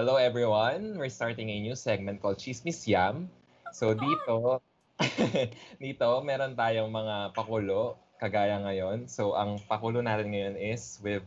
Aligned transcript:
Hello 0.00 0.16
everyone! 0.16 0.96
We're 0.96 1.12
starting 1.12 1.52
a 1.52 1.60
new 1.60 1.76
segment 1.76 2.24
called 2.24 2.40
Chismis 2.40 2.88
Yam. 2.88 3.28
So 3.76 3.92
dito, 3.92 4.64
dito 5.82 6.08
meron 6.24 6.56
tayong 6.56 6.88
mga 6.88 7.36
pakulo 7.36 8.00
kagaya 8.16 8.60
ngayon. 8.64 9.08
So 9.12 9.36
ang 9.36 9.60
pakulo 9.68 10.00
natin 10.00 10.32
ngayon 10.32 10.56
is 10.56 10.96
with 11.04 11.20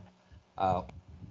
uh, 0.58 0.82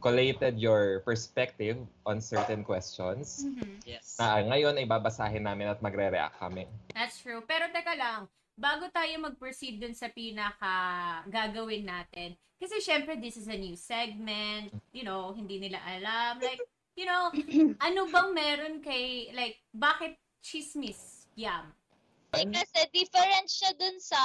collated 0.02 0.58
your 0.58 1.02
perspective 1.06 1.78
on 2.02 2.18
certain 2.18 2.66
questions. 2.66 3.46
Mhm. 3.46 3.78
Yes. 3.86 4.18
Na 4.18 4.42
ngayon 4.42 4.74
ay 4.78 4.86
babasahin 4.86 5.46
namin 5.46 5.70
at 5.70 5.78
magre-react 5.78 6.42
kami. 6.42 6.66
That's 6.90 7.22
true. 7.22 7.42
Pero 7.46 7.70
teka 7.70 7.94
lang, 7.94 8.26
bago 8.56 8.88
tayo 8.92 9.14
mag-proceed 9.18 9.80
dun 9.80 9.96
sa 9.96 10.12
pinaka 10.12 10.72
gagawin 11.26 11.88
natin, 11.88 12.36
kasi 12.60 12.78
syempre 12.78 13.18
this 13.18 13.34
is 13.34 13.50
a 13.50 13.58
new 13.58 13.74
segment, 13.74 14.70
you 14.94 15.02
know, 15.02 15.34
hindi 15.34 15.58
nila 15.58 15.82
alam. 15.82 16.38
Like, 16.38 16.62
you 16.94 17.08
know, 17.08 17.32
ano 17.86 18.06
bang 18.06 18.30
meron 18.30 18.76
kay, 18.78 19.32
like, 19.34 19.58
bakit 19.74 20.14
chismis? 20.44 21.26
Yam. 21.34 21.72
Eh, 22.32 22.46
kasi 22.48 22.78
different 22.92 23.48
siya 23.48 23.72
dun 23.76 23.96
sa 23.98 24.20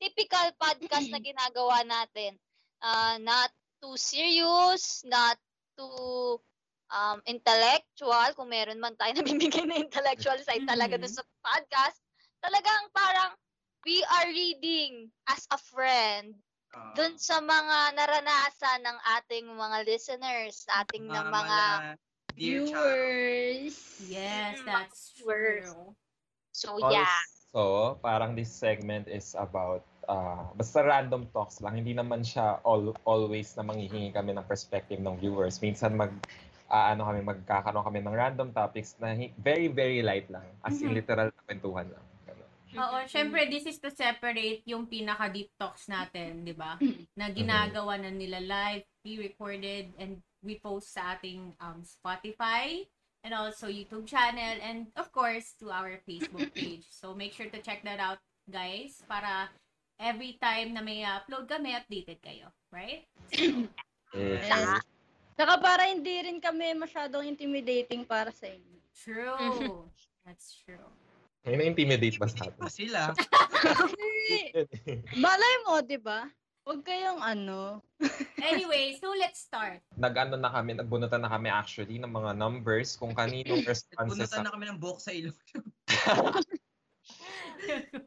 typical 0.00 0.50
podcast 0.56 1.12
na 1.12 1.20
ginagawa 1.20 1.84
natin. 1.84 2.34
Ah, 2.80 3.20
not 3.20 3.52
too 3.78 3.94
serious, 4.00 5.04
not 5.04 5.36
too 5.76 6.40
um, 6.90 7.18
intellectual, 7.28 8.34
kung 8.34 8.50
meron 8.50 8.80
man 8.80 8.96
tayo 8.96 9.14
nabibigay 9.20 9.68
na 9.68 9.78
intellectual 9.78 10.38
side 10.42 10.64
talaga 10.66 10.96
dun 10.96 11.10
Mhm. 11.10 11.18
sa 11.20 11.24
podcast. 11.44 11.98
Talagang 12.40 12.88
parang 12.90 13.36
we 13.84 14.02
are 14.04 14.28
reading 14.28 15.08
as 15.26 15.46
a 15.50 15.58
friend 15.58 16.36
Ah, 16.70 16.94
dun 16.94 17.18
sa 17.18 17.42
mga 17.42 17.98
naranasan 17.98 18.78
ng 18.86 18.98
ating 19.18 19.42
mga 19.50 19.78
listeners, 19.82 20.62
ating 20.70 21.02
ng 21.02 21.26
mga 21.26 21.58
dear 22.38 22.62
child. 22.62 22.70
viewers. 22.70 23.74
Yes, 24.06 24.62
Mm, 24.62 24.66
that's 24.70 25.00
true. 25.18 25.94
So 26.54 26.78
yeah. 26.78 27.10
Also, 27.50 27.98
parang 27.98 28.38
this 28.38 28.54
segment 28.54 29.10
is 29.10 29.34
about 29.34 29.82
uh, 30.06 30.46
basta 30.54 30.86
random 30.86 31.26
talks 31.34 31.58
lang. 31.58 31.74
Hindi 31.74 31.98
naman 31.98 32.22
siya 32.22 32.62
all, 32.62 32.94
always 33.02 33.50
na 33.58 33.66
manghihingi 33.66 34.14
kami 34.14 34.30
ng 34.30 34.46
perspective 34.46 35.02
ng 35.02 35.18
viewers. 35.18 35.58
Minsan 35.58 35.98
mag 35.98 36.14
ah, 36.70 36.94
ano 36.94 37.02
kami 37.02 37.26
magkakaroon 37.26 37.82
kami 37.82 37.98
ng 37.98 38.14
random 38.14 38.48
topics 38.54 38.94
na 39.02 39.10
hi- 39.10 39.34
very 39.42 39.66
very 39.66 40.06
light 40.06 40.30
lang. 40.30 40.46
As 40.62 40.78
in 40.78 40.94
Mhm. 40.94 41.02
literal 41.02 41.34
na 41.34 41.42
kwentuhan 41.42 41.90
lang. 41.90 42.04
Oo, 42.78 42.96
syempre 43.10 43.50
this 43.50 43.66
is 43.66 43.82
to 43.82 43.90
separate 43.90 44.62
yung 44.68 44.86
pinaka 44.86 45.26
deep 45.26 45.50
talks 45.58 45.90
natin, 45.90 46.46
'di 46.46 46.54
ba? 46.54 46.78
Na 47.18 47.26
ginagawa 47.30 47.98
na 47.98 48.10
nila 48.14 48.38
live, 48.38 48.86
pre-recorded 49.02 49.90
and 49.98 50.22
we 50.44 50.56
post 50.62 50.94
sa 50.94 51.18
ating 51.18 51.52
um, 51.58 51.82
Spotify 51.82 52.86
and 53.26 53.34
also 53.34 53.66
YouTube 53.68 54.06
channel 54.06 54.56
and 54.62 54.88
of 54.96 55.10
course 55.10 55.52
to 55.58 55.68
our 55.68 55.98
Facebook 56.06 56.48
page. 56.54 56.86
So 56.88 57.12
make 57.12 57.34
sure 57.34 57.50
to 57.50 57.60
check 57.60 57.82
that 57.84 57.98
out, 58.00 58.22
guys, 58.48 59.02
para 59.04 59.50
every 60.00 60.38
time 60.40 60.72
na 60.72 60.80
may 60.80 61.04
upload 61.04 61.50
kami, 61.50 61.76
updated 61.76 62.22
kayo, 62.24 62.48
right? 62.72 63.04
Eh, 63.34 63.66
Yes. 64.10 64.82
Saka 65.38 65.54
para 65.62 65.86
hindi 65.86 66.18
rin 66.18 66.42
kami 66.42 66.74
masyadong 66.74 67.22
intimidating 67.30 68.02
para 68.02 68.34
sa 68.34 68.50
inyo. 68.50 68.76
True. 68.90 69.86
That's 70.26 70.58
true. 70.66 70.90
May 71.44 71.56
na-intimidate 71.56 72.20
ba 72.20 72.28
sa 72.28 72.44
Pa 72.44 72.52
atin? 72.52 72.68
sila. 72.68 73.00
Malay 75.24 75.54
mo, 75.64 75.80
di 75.80 75.96
ba? 75.96 76.28
Huwag 76.68 76.84
kayong 76.84 77.24
ano. 77.24 77.80
Anyway, 78.40 78.96
so 78.96 79.12
let's 79.20 79.44
start. 79.44 79.84
Nag-ano 80.00 80.36
na 80.36 80.48
kami, 80.48 80.72
nagbunutan 80.72 81.20
na 81.20 81.28
kami 81.28 81.52
actually 81.52 82.00
ng 82.00 82.08
mga 82.08 82.40
numbers 82.40 82.96
kung 82.96 83.12
kaninong 83.12 83.64
responses 83.68 84.16
Punutan 84.16 84.48
na 84.48 84.52
kami 84.52 84.64
ng 84.68 84.80
buhok 84.80 85.00
sa 85.00 85.12
ilong. 85.12 85.36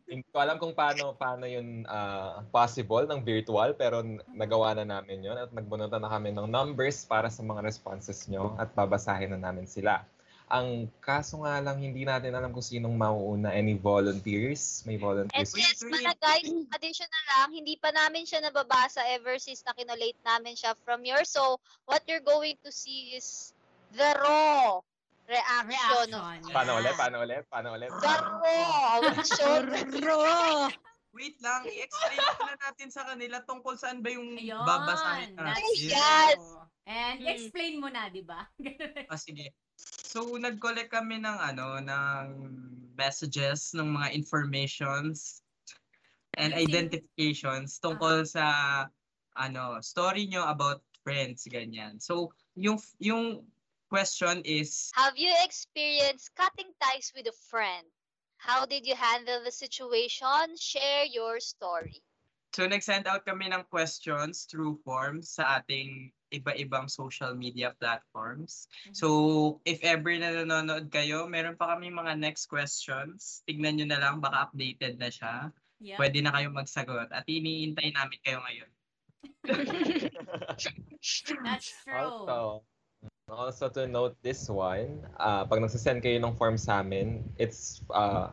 Hindi 0.09 0.25
ko 0.33 0.37
alam 0.41 0.57
kung 0.57 0.73
paano 0.73 1.13
paano 1.13 1.45
yun 1.45 1.85
ah, 1.85 2.41
possible 2.49 3.05
ng 3.05 3.21
virtual 3.21 3.77
pero 3.77 4.01
nagawa 4.33 4.73
na 4.73 4.97
namin 4.97 5.21
yun 5.21 5.37
at 5.37 5.53
nagbunutan 5.53 6.01
na 6.01 6.09
kami 6.09 6.33
ng 6.33 6.49
numbers 6.49 7.05
para 7.05 7.29
sa 7.29 7.45
mga 7.45 7.61
responses 7.61 8.25
nyo 8.25 8.57
at 8.57 8.73
babasahin 8.73 9.37
na 9.37 9.39
namin 9.39 9.69
sila. 9.69 10.01
Ang 10.47 10.91
kaso 10.99 11.41
nga 11.41 11.57
lang 11.59 11.79
hindi 11.79 12.03
natin 12.03 12.33
alam 12.33 12.51
kung 12.51 12.61
sinong 12.61 12.93
mauuna. 12.93 13.49
Any 13.49 13.73
volunteers? 13.73 14.83
May 14.83 14.95
And 14.95 15.03
volunteers? 15.03 15.51
Wait, 15.51 15.63
yes, 15.65 15.81
pala 15.81 16.13
guys, 16.17 16.49
additional 16.71 17.23
lang, 17.31 17.49
hindi 17.51 17.75
pa 17.75 17.89
namin 17.89 18.23
siya 18.23 18.41
nababasa 18.41 19.01
ever 19.11 19.37
since 19.37 19.63
na 19.63 19.73
kinolate 19.73 20.19
namin 20.21 20.53
siya 20.53 20.75
from 20.83 21.01
yours. 21.03 21.29
So, 21.29 21.57
what 21.85 22.03
you're 22.05 22.23
going 22.23 22.59
to 22.61 22.71
see 22.71 23.15
is 23.15 23.53
the 23.91 24.13
raw 24.19 24.77
reaction. 25.25 26.11
of- 26.11 26.21
Reaction. 26.21 26.51
Paano 26.51 26.71
yeah. 26.71 26.81
ulit? 26.81 26.93
Paano 26.95 27.15
ulit? 27.21 27.43
Paano 27.47 27.67
ulit? 27.73 27.89
The 27.89 28.15
raw 28.43 28.93
reaction. 28.99 29.61
Raw! 30.03 30.67
Wait 31.13 31.37
lang, 31.45 31.61
i-explain 31.69 32.17
muna 32.41 32.57
natin 32.57 32.89
sa 32.89 33.05
kanila 33.05 33.37
tungkol 33.45 33.77
saan 33.77 34.01
ba 34.01 34.09
yung 34.09 34.33
Ayun, 34.33 34.65
babasahin 34.65 35.37
natin. 35.37 35.61
Yes. 35.77 36.41
true. 36.41 36.65
And 36.83 37.21
Mm. 37.21 37.29
explain 37.29 37.73
mo 37.77 37.87
na, 37.87 38.09
di 38.09 38.25
ba? 38.25 38.49
Ah, 39.13 39.15
sige. 39.15 39.53
So, 40.13 40.37
nag-collect 40.37 40.93
kami 40.93 41.25
ng 41.25 41.37
ano, 41.41 41.81
ng 41.81 42.25
messages, 42.93 43.73
ng 43.73 43.97
mga 43.97 44.13
informations 44.13 45.41
and 46.37 46.53
identifications 46.53 47.81
tungkol 47.81 48.21
sa 48.21 48.45
ano, 49.33 49.81
story 49.81 50.29
nyo 50.29 50.45
about 50.45 50.85
friends, 51.01 51.49
ganyan. 51.49 51.97
So, 51.97 52.29
yung 52.53 52.77
yung 53.01 53.49
question 53.89 54.45
is, 54.45 54.93
Have 54.93 55.17
you 55.17 55.33
experienced 55.41 56.29
cutting 56.37 56.69
ties 56.77 57.09
with 57.17 57.25
a 57.25 57.37
friend? 57.49 57.89
How 58.37 58.69
did 58.69 58.85
you 58.85 58.93
handle 58.93 59.41
the 59.41 59.49
situation? 59.49 60.53
Share 60.61 61.09
your 61.09 61.41
story. 61.41 62.05
so 62.53 62.69
nag-send 62.69 63.09
out 63.09 63.25
kami 63.25 63.49
ng 63.49 63.65
questions 63.65 64.45
through 64.45 64.77
forms 64.85 65.41
sa 65.41 65.57
ating 65.57 66.13
iba-ibang 66.33 66.89
social 66.89 67.37
media 67.37 67.77
platforms. 67.77 68.65
So, 68.91 69.61
if 69.63 69.79
ever 69.85 70.17
na 70.17 70.41
nanonood 70.41 70.89
kayo, 70.89 71.29
meron 71.29 71.55
pa 71.55 71.77
kami 71.77 71.93
mga 71.93 72.17
next 72.17 72.49
questions. 72.49 73.45
Tignan 73.45 73.77
nyo 73.77 73.87
na 73.87 74.01
lang, 74.01 74.19
baka 74.19 74.49
updated 74.49 74.97
na 74.97 75.13
siya. 75.13 75.53
Yeah. 75.77 76.01
Pwede 76.01 76.25
na 76.25 76.33
kayong 76.33 76.57
magsagot. 76.57 77.13
At 77.13 77.29
iniintay 77.29 77.93
namin 77.93 78.19
kayo 78.25 78.41
ngayon. 78.41 78.69
That's 81.45 81.73
true. 81.83 81.95
Also, 81.95 82.63
also 83.29 83.69
to 83.69 83.87
note 83.87 84.15
this 84.23 84.49
one, 84.49 85.03
uh, 85.19 85.45
pag 85.45 85.59
nagsasend 85.59 86.03
kayo 86.03 86.19
ng 86.19 86.35
form 86.35 86.57
sa 86.57 86.83
amin, 86.83 87.23
it's 87.35 87.83
uh, 87.91 88.31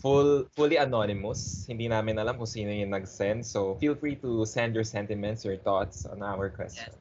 full 0.00 0.44
fully 0.52 0.76
anonymous. 0.76 1.64
Hindi 1.68 1.88
namin 1.88 2.20
alam 2.20 2.36
kung 2.36 2.48
sino 2.48 2.72
yung 2.72 2.92
nag-send. 2.92 3.44
So 3.44 3.76
feel 3.80 3.96
free 3.96 4.16
to 4.20 4.44
send 4.44 4.76
your 4.76 4.84
sentiments, 4.84 5.44
your 5.44 5.56
thoughts 5.56 6.04
on 6.04 6.20
our 6.20 6.52
question. 6.52 6.92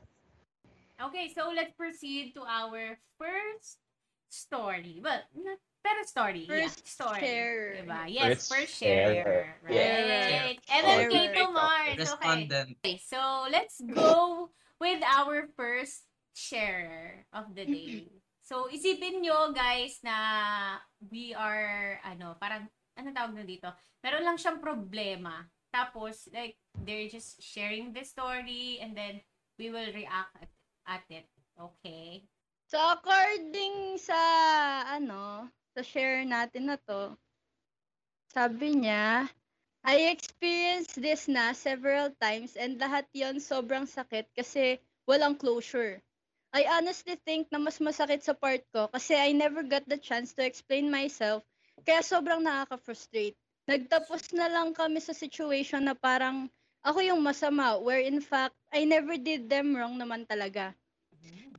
Okay, 1.09 1.31
so 1.35 1.51
let's 1.51 1.75
proceed 1.75 2.31
to 2.35 2.47
our 2.47 2.95
first 3.19 3.83
story. 4.31 5.03
Well, 5.03 5.19
not 5.35 5.59
pero 5.83 5.99
story. 6.07 6.47
First 6.47 6.79
yeah, 6.79 6.95
story. 6.95 7.19
share. 7.19 7.59
Diba? 7.83 8.01
Yes, 8.07 8.23
First 8.23 8.45
first 8.47 8.73
share. 8.79 9.11
share. 9.11 9.45
Yeah. 9.67 10.55
Right. 10.55 10.59
MMK 10.63 11.11
Share. 11.11 11.35
to 11.35 11.43
Mars. 11.51 11.91
Okay. 11.91 11.99
Respondent. 11.99 12.69
okay. 12.79 12.97
So, 13.03 13.19
let's 13.51 13.83
go 13.83 14.49
with 14.79 15.03
our 15.03 15.51
first 15.59 16.07
sharer 16.31 17.27
of 17.35 17.51
the 17.53 17.67
day. 17.67 18.07
So, 18.43 18.67
isipin 18.67 19.23
nyo, 19.23 19.55
guys, 19.55 20.03
na 20.03 20.75
we 20.99 21.31
are, 21.31 21.95
ano, 22.03 22.35
parang, 22.35 22.67
ano 22.99 23.15
tawag 23.15 23.39
na 23.39 23.47
dito? 23.47 23.71
Meron 24.03 24.27
lang 24.27 24.35
siyang 24.35 24.59
problema. 24.59 25.47
Tapos, 25.71 26.27
like, 26.35 26.59
they're 26.83 27.07
just 27.07 27.39
sharing 27.39 27.95
the 27.95 28.03
story 28.03 28.83
and 28.83 28.99
then 28.99 29.23
we 29.55 29.71
will 29.71 29.87
react 29.95 30.52
at, 30.87 31.03
it. 31.09 31.27
Okay? 31.59 32.23
So, 32.67 32.81
according 32.81 34.01
sa, 34.01 34.17
ano, 34.97 35.47
sa 35.77 35.81
share 35.85 36.25
natin 36.25 36.73
na 36.73 36.77
to, 36.89 37.13
sabi 38.33 38.73
niya, 38.73 39.29
I 39.83 40.09
experienced 40.15 40.95
this 40.97 41.27
na 41.27 41.51
several 41.51 42.15
times 42.17 42.55
and 42.55 42.79
lahat 42.79 43.05
yon 43.11 43.43
sobrang 43.43 43.83
sakit 43.83 44.31
kasi 44.31 44.79
walang 45.03 45.35
closure. 45.35 45.99
I 46.55 46.65
honestly 46.69 47.19
think 47.27 47.51
na 47.51 47.59
mas 47.59 47.83
masakit 47.83 48.23
sa 48.23 48.31
part 48.31 48.63
ko 48.71 48.87
kasi 48.89 49.17
I 49.17 49.35
never 49.35 49.61
got 49.61 49.83
the 49.89 49.99
chance 49.99 50.31
to 50.37 50.45
explain 50.45 50.87
myself 50.87 51.43
kaya 51.83 51.99
sobrang 51.99 52.45
nakaka-frustrate. 52.45 53.35
Nagtapos 53.67 54.31
na 54.31 54.47
lang 54.47 54.71
kami 54.71 55.03
sa 55.03 55.11
situation 55.11 55.83
na 55.83 55.97
parang 55.97 56.47
ako 56.83 56.99
yung 57.01 57.23
masama 57.23 57.79
where 57.79 58.03
in 58.03 58.19
fact 58.19 58.55
I 58.69 58.83
never 58.85 59.17
did 59.17 59.49
them 59.49 59.73
wrong 59.73 59.97
naman 59.97 60.27
talaga 60.27 60.75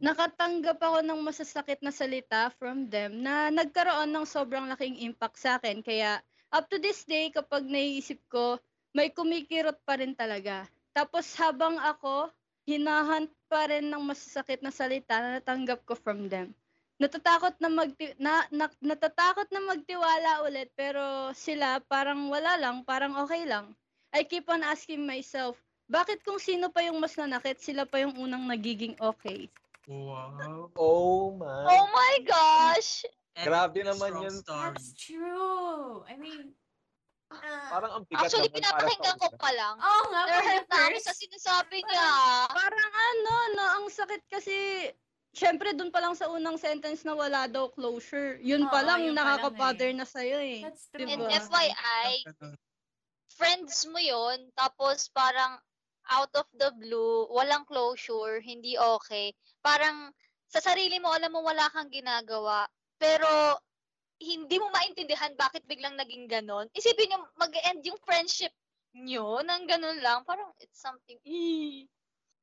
nakatanggap 0.02 0.78
ako 0.82 1.00
ng 1.00 1.20
masasakit 1.22 1.80
na 1.80 1.88
salita 1.88 2.50
from 2.58 2.90
them 2.90 3.22
na 3.22 3.48
nagkaroon 3.48 4.10
ng 4.10 4.26
sobrang 4.26 4.66
laking 4.68 5.00
impact 5.00 5.38
sa 5.38 5.56
akin. 5.56 5.80
Kaya 5.80 6.18
up 6.50 6.66
to 6.68 6.76
this 6.76 7.06
day, 7.06 7.30
kapag 7.30 7.66
naiisip 7.66 8.18
ko, 8.28 8.58
may 8.94 9.10
kumikirot 9.10 9.78
pa 9.86 9.98
rin 9.98 10.14
talaga. 10.14 10.66
Tapos 10.94 11.26
habang 11.40 11.80
ako, 11.80 12.30
hinahunt 12.68 13.30
pa 13.50 13.66
rin 13.70 13.90
ng 13.90 14.02
masasakit 14.04 14.62
na 14.62 14.70
salita 14.70 15.18
na 15.18 15.38
natanggap 15.38 15.82
ko 15.88 15.98
from 15.98 16.30
them. 16.30 16.54
Natatakot 17.02 17.58
na 17.58 17.66
magti 17.72 18.14
na, 18.22 18.46
na 18.54 18.70
natatakot 18.78 19.50
na 19.50 19.60
magtiwala 19.66 20.46
ulit 20.46 20.70
pero 20.78 21.34
sila 21.34 21.82
parang 21.82 22.30
wala 22.30 22.54
lang, 22.54 22.86
parang 22.86 23.18
okay 23.18 23.42
lang. 23.42 23.74
I 24.14 24.22
keep 24.22 24.46
on 24.46 24.62
asking 24.62 25.02
myself, 25.02 25.58
bakit 25.90 26.22
kung 26.22 26.38
sino 26.38 26.70
pa 26.70 26.86
yung 26.86 27.02
mas 27.02 27.18
nanakit, 27.18 27.58
sila 27.58 27.82
pa 27.82 27.98
yung 27.98 28.14
unang 28.14 28.46
nagiging 28.46 28.94
okay? 29.02 29.50
Wow. 29.90 30.70
Oh 30.78 31.34
my. 31.34 31.66
Oh 31.66 31.86
my 31.90 32.14
gosh! 32.24 33.04
Grabe 33.34 33.82
Epic 33.82 33.90
naman 33.90 34.10
yun. 34.22 34.34
Story. 34.38 34.78
That's 34.78 34.94
true. 34.94 36.06
I 36.06 36.14
mean, 36.14 36.54
ah, 37.34 37.68
Parang 37.68 37.90
ang 37.98 38.04
bigat 38.06 38.30
Actually, 38.30 38.48
naman 38.54 38.62
para 38.62 38.86
pinapakinggan 38.86 39.18
sa 39.18 39.22
ko 39.26 39.28
pa 39.34 39.50
lang. 39.50 39.74
Oo 39.82 40.02
nga, 40.14 40.22
for 40.24 40.40
Nahurt 40.40 40.64
the 40.64 40.70
na 40.70 40.84
ako 40.86 40.98
sa 41.02 41.14
sinasabi 41.18 41.76
niya. 41.82 42.10
Parang 42.54 42.92
ano, 42.94 43.34
no, 43.58 43.64
ang 43.82 43.86
sakit 43.90 44.22
kasi 44.30 44.56
Siyempre, 45.34 45.74
dun 45.74 45.90
pa 45.90 45.98
lang 45.98 46.14
sa 46.14 46.30
unang 46.30 46.54
sentence 46.54 47.02
na 47.02 47.10
wala 47.10 47.50
daw 47.50 47.66
closure. 47.66 48.38
Yun 48.38 48.70
pa 48.70 48.86
Oo, 48.86 48.86
lang, 48.86 48.98
yun 49.02 49.18
pa 49.18 49.34
lang 49.34 49.42
nakaka-bother 49.42 49.90
eh. 49.90 49.98
na 49.98 50.06
sa'yo 50.06 50.38
eh. 50.38 50.62
That's 50.62 50.86
true. 50.94 51.10
And 51.10 51.26
Diba? 51.26 51.42
FYI, 51.50 52.10
friends 53.34 53.86
mo 53.90 53.98
yon 53.98 54.50
tapos 54.54 55.10
parang 55.10 55.58
out 56.12 56.32
of 56.36 56.46
the 56.60 56.70
blue, 56.76 57.26
walang 57.32 57.64
closure, 57.64 58.40
hindi 58.44 58.76
okay. 58.76 59.32
Parang 59.64 60.12
sa 60.48 60.60
sarili 60.60 61.00
mo, 61.00 61.10
alam 61.10 61.32
mo 61.32 61.40
wala 61.42 61.66
kang 61.72 61.88
ginagawa, 61.88 62.68
pero 63.00 63.58
hindi 64.20 64.56
mo 64.60 64.70
maintindihan 64.70 65.32
bakit 65.34 65.64
biglang 65.66 65.96
naging 65.98 66.30
ganon. 66.30 66.68
Isipin 66.76 67.10
nyo, 67.10 67.18
mag-end 67.40 67.82
yung 67.84 67.98
friendship 68.04 68.52
nyo 68.94 69.42
ng 69.42 69.62
ganon 69.66 69.98
lang. 69.98 70.22
Parang 70.22 70.52
it's 70.62 70.78
something, 70.78 71.18
"Ee." 71.26 71.88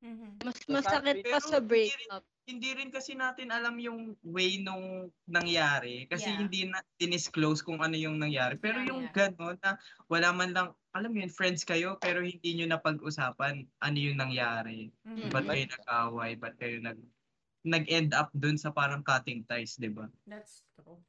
Mhm. 0.01 0.41
Mas 0.41 0.57
Sa 0.65 0.73
masakit 0.73 1.21
pa 1.29 1.37
Pero 1.37 1.45
sa 1.45 1.57
hindi 1.61 1.67
breakup. 1.69 2.23
Hindi 2.49 2.69
rin 2.73 2.89
kasi 2.89 3.13
natin 3.13 3.53
alam 3.53 3.77
yung 3.77 4.17
way 4.25 4.57
nung 4.59 5.13
nangyari. 5.29 6.09
Kasi 6.09 6.33
Yeah. 6.33 6.41
hindi 6.41 6.65
na 6.67 6.81
dinisclose 6.97 7.61
kung 7.61 7.79
ano 7.85 7.93
yung 7.95 8.17
nangyari. 8.17 8.57
Pero 8.57 8.81
Yeah, 8.81 8.89
yung 8.89 9.01
yeah. 9.05 9.13
gano'n 9.13 9.57
na 9.61 9.77
wala 10.09 10.29
man 10.33 10.49
lang, 10.51 10.67
alam 10.91 11.13
yun, 11.13 11.29
friends 11.29 11.61
kayo, 11.63 12.01
pero 12.01 12.25
hindi 12.25 12.57
nyo 12.57 12.65
napag-usapan 12.73 13.69
ano 13.79 13.97
yung 14.01 14.17
nangyari. 14.19 14.89
Mhm. 15.05 15.29
Ba't 15.31 15.45
kayo 15.47 15.65
nag-away? 15.69 16.31
Ba't 16.35 16.55
kayo 16.57 16.81
nag 16.81 16.99
nag-end 17.65 18.11
up 18.17 18.33
dun 18.33 18.57
sa 18.57 18.73
parang 18.73 19.05
cutting 19.05 19.45
ties, 19.45 19.77
di 19.77 19.89
ba? 19.93 20.09
That's 20.27 20.61
true. 20.77 21.01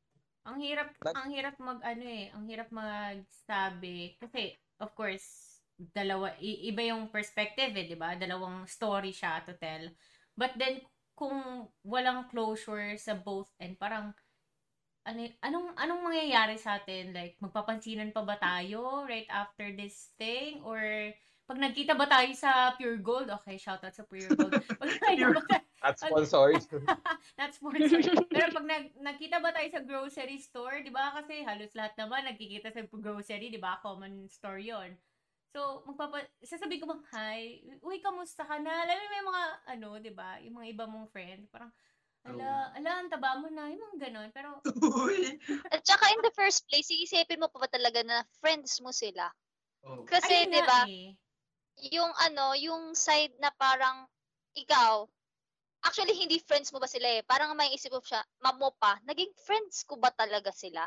Ang 0.48 0.58
hirap, 0.64 0.96
Nag- 1.00 1.16
ang 1.16 1.28
hirap 1.30 1.54
mag 1.62 1.78
ano 1.84 2.02
eh, 2.04 2.26
ang 2.34 2.44
hirap 2.48 2.68
magsabi 2.74 4.16
kasi 4.18 4.56
of 4.82 4.90
course 4.96 5.51
dalawa 5.78 6.36
iba 6.40 6.82
yung 6.84 7.08
perspective 7.08 7.72
eh, 7.74 7.86
'di 7.88 7.96
ba? 7.96 8.14
Dalawang 8.14 8.68
story 8.68 9.10
siya 9.10 9.42
to 9.44 9.56
tell. 9.56 9.88
But 10.36 10.56
then 10.56 10.84
kung 11.16 11.68
walang 11.84 12.28
closure 12.32 12.96
sa 12.96 13.14
both 13.14 13.52
end, 13.60 13.76
parang 13.78 14.16
ano, 15.02 15.26
anong 15.42 15.74
anong 15.74 16.02
mangyayari 16.06 16.56
sa 16.58 16.78
atin? 16.78 17.10
Like 17.10 17.36
magpapansinan 17.42 18.14
pa 18.14 18.22
ba 18.22 18.38
tayo 18.38 19.02
right 19.06 19.26
after 19.28 19.74
this 19.74 20.14
thing 20.16 20.62
or 20.62 21.10
pag 21.42 21.58
nagkita 21.58 21.98
ba 21.98 22.06
tayo 22.06 22.30
sa 22.38 22.72
Pure 22.78 23.02
Gold? 23.02 23.28
Okay, 23.42 23.58
shout 23.58 23.82
out 23.82 23.92
sa 23.92 24.06
Pure 24.06 24.30
Gold. 24.38 24.54
Pag 24.80 24.88
nagkita 24.88 25.34
ba 25.34 25.42
At 25.82 25.98
sponsored. 25.98 26.62
Not 27.34 27.50
sponsored. 27.52 28.06
Pero 28.32 28.46
pag 28.54 28.64
nag, 28.64 28.94
nagkita 29.02 29.42
ba 29.42 29.50
tayo 29.50 29.68
sa 29.68 29.82
grocery 29.82 30.38
store, 30.38 30.86
di 30.86 30.94
ba? 30.94 31.10
Kasi 31.10 31.42
halos 31.42 31.74
lahat 31.74 31.98
naman 31.98 32.30
nagkikita 32.30 32.70
sa 32.70 32.86
grocery, 32.86 33.50
di 33.50 33.58
ba? 33.58 33.82
Common 33.82 34.30
store 34.30 34.62
yon. 34.62 34.94
So, 35.52 35.84
magpapa... 35.84 36.24
Sasabihin 36.40 36.80
ko 36.80 36.88
bang, 36.88 37.04
hi, 37.12 37.40
uy, 37.84 38.00
kamusta 38.00 38.42
ka 38.48 38.56
na? 38.56 38.88
Alam 38.88 38.96
mo, 38.96 39.06
may 39.12 39.24
mga, 39.24 39.42
ano, 39.76 39.88
di 40.00 40.12
ba? 40.12 40.40
Yung 40.40 40.56
mga 40.56 40.68
iba 40.72 40.84
mong 40.88 41.12
friend, 41.12 41.44
parang, 41.52 41.68
ala, 42.24 42.72
ala, 42.72 42.90
ang 43.04 43.12
taba 43.12 43.36
mo 43.36 43.52
na, 43.52 43.68
yung 43.68 43.82
mga 43.84 44.08
ganon. 44.08 44.30
Pero, 44.32 44.64
Uy! 45.04 45.36
At 45.68 45.84
saka 45.84 46.08
in 46.16 46.24
the 46.24 46.32
first 46.32 46.64
place, 46.70 46.88
iisipin 46.88 47.42
mo 47.42 47.52
pa 47.52 47.60
ba 47.60 47.68
talaga 47.68 48.00
na 48.00 48.24
friends 48.40 48.80
mo 48.80 48.94
sila? 48.94 49.28
Oh. 49.82 50.06
Kasi, 50.06 50.46
'di 50.46 50.62
ba, 50.62 50.86
eh. 50.86 51.12
yung 51.90 52.14
ano, 52.22 52.54
yung 52.54 52.94
side 52.94 53.34
na 53.42 53.50
parang 53.58 54.06
ikaw, 54.54 55.02
actually 55.82 56.14
hindi 56.14 56.38
friends 56.38 56.70
mo 56.70 56.78
ba 56.78 56.86
sila 56.86 57.18
eh. 57.18 57.26
Parang 57.26 57.58
may 57.58 57.74
isip 57.74 57.90
mo 57.90 57.98
siya, 57.98 58.22
mamo 58.38 58.70
pa, 58.78 59.02
naging 59.02 59.34
friends 59.42 59.82
ko 59.82 59.98
ba 59.98 60.14
talaga 60.14 60.54
sila? 60.54 60.86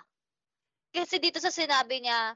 Kasi 0.95 1.19
dito 1.19 1.43
sa 1.43 1.51
sinabi 1.51 1.99
niya, 1.99 2.31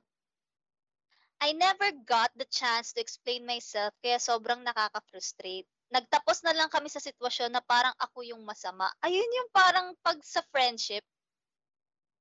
I 1.40 1.56
never 1.56 1.96
got 2.04 2.32
the 2.36 2.48
chance 2.52 2.92
to 2.94 3.00
explain 3.00 3.48
myself 3.48 3.96
kaya 4.04 4.20
sobrang 4.20 4.60
nakaka-frustrate. 4.64 5.68
Nagtapos 5.90 6.44
na 6.44 6.54
lang 6.54 6.68
kami 6.68 6.92
sa 6.92 7.00
sitwasyon 7.00 7.56
na 7.56 7.64
parang 7.64 7.96
ako 7.98 8.22
yung 8.28 8.44
masama. 8.44 8.92
Ayun 9.02 9.26
yung 9.26 9.50
parang 9.56 9.96
pag 10.04 10.20
sa 10.22 10.44
friendship 10.52 11.02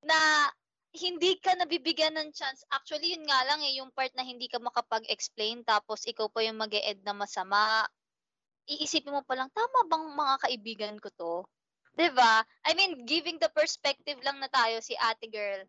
na 0.06 0.48
hindi 0.94 1.36
ka 1.42 1.52
nabibigyan 1.58 2.16
ng 2.16 2.30
chance. 2.32 2.64
Actually, 2.72 3.12
yun 3.12 3.26
nga 3.26 3.44
lang 3.44 3.60
eh, 3.60 3.76
yung 3.82 3.92
part 3.92 4.14
na 4.16 4.24
hindi 4.24 4.48
ka 4.48 4.62
makapag-explain 4.62 5.66
tapos 5.66 6.06
ikaw 6.08 6.30
pa 6.32 6.40
yung 6.46 6.56
mag 6.56 6.72
ed 6.72 7.02
na 7.04 7.12
masama. 7.12 7.84
Iisipin 8.70 9.12
mo 9.12 9.26
pa 9.26 9.36
lang, 9.36 9.50
tama 9.52 9.84
bang 9.90 10.06
mga 10.14 10.34
kaibigan 10.46 10.96
ko 11.02 11.08
to? 11.12 11.34
'Di 11.98 12.14
ba? 12.14 12.46
I 12.62 12.78
mean, 12.78 13.02
giving 13.04 13.42
the 13.42 13.50
perspective 13.50 14.22
lang 14.22 14.38
na 14.38 14.46
tayo 14.46 14.78
si 14.78 14.94
ate 14.94 15.26
girl. 15.26 15.66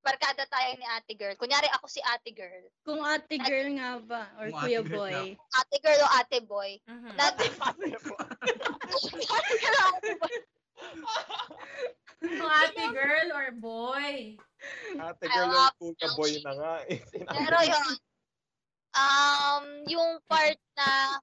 Barkada 0.00 0.48
tayo 0.48 0.72
ni 0.80 0.86
ate 0.88 1.12
girl. 1.12 1.36
Kunyari 1.36 1.68
ako 1.76 1.84
si 1.84 2.00
ate 2.00 2.32
girl. 2.32 2.64
Kung 2.82 3.04
ate 3.04 3.36
girl 3.36 3.68
nga 3.76 4.00
ba, 4.00 4.32
or 4.40 4.48
Kung 4.48 4.64
kuya 4.64 4.80
ate 4.80 4.88
girl 4.88 4.96
boy. 4.96 5.36
Ate 5.52 5.76
girl 5.84 6.00
o 6.00 6.08
ate 6.16 6.38
boy. 6.40 6.70
Mhm. 6.88 7.10
Nag- 7.20 7.36
ate 9.36 9.54
girl 9.60 9.76
o 9.76 9.84
ate 9.92 10.12
boy. 10.16 10.36
Kung 12.20 12.52
ate 12.64 12.84
girl 12.96 13.28
or 13.36 13.48
boy. 13.52 14.12
Ate 14.96 15.24
girl, 15.28 15.52
yung 15.52 15.76
kuya 15.76 16.08
boy 16.16 16.32
na 16.40 16.52
nga. 16.56 16.74
eh. 16.88 17.00
Pero 17.44 17.58
yun, 17.60 17.92
um, 18.96 19.64
yung 19.84 20.10
part 20.24 20.56
na 20.76 21.20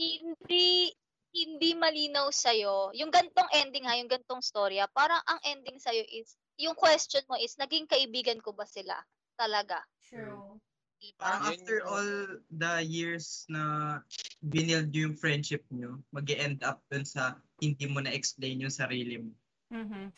hindi 0.00 0.96
hindi 1.30 1.78
malinaw 1.78 2.26
sa'yo, 2.34 2.90
yung 2.90 3.14
gantong 3.14 3.46
ending 3.54 3.86
ha, 3.86 3.94
yung 3.94 4.10
gantong 4.10 4.42
storya, 4.42 4.90
parang 4.90 5.22
ang 5.30 5.38
ending 5.46 5.78
sa'yo 5.78 6.02
is, 6.10 6.34
yung 6.60 6.76
question 6.76 7.24
mo 7.24 7.40
is, 7.40 7.56
naging 7.56 7.88
kaibigan 7.88 8.38
ko 8.44 8.52
ba 8.52 8.68
sila? 8.68 8.94
Talaga. 9.40 9.80
True. 10.04 10.60
Diba? 11.00 11.16
Parang 11.16 11.56
after 11.56 11.80
all 11.88 12.10
the 12.52 12.74
years 12.84 13.48
na 13.48 13.96
binild 14.44 14.92
yung 14.92 15.16
friendship 15.16 15.64
nyo, 15.72 15.96
mag 16.12 16.28
end 16.28 16.60
up 16.60 16.84
dun 16.92 17.08
sa 17.08 17.40
hindi 17.56 17.88
mo 17.88 18.04
na-explain 18.04 18.60
yung 18.60 18.72
sarili 18.72 19.16
mo. 19.16 19.32
Mhm. 19.72 20.12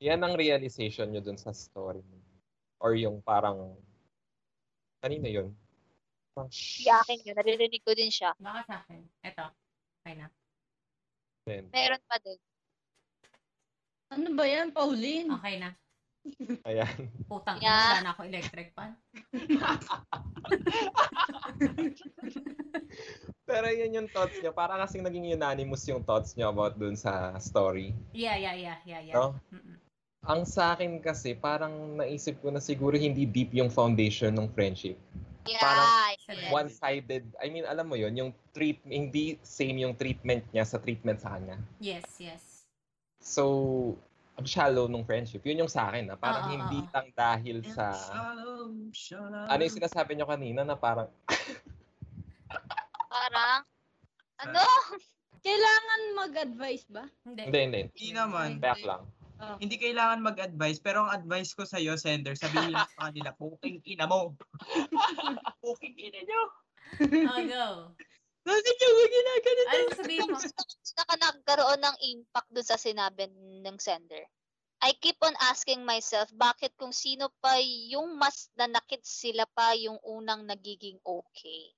Yan 0.00 0.24
ang 0.24 0.34
realization 0.40 1.12
nyo 1.12 1.20
dun 1.20 1.36
sa 1.36 1.52
story 1.52 2.00
mo. 2.00 2.16
Or 2.80 2.96
yung 2.96 3.20
parang, 3.20 3.76
kanina 5.04 5.28
yun? 5.28 5.52
Parang, 6.32 6.48
Si 6.48 6.88
akin 6.88 7.20
yun, 7.28 7.36
naririnig 7.36 7.84
ko 7.84 7.92
din 7.92 8.08
siya. 8.08 8.32
Baka 8.40 8.60
sa 8.64 8.74
akin. 8.88 9.04
Eto. 9.20 9.44
Okay 10.00 10.16
na. 10.16 10.26
Then, 11.44 11.68
Meron 11.68 12.02
pa 12.08 12.16
din. 12.24 12.40
Ano 14.12 14.28
ba 14.32 14.44
yan, 14.48 14.72
Pauline? 14.72 15.28
Okay 15.28 15.60
na. 15.60 15.76
Ayan. 16.68 17.10
Putang 17.26 17.58
ina, 17.58 17.66
Yeah. 17.66 17.82
wala 17.82 18.02
na 18.02 18.10
ako 18.14 18.20
electric 18.26 18.68
pan. 18.74 18.94
Pero 23.48 23.66
yun 23.68 23.96
yung 24.02 24.08
thoughts 24.08 24.38
nyo. 24.38 24.54
Parang 24.54 24.78
kasing 24.80 25.02
naging 25.02 25.34
unanimous 25.34 25.84
yung 25.90 26.02
thoughts 26.06 26.38
nyo 26.38 26.48
about 26.54 26.78
dun 26.78 26.94
sa 26.94 27.34
story. 27.42 27.92
Yeah, 28.14 28.38
yeah, 28.38 28.54
yeah, 28.54 28.78
yeah, 28.86 29.00
yeah. 29.02 29.14
No? 29.14 29.34
Mm-mm. 29.50 29.76
Ang 30.22 30.46
sa 30.46 30.78
akin 30.78 31.02
kasi, 31.02 31.34
parang 31.34 31.98
naisip 31.98 32.38
ko 32.38 32.54
na 32.54 32.62
siguro 32.62 32.94
hindi 32.94 33.26
deep 33.26 33.50
yung 33.50 33.74
foundation 33.74 34.30
ng 34.38 34.46
friendship. 34.54 34.94
Yeah. 35.42 35.58
Parang. 35.58 35.90
One-sided. 36.54 37.26
I 37.42 37.50
mean, 37.50 37.66
alam 37.66 37.90
mo 37.90 37.98
yun, 37.98 38.14
yung 38.14 38.30
treat, 38.54 38.78
hindi 38.86 39.42
same 39.42 39.82
yung 39.82 39.98
treatment 39.98 40.46
niya 40.54 40.62
sa 40.62 40.78
treatment 40.78 41.18
sa 41.18 41.34
kanya. 41.34 41.58
Yes, 41.82 42.06
yes. 42.22 42.62
So, 43.18 43.98
ang 44.36 44.46
shallow 44.48 44.88
nung 44.88 45.04
friendship. 45.04 45.44
Yun 45.44 45.66
yung 45.66 45.72
sa 45.72 45.92
akin. 45.92 46.08
Na 46.08 46.16
parang 46.16 46.48
Oo, 46.48 46.52
hindi 46.56 46.80
oo. 46.80 46.90
lang 46.92 47.08
dahil 47.12 47.58
sa... 47.68 47.92
Shalom, 47.92 48.88
shalom. 48.96 49.46
Ano 49.48 49.60
yung 49.60 49.76
sinasabi 49.76 50.16
nyo 50.16 50.26
kanina 50.28 50.64
na 50.64 50.76
parang... 50.76 51.08
Parang, 53.12 53.60
ano? 54.40 54.64
Kailangan 55.44 56.00
mag-advise 56.16 56.88
ba? 56.88 57.04
Hindi. 57.28 57.44
Hindi, 57.44 57.60
hindi. 57.60 57.80
Hindi 57.92 58.08
naman. 58.16 58.56
Back 58.56 58.80
lang. 58.88 59.04
Oh. 59.42 59.56
Hindi 59.60 59.76
kailangan 59.76 60.24
mag-advise, 60.24 60.80
pero 60.80 61.04
ang 61.04 61.12
advice 61.12 61.52
ko 61.52 61.66
sa'yo, 61.66 61.98
sender, 62.00 62.38
sabihin 62.38 62.72
mo 62.72 62.80
sa 62.80 63.10
kanila, 63.10 63.34
puking 63.36 63.84
ina 63.84 64.08
mo. 64.08 64.32
puking 65.64 65.92
ina 65.98 66.20
nyo. 66.24 66.42
Oh, 67.26 67.40
go. 67.44 67.66
Bakit 68.42 68.74
nyo 68.74 68.90
ba 68.90 69.04
ginagalit? 69.06 69.66
Ano 69.66 69.86
sabihin 69.94 70.28
mo? 70.30 70.38
Naka 70.98 71.14
nagkaroon 71.18 71.80
ng 71.82 71.96
impact 72.14 72.50
dun 72.50 72.66
sa 72.66 72.78
sinabi 72.78 73.30
ng 73.62 73.78
sender. 73.78 74.26
I 74.82 74.98
keep 74.98 75.14
on 75.22 75.38
asking 75.46 75.86
myself, 75.86 76.26
bakit 76.34 76.74
kung 76.74 76.90
sino 76.90 77.30
pa 77.38 77.62
yung 77.62 78.18
mas 78.18 78.50
nanakit 78.58 79.06
sila 79.06 79.46
pa 79.54 79.78
yung 79.78 79.94
unang 80.02 80.42
nagiging 80.42 80.98
okay? 81.06 81.70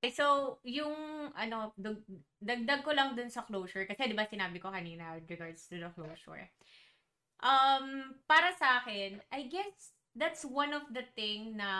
Okay, 0.00 0.10
so, 0.16 0.58
yung, 0.64 1.30
ano, 1.36 1.76
dag- 1.76 2.02
dagdag 2.40 2.80
ko 2.82 2.96
lang 2.96 3.12
dun 3.12 3.28
sa 3.28 3.44
closure, 3.44 3.84
kasi 3.84 4.08
di 4.08 4.16
ba 4.16 4.24
sinabi 4.24 4.56
ko 4.56 4.72
kanina 4.72 5.14
with 5.14 5.28
regards 5.28 5.68
to 5.68 5.76
the 5.76 5.92
closure. 5.92 6.48
Um, 7.44 8.16
para 8.24 8.56
sa 8.56 8.82
akin, 8.82 9.20
I 9.28 9.46
guess, 9.46 9.92
that's 10.16 10.48
one 10.48 10.72
of 10.72 10.88
the 10.96 11.04
thing 11.14 11.60
na 11.60 11.70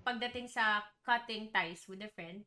pagdating 0.00 0.48
sa 0.48 0.84
cutting 1.04 1.52
ties 1.52 1.84
with 1.88 2.00
a 2.02 2.10
friend. 2.12 2.44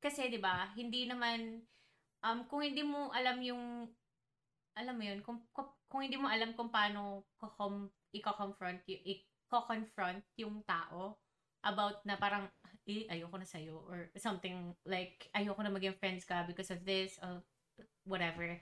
Kasi, 0.00 0.32
di 0.32 0.40
ba, 0.40 0.72
hindi 0.76 1.04
naman, 1.04 1.60
um, 2.24 2.48
kung 2.48 2.64
hindi 2.64 2.80
mo 2.80 3.12
alam 3.12 3.40
yung, 3.44 3.84
alam 4.76 4.94
mo 4.96 5.04
yun, 5.04 5.20
kung, 5.20 5.44
kung, 5.52 5.68
kung 5.90 6.00
hindi 6.00 6.16
mo 6.16 6.30
alam 6.30 6.56
kung 6.56 6.72
paano 6.72 7.28
kukom, 7.36 7.90
i-confront, 8.16 8.80
i-confront 8.88 10.24
yung 10.40 10.64
tao 10.64 11.20
about 11.60 12.00
na 12.08 12.16
parang, 12.16 12.48
eh, 12.88 13.04
ayoko 13.12 13.36
na 13.36 13.44
sa'yo, 13.44 13.84
or 13.86 14.08
something 14.16 14.72
like, 14.88 15.28
ayoko 15.36 15.60
na 15.60 15.70
maging 15.70 15.98
friends 16.00 16.24
ka 16.24 16.48
because 16.48 16.72
of 16.72 16.80
this, 16.88 17.20
or 17.20 17.44
whatever. 18.08 18.56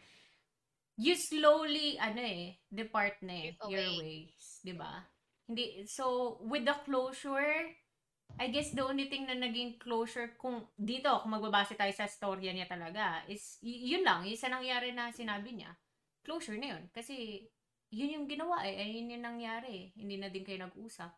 You 0.99 1.15
slowly, 1.15 1.95
ano 2.03 2.19
eh, 2.19 2.59
depart 2.67 3.23
na 3.23 3.47
eh, 3.47 3.55
your 3.71 3.87
ways, 4.03 4.59
di 4.67 4.75
ba? 4.75 5.07
Hindi, 5.49 5.89
so, 5.89 6.37
with 6.45 6.69
the 6.69 6.77
closure, 6.85 7.73
I 8.37 8.53
guess 8.53 8.77
the 8.77 8.85
only 8.85 9.09
thing 9.09 9.25
na 9.25 9.33
naging 9.33 9.81
closure, 9.81 10.37
kung 10.37 10.69
dito, 10.77 11.09
kung 11.25 11.33
magbabase 11.33 11.73
tayo 11.73 11.91
sa 11.97 12.05
storya 12.05 12.53
niya 12.53 12.69
talaga, 12.69 13.25
is, 13.27 13.57
y- 13.65 13.97
yun 13.97 14.05
lang, 14.05 14.29
yung 14.29 14.37
sa 14.37 14.53
nangyari 14.53 14.93
na 14.93 15.09
sinabi 15.09 15.57
niya, 15.57 15.73
closure 16.21 16.61
na 16.61 16.77
yun. 16.77 16.85
Kasi, 16.93 17.49
yun 17.89 18.21
yung 18.21 18.27
ginawa 18.29 18.61
eh, 18.69 18.77
ay 18.77 19.01
yun 19.01 19.17
yung 19.17 19.25
nangyari 19.25 19.71
eh. 19.73 19.87
Hindi 19.97 20.21
na 20.21 20.29
din 20.29 20.45
kayo 20.45 20.61
nag-usap. 20.61 21.09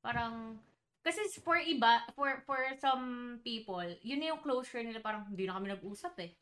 Parang, 0.00 0.56
kasi 1.04 1.20
for 1.44 1.60
iba, 1.60 2.04
for 2.16 2.42
for 2.44 2.58
some 2.80 3.38
people, 3.44 3.84
yun 4.00 4.24
yung 4.24 4.40
closure 4.40 4.80
nila, 4.80 5.04
parang 5.04 5.28
hindi 5.28 5.44
na 5.44 5.60
kami 5.60 5.68
nag-usap 5.76 6.14
eh. 6.24 6.32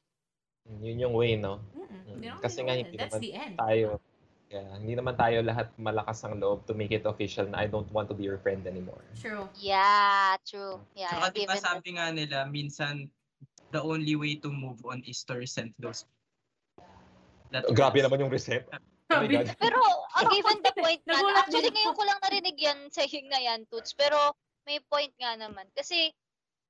Yun 0.66 1.02
yung 1.06 1.14
way, 1.14 1.35
no? 1.38 1.62
Kami 2.06 2.26
Kasi 2.42 2.59
nga, 2.62 2.75
hindi 2.75 2.97
That's 2.99 3.14
naman 3.14 3.23
the 3.23 3.33
end. 3.35 3.54
Tayo, 3.59 3.88
yeah, 4.56 4.76
hindi 4.80 4.96
naman 4.96 5.14
tayo 5.20 5.44
lahat 5.44 5.68
malakas 5.76 6.25
ang 6.25 6.40
loob 6.40 6.64
to 6.64 6.72
make 6.72 6.92
it 6.92 7.04
official 7.04 7.44
na 7.44 7.60
I 7.60 7.66
don't 7.68 7.88
want 7.92 8.08
to 8.08 8.16
be 8.16 8.25
your 8.25 8.40
friend 8.40 8.64
anymore. 8.64 9.04
True. 9.20 9.52
Yeah, 9.60 10.40
true. 10.48 10.80
Yeah, 10.96 11.12
Saka 11.12 11.36
di 11.36 11.44
ba 11.44 11.56
given 11.56 11.64
sabi 11.64 11.88
nga 12.00 12.06
nila, 12.12 12.48
minsan 12.48 13.12
the 13.76 13.82
only 13.84 14.16
way 14.16 14.40
to 14.40 14.48
move 14.48 14.80
on 14.88 15.04
is 15.04 15.20
to 15.28 15.36
resent 15.36 15.76
those. 15.76 16.08
That 17.52 17.68
Grabe 17.70 18.00
naman 18.00 18.25
yung 18.25 18.32
resent. 18.32 18.64
Oh. 19.06 19.22
Pero, 19.22 19.78
uh, 20.18 20.26
given 20.34 20.58
the 20.66 20.75
point 20.82 20.98
nga, 21.06 21.14
Nagulat 21.14 21.46
actually 21.46 21.70
ngayon 21.70 21.94
ko 21.94 22.02
lang 22.02 22.18
narinig 22.26 22.58
yan 22.58 22.78
sa 22.96 23.06
hing 23.06 23.30
na 23.30 23.38
yan, 23.38 23.62
Toots. 23.70 23.94
Pero, 23.94 24.34
may 24.66 24.82
point 24.82 25.14
nga 25.22 25.38
naman. 25.38 25.62
Kasi, 25.78 26.10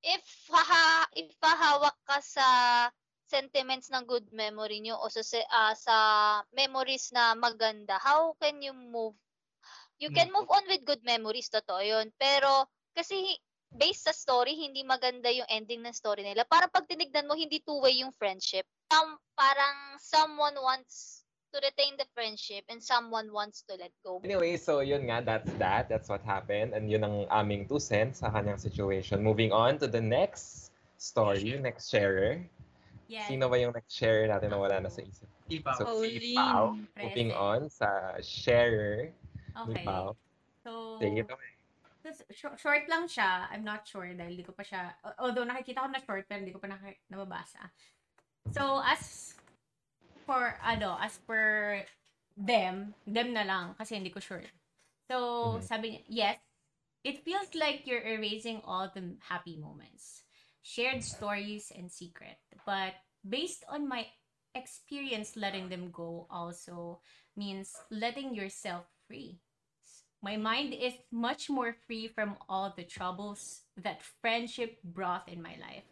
if, 0.05 0.25
haha, 0.53 1.09
if 1.17 1.33
hahawak 1.41 1.97
ka 2.05 2.21
sa 2.21 2.47
sentiments 3.27 3.91
ng 3.91 4.07
good 4.07 4.27
memory 4.33 4.81
nyo 4.83 4.99
o 4.99 5.11
sa, 5.11 5.23
se- 5.23 5.51
ah, 5.51 5.75
sa 5.75 5.97
memories 6.55 7.11
na 7.11 7.35
maganda, 7.35 7.99
how 8.01 8.35
can 8.39 8.63
you 8.63 8.73
move? 8.73 9.15
You 9.97 10.13
can 10.13 10.29
move 10.29 10.49
on 10.53 10.69
with 10.69 10.85
good 10.85 11.01
memories, 11.09 11.49
totoo 11.49 11.81
yun. 11.81 12.13
Pero, 12.21 12.69
kasi, 12.93 13.17
based 13.73 14.05
sa 14.05 14.13
story, 14.13 14.53
hindi 14.53 14.85
maganda 14.85 15.33
yung 15.33 15.49
ending 15.49 15.81
ng 15.81 15.97
story 15.97 16.21
nila. 16.21 16.45
Parang 16.45 16.69
pag 16.69 16.85
tinignan 16.85 17.25
mo, 17.25 17.33
hindi 17.33 17.65
two-way 17.65 18.05
yung 18.05 18.13
friendship. 18.13 18.69
Some, 18.93 19.17
parang 19.33 19.97
someone 19.97 20.57
wants 20.61 21.25
to 21.53 21.61
retain 21.65 21.97
the 21.97 22.05
friendship 22.13 22.69
and 22.69 22.85
someone 22.85 23.33
wants 23.33 23.65
to 23.65 23.77
let 23.81 23.93
go. 24.05 24.21
Anyway, 24.21 24.61
so 24.61 24.81
yun 24.85 25.09
nga, 25.09 25.25
that's 25.25 25.53
that. 25.57 25.89
That's 25.89 26.13
what 26.13 26.21
happened. 26.21 26.77
And 26.77 26.93
yun 26.93 27.05
ang 27.05 27.25
aming 27.33 27.65
two 27.65 27.81
cents 27.81 28.21
sa 28.21 28.29
kanyang 28.29 28.61
situation. 28.61 29.25
Moving 29.25 29.53
on 29.53 29.81
to 29.81 29.89
the 29.89 30.01
next 30.01 30.73
story, 31.01 31.57
next 31.57 31.89
sharer. 31.89 32.45
Yes. 33.07 33.31
Sino 33.31 33.47
ba 33.47 33.57
yung 33.59 33.71
next 33.71 33.95
sharer 33.95 34.27
natin 34.27 34.51
na 34.51 34.59
wala 34.59 34.83
na 34.83 34.91
sa 34.91 35.03
isip? 35.03 35.31
Ba? 35.63 35.79
So, 35.79 36.03
si 36.03 36.35
Pao. 36.35 36.75
Moving 36.99 37.31
on 37.31 37.71
sa 37.71 38.19
sharer 38.19 39.15
ni 39.67 39.75
Okay. 39.75 39.87
Pao. 39.87 40.19
So, 40.67 40.99
Take 40.99 41.23
it 41.23 41.31
away. 41.31 41.53
short, 42.35 42.59
short 42.59 42.85
lang 42.91 43.07
siya. 43.07 43.47
I'm 43.51 43.63
not 43.63 43.87
sure 43.87 44.07
dahil 44.11 44.35
di 44.35 44.45
ko 44.47 44.51
pa 44.55 44.67
siya, 44.67 44.95
although 45.23 45.47
nakikita 45.47 45.87
ko 45.87 45.89
na 45.91 46.03
short 46.03 46.27
pero 46.27 46.43
hindi 46.43 46.55
ko 46.55 46.59
pa 46.59 46.71
naki, 46.71 46.99
nababasa. 47.11 47.71
So, 48.51 48.83
as 48.83 49.35
for, 50.27 50.59
ano, 50.63 50.99
as 50.99 51.19
per 51.23 51.83
them, 52.35 52.95
them 53.07 53.31
na 53.35 53.47
lang 53.47 53.79
kasi 53.79 53.97
hindi 53.99 54.11
ko 54.11 54.19
sure. 54.19 54.45
So, 55.07 55.17
Mhm. 55.59 55.63
sabi 55.63 55.87
niya, 55.95 56.03
yes, 56.11 56.39
it 57.07 57.23
feels 57.23 57.55
like 57.55 57.87
you're 57.87 58.03
erasing 58.03 58.59
all 58.67 58.91
the 58.91 59.15
happy 59.31 59.55
moments, 59.55 60.26
shared 60.67 61.05
stories, 61.05 61.71
and 61.71 61.87
secret. 61.87 62.43
But 62.67 62.99
based 63.23 63.63
on 63.71 63.87
my 63.87 64.07
experience, 64.59 65.39
letting 65.39 65.71
them 65.71 65.95
go 65.95 66.27
also 66.29 66.99
means 67.37 67.71
letting 67.91 68.35
yourself 68.35 68.91
free. 69.07 69.39
My 70.23 70.37
mind 70.37 70.75
is 70.75 70.95
much 71.13 71.49
more 71.49 71.77
free 71.87 72.09
from 72.09 72.35
all 72.49 72.75
the 72.75 72.83
troubles 72.83 73.63
that 73.79 74.03
friendship 74.03 74.83
brought 74.83 75.29
in 75.29 75.41
my 75.41 75.55
life. 75.63 75.87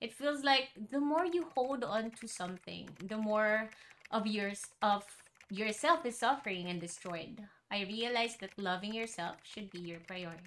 It 0.00 0.12
feels 0.12 0.42
like 0.42 0.74
the 0.90 0.98
more 0.98 1.26
you 1.26 1.46
hold 1.54 1.84
on 1.84 2.10
to 2.18 2.26
something, 2.26 2.90
the 2.98 3.18
more 3.18 3.70
of 4.10 4.26
yours 4.26 4.66
of 4.82 5.06
yourself 5.50 6.02
is 6.06 6.18
suffering 6.18 6.66
and 6.66 6.80
destroyed. 6.80 7.46
I 7.70 7.86
realized 7.86 8.40
that 8.40 8.58
loving 8.58 8.94
yourself 8.94 9.36
should 9.44 9.70
be 9.70 9.78
your 9.78 10.02
priority. 10.10 10.42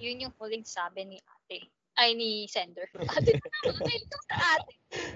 Yun 0.00 0.26
yung 0.26 0.34
huling 0.40 0.66
sabi 0.66 1.06
ni 1.06 1.18
ate. 1.22 1.70
Ay, 1.94 2.18
ni 2.18 2.50
sender. 2.50 2.90
Ate, 3.14 3.38
okay 3.62 3.96
ito 4.02 4.18
sa 4.26 4.58
ate. 4.58 4.72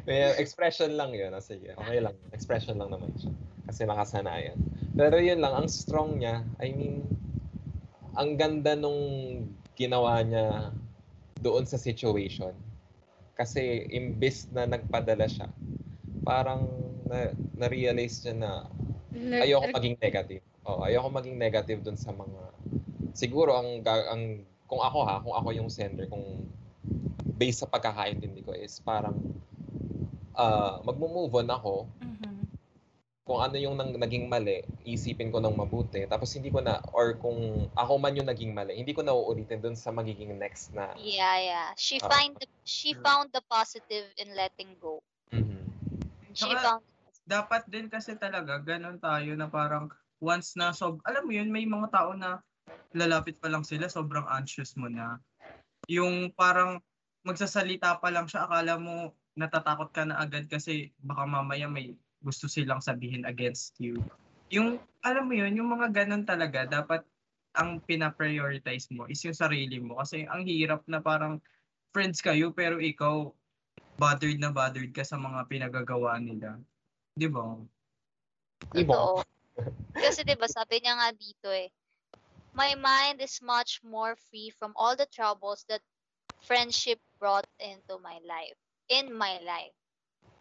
May 0.07 0.35
expression 0.39 0.95
lang 0.95 1.11
yun. 1.11 1.35
Ah, 1.35 1.43
sige, 1.43 1.75
okay 1.75 1.99
lang. 1.99 2.15
Expression 2.31 2.79
lang 2.79 2.95
naman 2.95 3.11
siya. 3.19 3.35
Kasi 3.67 3.85
nakasanayan. 3.85 4.59
Pero 4.95 5.19
yun 5.19 5.43
lang, 5.43 5.55
ang 5.59 5.69
strong 5.69 6.23
niya. 6.23 6.47
I 6.63 6.71
mean, 6.71 7.03
ang 8.15 8.39
ganda 8.39 8.79
nung 8.79 8.99
ginawa 9.75 10.23
niya 10.23 10.71
doon 11.43 11.67
sa 11.67 11.79
situation. 11.79 12.55
Kasi 13.39 13.87
imbis 13.95 14.51
na 14.51 14.67
nagpadala 14.67 15.31
siya, 15.31 15.47
parang 16.27 16.67
na, 17.07 17.31
na-realize 17.55 18.27
niya 18.27 18.35
na 18.35 18.53
ayoko 19.43 19.71
maging 19.71 19.97
negative. 20.03 20.43
Oh, 20.67 20.83
ayoko 20.83 21.09
maging 21.15 21.39
negative 21.39 21.81
doon 21.87 21.99
sa 21.99 22.11
mga 22.11 22.43
siguro 23.15 23.59
ang 23.59 23.83
ang 23.87 24.23
kung 24.69 24.83
ako 24.85 24.99
ha, 25.07 25.23
kung 25.23 25.33
ako 25.33 25.49
yung 25.55 25.71
sender, 25.73 26.11
kung 26.11 26.45
based 27.39 27.63
sa 27.63 27.71
pagkakaintindi 27.71 28.43
ko 28.43 28.53
is 28.53 28.83
parang 28.83 29.15
ah 30.35 30.83
magmo-move 30.83 31.33
on 31.39 31.49
ako 31.49 31.87
kung 33.29 33.45
ano 33.45 33.61
yung 33.61 33.77
nang, 33.77 33.93
naging 33.93 34.25
mali, 34.25 34.65
isipin 34.89 35.29
ko 35.29 35.37
ng 35.37 35.53
mabuti. 35.53 36.09
Tapos 36.09 36.33
hindi 36.33 36.49
ko 36.49 36.65
na, 36.65 36.81
or 36.97 37.13
kung 37.21 37.69
ako 37.77 38.01
man 38.01 38.17
yung 38.17 38.25
naging 38.25 38.57
mali, 38.57 38.73
hindi 38.73 38.97
ko 38.97 39.05
na 39.05 39.13
uulitin 39.13 39.61
dun 39.61 39.77
sa 39.77 39.93
magiging 39.93 40.33
next 40.41 40.73
na. 40.73 40.97
Yeah, 40.97 41.37
yeah. 41.37 41.69
She 41.77 42.01
Ah. 42.01 42.09
find 42.09 42.33
the, 42.41 42.49
she 42.65 42.97
found 42.97 43.29
the 43.37 43.45
positive 43.53 44.09
in 44.17 44.33
letting 44.33 44.81
go. 44.81 45.05
Mhm. 45.29 45.61
She 46.33 46.49
Tsaka, 46.49 46.81
found 46.81 46.85
dapat 47.29 47.63
din 47.69 47.93
kasi 47.93 48.17
talaga 48.17 48.57
ganun 48.65 48.97
tayo 48.97 49.37
na 49.37 49.53
parang 49.53 49.93
once 50.25 50.57
na 50.57 50.73
so 50.73 50.97
alam 51.05 51.29
mo 51.29 51.37
yun 51.37 51.53
may 51.53 51.69
mga 51.69 51.93
tao 51.93 52.17
na 52.17 52.41
lalapit 52.97 53.37
pa 53.37 53.53
lang 53.53 53.61
sila 53.69 53.85
sobrang 53.93 54.25
anxious 54.33 54.73
mo 54.81 54.89
na 54.89 55.21
yung 55.93 56.33
parang 56.33 56.81
magsasalita 57.29 58.01
pa 58.01 58.09
lang 58.09 58.25
siya 58.25 58.49
akala 58.49 58.81
mo 58.81 59.13
natatakot 59.37 59.93
ka 59.93 60.09
na 60.09 60.17
agad 60.17 60.49
kasi 60.49 60.89
baka 61.05 61.29
mamaya 61.29 61.69
may 61.69 61.93
gusto 62.25 62.49
silang 62.49 62.81
sabihin 62.81 63.29
against 63.29 63.77
you 63.77 64.01
yung 64.49 64.81
alam 65.05 65.29
mo 65.29 65.37
yun 65.37 65.53
yung 65.53 65.69
mga 65.69 65.93
ganun 65.93 66.25
talaga 66.25 66.65
dapat 66.65 67.05
ang 67.53 67.85
pina-prioritize 67.85 68.89
mo 68.97 69.05
is 69.13 69.21
yung 69.29 69.37
sarili 69.37 69.77
mo 69.77 70.01
kasi 70.01 70.25
ang 70.25 70.49
hirap 70.49 70.81
na 70.89 71.05
parang 71.05 71.37
friends 71.93 72.25
kayo 72.25 72.49
pero 72.57 72.81
ikaw 72.81 73.29
bothered 74.01 74.41
na 74.41 74.49
bothered 74.49 74.91
ka 74.97 75.05
sa 75.05 75.21
mga 75.21 75.45
pinagagawa 75.53 76.17
nila 76.17 76.57
Di 77.19 77.27
ba? 77.27 77.59
Ibo. 78.79 78.95
Totoo. 78.95 79.27
Kasi 79.99 80.23
'di 80.23 80.39
ba 80.39 80.47
sabi 80.47 80.79
niya 80.79 80.95
nga 80.95 81.11
dito 81.11 81.51
eh, 81.51 81.67
my 82.55 82.79
mind 82.79 83.19
is 83.19 83.43
much 83.43 83.83
more 83.83 84.15
free 84.31 84.55
from 84.55 84.71
all 84.79 84.95
the 84.95 85.09
troubles 85.11 85.67
that 85.67 85.83
friendship 86.47 87.03
brought 87.19 87.47
into 87.59 87.99
my 87.99 88.19
life, 88.25 88.57
in 88.89 89.11
my 89.13 89.39
life. 89.43 89.75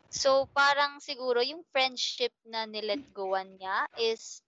So 0.08 0.48
parang 0.56 1.04
siguro 1.04 1.44
yung 1.44 1.68
friendship 1.76 2.32
na 2.48 2.64
nilet 2.64 3.04
goan 3.12 3.60
niya 3.60 3.86
is 4.00 4.40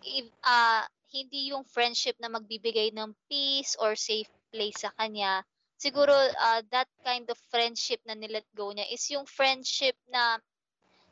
if, 0.00 0.24
ah, 0.46 0.88
hindi 1.12 1.52
yung 1.52 1.64
friendship 1.68 2.16
na 2.20 2.32
magbibigay 2.32 2.92
ng 2.92 3.12
peace 3.28 3.76
or 3.80 3.96
safe 3.96 4.28
place 4.48 4.84
sa 4.84 4.92
kanya. 4.96 5.44
Siguro 5.76 6.12
ah, 6.16 6.64
that 6.72 6.88
kind 7.04 7.28
of 7.28 7.36
friendship 7.52 8.00
na 8.08 8.16
nilet 8.16 8.48
go 8.56 8.72
niya 8.72 8.88
is 8.88 9.04
yung 9.12 9.28
friendship 9.28 9.94
na 10.08 10.40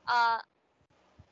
ah 0.08 0.40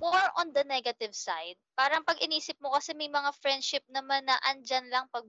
more 0.02 0.28
on 0.36 0.52
the 0.52 0.66
negative 0.68 1.16
side. 1.16 1.56
Parang 1.72 2.04
pag 2.04 2.20
inisip 2.20 2.60
mo 2.60 2.76
kasi 2.76 2.92
may 2.92 3.08
mga 3.08 3.32
friendship 3.40 3.86
naman 3.88 4.26
na 4.28 4.36
andyan 4.52 4.84
lang 4.92 5.08
pag 5.08 5.24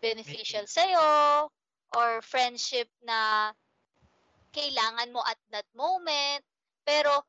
beneficial 0.00 0.64
sa'yo 0.64 0.98
or 1.94 2.22
friendship 2.22 2.88
na 3.02 3.50
kailangan 4.54 5.10
mo 5.14 5.22
at 5.26 5.38
that 5.50 5.66
moment. 5.74 6.42
Pero 6.82 7.22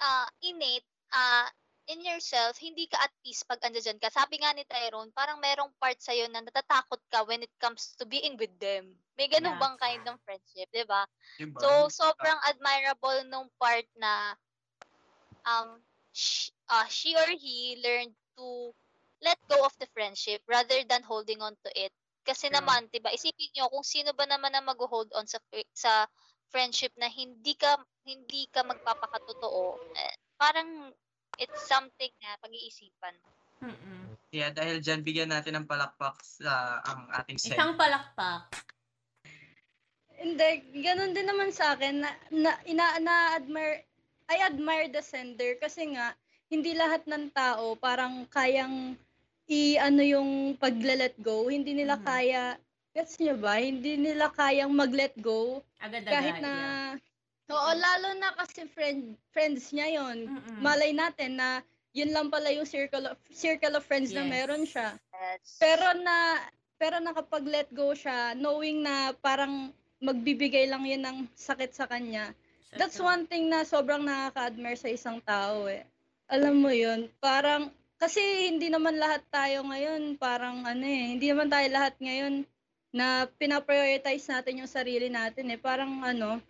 uh, 0.00 0.28
innate, 0.40 0.86
uh, 1.12 1.48
in 1.90 2.06
yourself, 2.06 2.54
hindi 2.62 2.86
ka 2.86 3.02
at 3.02 3.12
peace 3.20 3.42
pag 3.42 3.58
andyan 3.66 3.98
ka. 3.98 4.08
Sabi 4.14 4.38
nga 4.38 4.54
ni 4.54 4.62
Tyrone, 4.62 5.10
parang 5.10 5.42
merong 5.42 5.74
part 5.76 5.98
sa'yo 5.98 6.30
na 6.30 6.40
natatakot 6.40 7.02
ka 7.10 7.26
when 7.26 7.42
it 7.42 7.52
comes 7.58 7.98
to 7.98 8.06
being 8.06 8.38
with 8.38 8.52
them. 8.62 8.94
May 9.18 9.26
ganun 9.26 9.58
Yeah. 9.58 9.60
bang 9.60 9.76
kind 9.76 10.02
ng 10.06 10.18
friendship, 10.22 10.70
di 10.70 10.86
ba? 10.86 11.04
Diba? 11.36 11.58
So, 11.58 11.68
sobrang 11.90 12.38
admirable 12.46 13.26
nung 13.26 13.50
part 13.58 13.84
na 13.98 14.38
um, 15.44 15.82
sh- 16.14 16.54
uh, 16.70 16.86
she 16.86 17.18
or 17.18 17.26
he 17.34 17.82
learned 17.82 18.14
to 18.38 18.72
let 19.20 19.36
go 19.50 19.60
of 19.66 19.74
the 19.82 19.88
friendship 19.92 20.40
rather 20.48 20.80
than 20.88 21.02
holding 21.02 21.42
on 21.42 21.58
to 21.66 21.70
it. 21.74 21.92
Kasi 22.20 22.52
Yeah. 22.52 22.60
naman, 22.60 22.88
'di 22.92 23.00
ba? 23.00 23.10
Isipin 23.12 23.50
niyo 23.56 23.72
kung 23.72 23.84
sino 23.84 24.12
ba 24.12 24.28
naman 24.28 24.52
ang 24.52 24.68
mag-hold 24.68 25.08
on 25.16 25.24
sa 25.24 25.40
sa 25.72 26.04
friendship 26.50 26.92
na 26.98 27.08
hindi 27.08 27.54
ka 27.56 27.78
hindi 28.04 28.44
ka 28.50 28.66
magpapakatotoo. 28.66 29.78
Eh, 29.96 30.14
parang 30.36 30.92
it's 31.40 31.64
something 31.64 32.12
na 32.20 32.36
pag-iisipan. 32.42 33.14
Mm-mm. 33.60 34.16
Yeah, 34.32 34.52
dahil 34.52 34.80
dyan, 34.80 35.00
bigyan 35.04 35.30
natin 35.32 35.58
ng 35.58 35.66
palakpak 35.68 36.20
sa 36.22 36.80
ang 36.84 37.08
ating 37.12 37.38
segment. 37.40 37.56
Isang 37.56 37.74
palakpak. 37.76 38.42
Hindi, 40.20 40.48
ganun 40.84 41.16
din 41.16 41.24
naman 41.24 41.48
sa 41.48 41.72
akin 41.72 42.04
na, 42.04 42.10
na, 42.28 42.52
ina, 42.68 43.00
na-admire, 43.00 43.88
I 44.28 44.44
admire 44.44 44.92
the 44.92 45.00
sender 45.00 45.56
kasi 45.56 45.96
nga, 45.96 46.12
hindi 46.52 46.76
lahat 46.76 47.06
ng 47.08 47.32
tao 47.32 47.78
parang 47.78 48.28
kayang 48.28 48.98
i-ano 49.50 49.98
yung 50.00 50.30
pag-let 50.54 51.18
go. 51.18 51.50
Hindi 51.50 51.74
nila 51.74 51.98
Mhm. 51.98 52.04
kaya, 52.06 52.54
gets 52.94 53.18
nyo 53.18 53.34
ba? 53.34 53.58
Hindi 53.58 53.98
nila 53.98 54.30
kayang 54.30 54.70
mag-let 54.70 55.12
go. 55.18 55.58
Agad-agad. 55.82 56.14
Kahit 56.14 56.36
na, 56.38 56.54
oo, 57.50 57.70
lalo 57.74 58.08
na 58.14 58.30
kasi 58.38 58.70
friend, 58.70 59.18
friends 59.34 59.74
niya 59.74 59.98
yon 59.98 60.30
Mm-mm. 60.30 60.62
Malay 60.62 60.94
natin 60.94 61.34
na 61.34 61.66
yun 61.90 62.14
lang 62.14 62.30
pala 62.30 62.54
yung 62.54 62.62
circle 62.62 63.10
of, 63.10 63.18
circle 63.34 63.74
of 63.74 63.82
friends 63.82 64.14
na 64.14 64.22
Yes. 64.22 64.30
meron 64.30 64.62
siya. 64.62 64.94
Yes. 65.10 65.58
Pero 65.58 65.98
na 65.98 66.38
pero 66.80 66.96
nakapag-let 66.96 67.68
go 67.74 67.92
siya 67.92 68.32
knowing 68.32 68.80
na 68.80 69.12
parang 69.18 69.68
magbibigay 70.00 70.64
lang 70.64 70.80
yun 70.86 71.02
ng 71.04 71.18
sakit 71.36 71.74
sa 71.76 71.84
kanya. 71.84 72.32
That's 72.72 72.96
one 72.96 73.26
thing 73.26 73.50
na 73.50 73.66
sobrang 73.66 74.00
nakaka-admire 74.00 74.78
sa 74.78 74.88
isang 74.88 75.18
tao 75.20 75.66
eh. 75.66 75.84
Alam 76.30 76.62
mo 76.62 76.70
yun, 76.70 77.10
parang 77.18 77.68
kasi 78.00 78.48
hindi 78.48 78.72
naman 78.72 78.96
lahat 78.96 79.20
tayo 79.28 79.60
ngayon 79.68 80.16
parang 80.16 80.64
ano 80.64 80.80
eh, 80.80 81.12
hindi 81.12 81.28
naman 81.28 81.52
tayo 81.52 81.68
lahat 81.68 81.92
ngayon 82.00 82.48
na 82.90 83.30
pinaprioritize 83.38 84.26
natin 84.26 84.58
yung 84.64 84.70
sarili 84.70 85.06
natin 85.12 85.52
eh. 85.52 85.60
Parang 85.60 86.02
ano, 86.02 86.40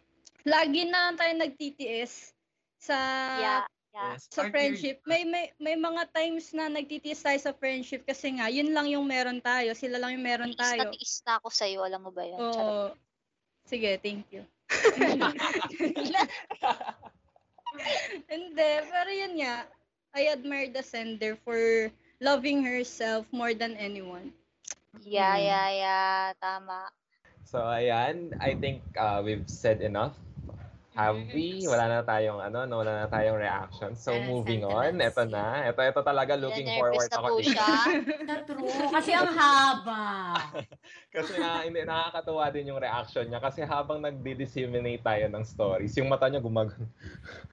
lagi 0.47 0.87
na 0.89 1.13
tayo 1.19 1.35
nagtitiis 1.37 2.33
sa 2.81 2.97
yeah, 3.43 3.67
yeah. 3.93 4.15
Yes. 4.15 4.31
sa 4.33 4.49
friendship. 4.49 5.03
May, 5.05 5.27
may 5.27 5.53
may 5.61 5.77
mga 5.77 6.09
times 6.15 6.55
na 6.57 6.73
nagtitiis 6.73 7.21
tayo 7.21 7.37
sa 7.37 7.53
friendship 7.53 8.07
kasi 8.07 8.31
nga, 8.39 8.49
yun 8.49 8.73
lang 8.73 8.89
yung 8.89 9.05
meron 9.05 9.43
tayo. 9.43 9.75
Sila 9.77 10.01
lang 10.01 10.17
yung 10.17 10.25
meron 10.25 10.55
Tiis 10.55 10.63
tayo. 10.63 10.89
tiis 10.95 11.21
na 11.27 11.37
ako 11.43 11.49
sa'yo, 11.53 11.85
alam 11.85 12.01
mo 12.01 12.09
ba 12.15 12.25
yun? 12.25 12.39
Charot. 12.39 12.95
Oo. 12.95 12.97
Sige, 13.69 14.01
thank 14.01 14.25
you. 14.33 14.47
Hindi, 18.33 18.71
pero 18.89 19.11
yun 19.11 19.35
nga, 19.43 19.67
I 20.15 20.27
admire 20.35 20.69
the 20.71 20.83
sender 20.83 21.39
for 21.47 21.91
loving 22.21 22.67
herself 22.67 23.27
more 23.31 23.55
than 23.55 23.79
anyone. 23.79 24.35
Yeah, 25.07 25.39
Mm. 25.39 25.45
yeah, 25.47 25.69
yeah. 25.71 26.21
Tama. 26.43 26.91
So, 27.47 27.63
ayan. 27.63 28.35
I 28.43 28.59
think 28.59 28.83
uh, 28.99 29.23
we've 29.23 29.47
said 29.47 29.83
enough. 29.83 30.19
Have 30.99 31.31
we? 31.31 31.63
Wala 31.71 31.87
na 31.87 31.99
tayong 32.03 32.43
ano, 32.43 32.67
no, 32.67 32.83
wala 32.83 33.07
na 33.07 33.07
tayong 33.07 33.39
reaction. 33.39 33.95
So, 33.95 34.19
moving 34.27 34.67
on. 34.67 34.99
Ito 34.99 35.23
na. 35.31 35.63
Ito, 35.71 35.79
ito 35.87 36.03
talaga 36.03 36.35
looking 36.35 36.67
Nervous 36.67 37.07
forward 37.07 37.11
na 37.11 37.19
ako. 37.23 37.39
siya. 37.47 37.71
Na 38.29 38.35
true. 38.43 38.91
Kasi 38.91 39.11
ang 39.15 39.31
haba. 39.31 40.03
Kasi 41.15 41.39
na, 41.39 41.63
hindi, 41.63 41.87
nakakatuwa 41.87 42.51
din 42.51 42.75
yung 42.75 42.83
reaction 42.83 43.31
niya. 43.31 43.39
Kasi 43.39 43.63
habang 43.63 44.03
nagdi-disseminate 44.03 45.07
tayo 45.07 45.31
ng 45.31 45.45
stories, 45.47 45.95
yung 45.95 46.11
mata 46.11 46.27
niya 46.27 46.43
gumagano. 46.43 46.91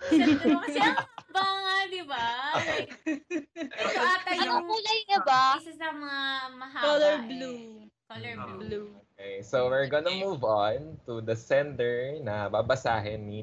Kasi 0.09 0.81
ang 0.81 0.97
haba 0.97 1.56
di 1.87 2.03
ba? 2.03 2.27
Like, 2.55 2.91
ito 3.63 3.99
ata 3.99 4.31
yung 4.35 4.61
Anong 4.61 4.67
kulay 4.69 4.99
niya 5.05 5.19
ba? 5.23 5.57
isa 5.57 5.73
sa 5.73 5.89
mga 5.89 6.21
mahaba. 6.55 6.85
Color 6.85 7.15
eh. 7.15 7.25
blue. 7.27 7.61
Color 8.07 8.33
Ah. 8.33 8.45
blue. 8.45 8.59
Blue. 8.63 8.87
Okay, 9.17 9.41
so 9.41 9.65
we're 9.65 9.89
gonna 9.89 10.13
move 10.13 10.45
on 10.45 10.93
to 11.09 11.25
the 11.25 11.33
sender 11.33 12.21
na 12.21 12.45
babasahin 12.47 13.25
ni 13.25 13.39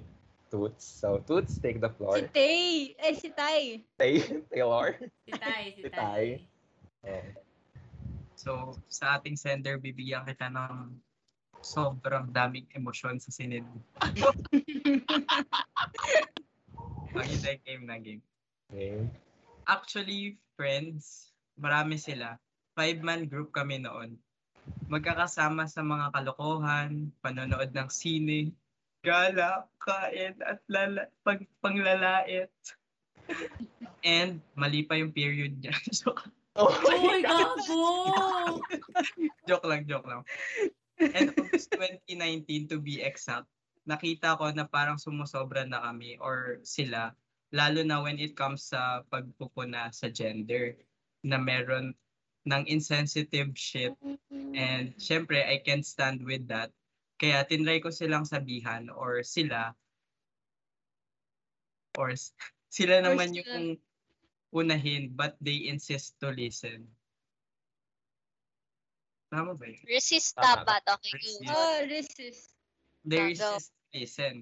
Toots. 0.47 0.87
So, 0.87 1.19
Toots, 1.27 1.59
take 1.59 1.83
the 1.83 1.91
Si 1.91 1.97
floor. 1.99 2.17
Tay. 2.31 2.95
Eh, 2.95 3.15
si 3.19 3.29
Tay. 3.35 3.83
Tay, 3.99 4.23
Taylor. 4.55 4.95
Si 5.27 5.33
Tay, 5.35 5.65
si 5.75 5.83
Si 5.87 5.91
Tay. 5.91 6.27
Oh. 7.03 7.27
So, 8.39 8.51
sa 8.87 9.19
ating 9.19 9.35
sender, 9.35 9.83
bibigyan 9.83 10.23
kita 10.23 10.47
ng 10.47 10.95
sobrang 11.59 12.31
daming 12.31 12.71
emosyon 12.71 13.19
sa 13.19 13.35
sinid. 13.35 13.67
Ang 17.15 17.31
game 17.65 17.85
na 17.87 17.97
game. 17.99 18.23
Okay. 18.73 19.09
Actually, 19.69 20.37
friends, 20.57 21.33
marami 21.57 21.97
sila. 21.97 22.37
Five-man 22.77 23.29
group 23.31 23.55
kami 23.55 23.81
noon. 23.81 24.19
Magkakasama 24.89 25.69
sa 25.69 25.85
mga 25.85 26.13
kalokohan, 26.13 27.13
panonood 27.21 27.73
ng 27.73 27.89
sine, 27.93 28.53
gala, 29.05 29.69
kain, 29.77 30.37
at 30.43 30.65
lala, 30.69 31.09
pag, 31.23 31.45
panglalait. 31.61 32.53
And 34.05 34.41
mali 34.57 34.85
pa 34.85 34.97
yung 34.97 35.13
period 35.13 35.61
niya. 35.61 35.77
so, 35.93 36.17
Oh 36.55 36.71
Uy, 36.71 37.19
gago! 37.27 37.83
joke 39.51 39.67
lang, 39.67 39.83
joke 39.91 40.07
lang. 40.07 40.23
And 41.03 41.35
August 41.35 41.75
2019 41.75 42.71
to 42.71 42.79
be 42.79 43.03
exact, 43.03 43.51
nakita 43.83 44.39
ko 44.39 44.55
na 44.55 44.63
parang 44.63 44.95
sumusobra 44.95 45.67
na 45.67 45.83
kami 45.83 46.15
or 46.23 46.63
sila, 46.63 47.11
lalo 47.55 47.87
na 47.87 48.03
when 48.03 48.19
it 48.19 48.35
comes 48.35 48.75
sa 48.75 49.07
pagpupuna 49.07 49.95
sa 49.95 50.11
gender, 50.11 50.75
na 51.23 51.39
meron 51.39 51.95
ng 52.51 52.63
insensitive 52.67 53.55
shit. 53.55 53.95
And 54.55 54.95
syempre, 54.99 55.39
I 55.39 55.63
can't 55.63 55.87
stand 55.87 56.27
with 56.27 56.51
that. 56.51 56.75
Kaya 57.17 57.47
tinry 57.47 57.79
ko 57.79 57.95
silang 57.95 58.27
sabihan 58.27 58.91
or 58.91 59.23
sila, 59.23 59.73
or 61.95 62.11
sila 62.75 63.01
Or 63.01 63.15
naman 63.15 63.31
sila. 63.33 63.39
yung 63.47 63.79
unahin 64.55 65.15
but 65.15 65.39
they 65.39 65.71
insist 65.71 66.19
to 66.19 66.35
listen. 66.35 66.91
Tama 69.31 69.55
ba 69.59 69.67
yun? 69.67 69.83
Resist 69.87 70.39
Tama. 70.39 70.63
dapat. 70.63 70.83
Okay, 70.87 71.11
Resist. 71.19 71.51
Oh, 71.51 71.79
resist. 71.87 72.43
They 73.03 73.35
resist 73.35 73.71
to 73.71 73.99
listen. 73.99 74.35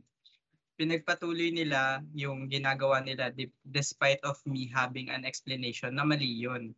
Pinagpatuloy 0.81 1.53
nila 1.53 2.01
yung 2.17 2.49
ginagawa 2.49 3.05
nila 3.05 3.31
despite 3.63 4.19
of 4.25 4.41
me 4.49 4.67
having 4.67 5.13
an 5.13 5.23
explanation 5.29 5.93
na 5.95 6.05
mali 6.05 6.29
yun. 6.29 6.73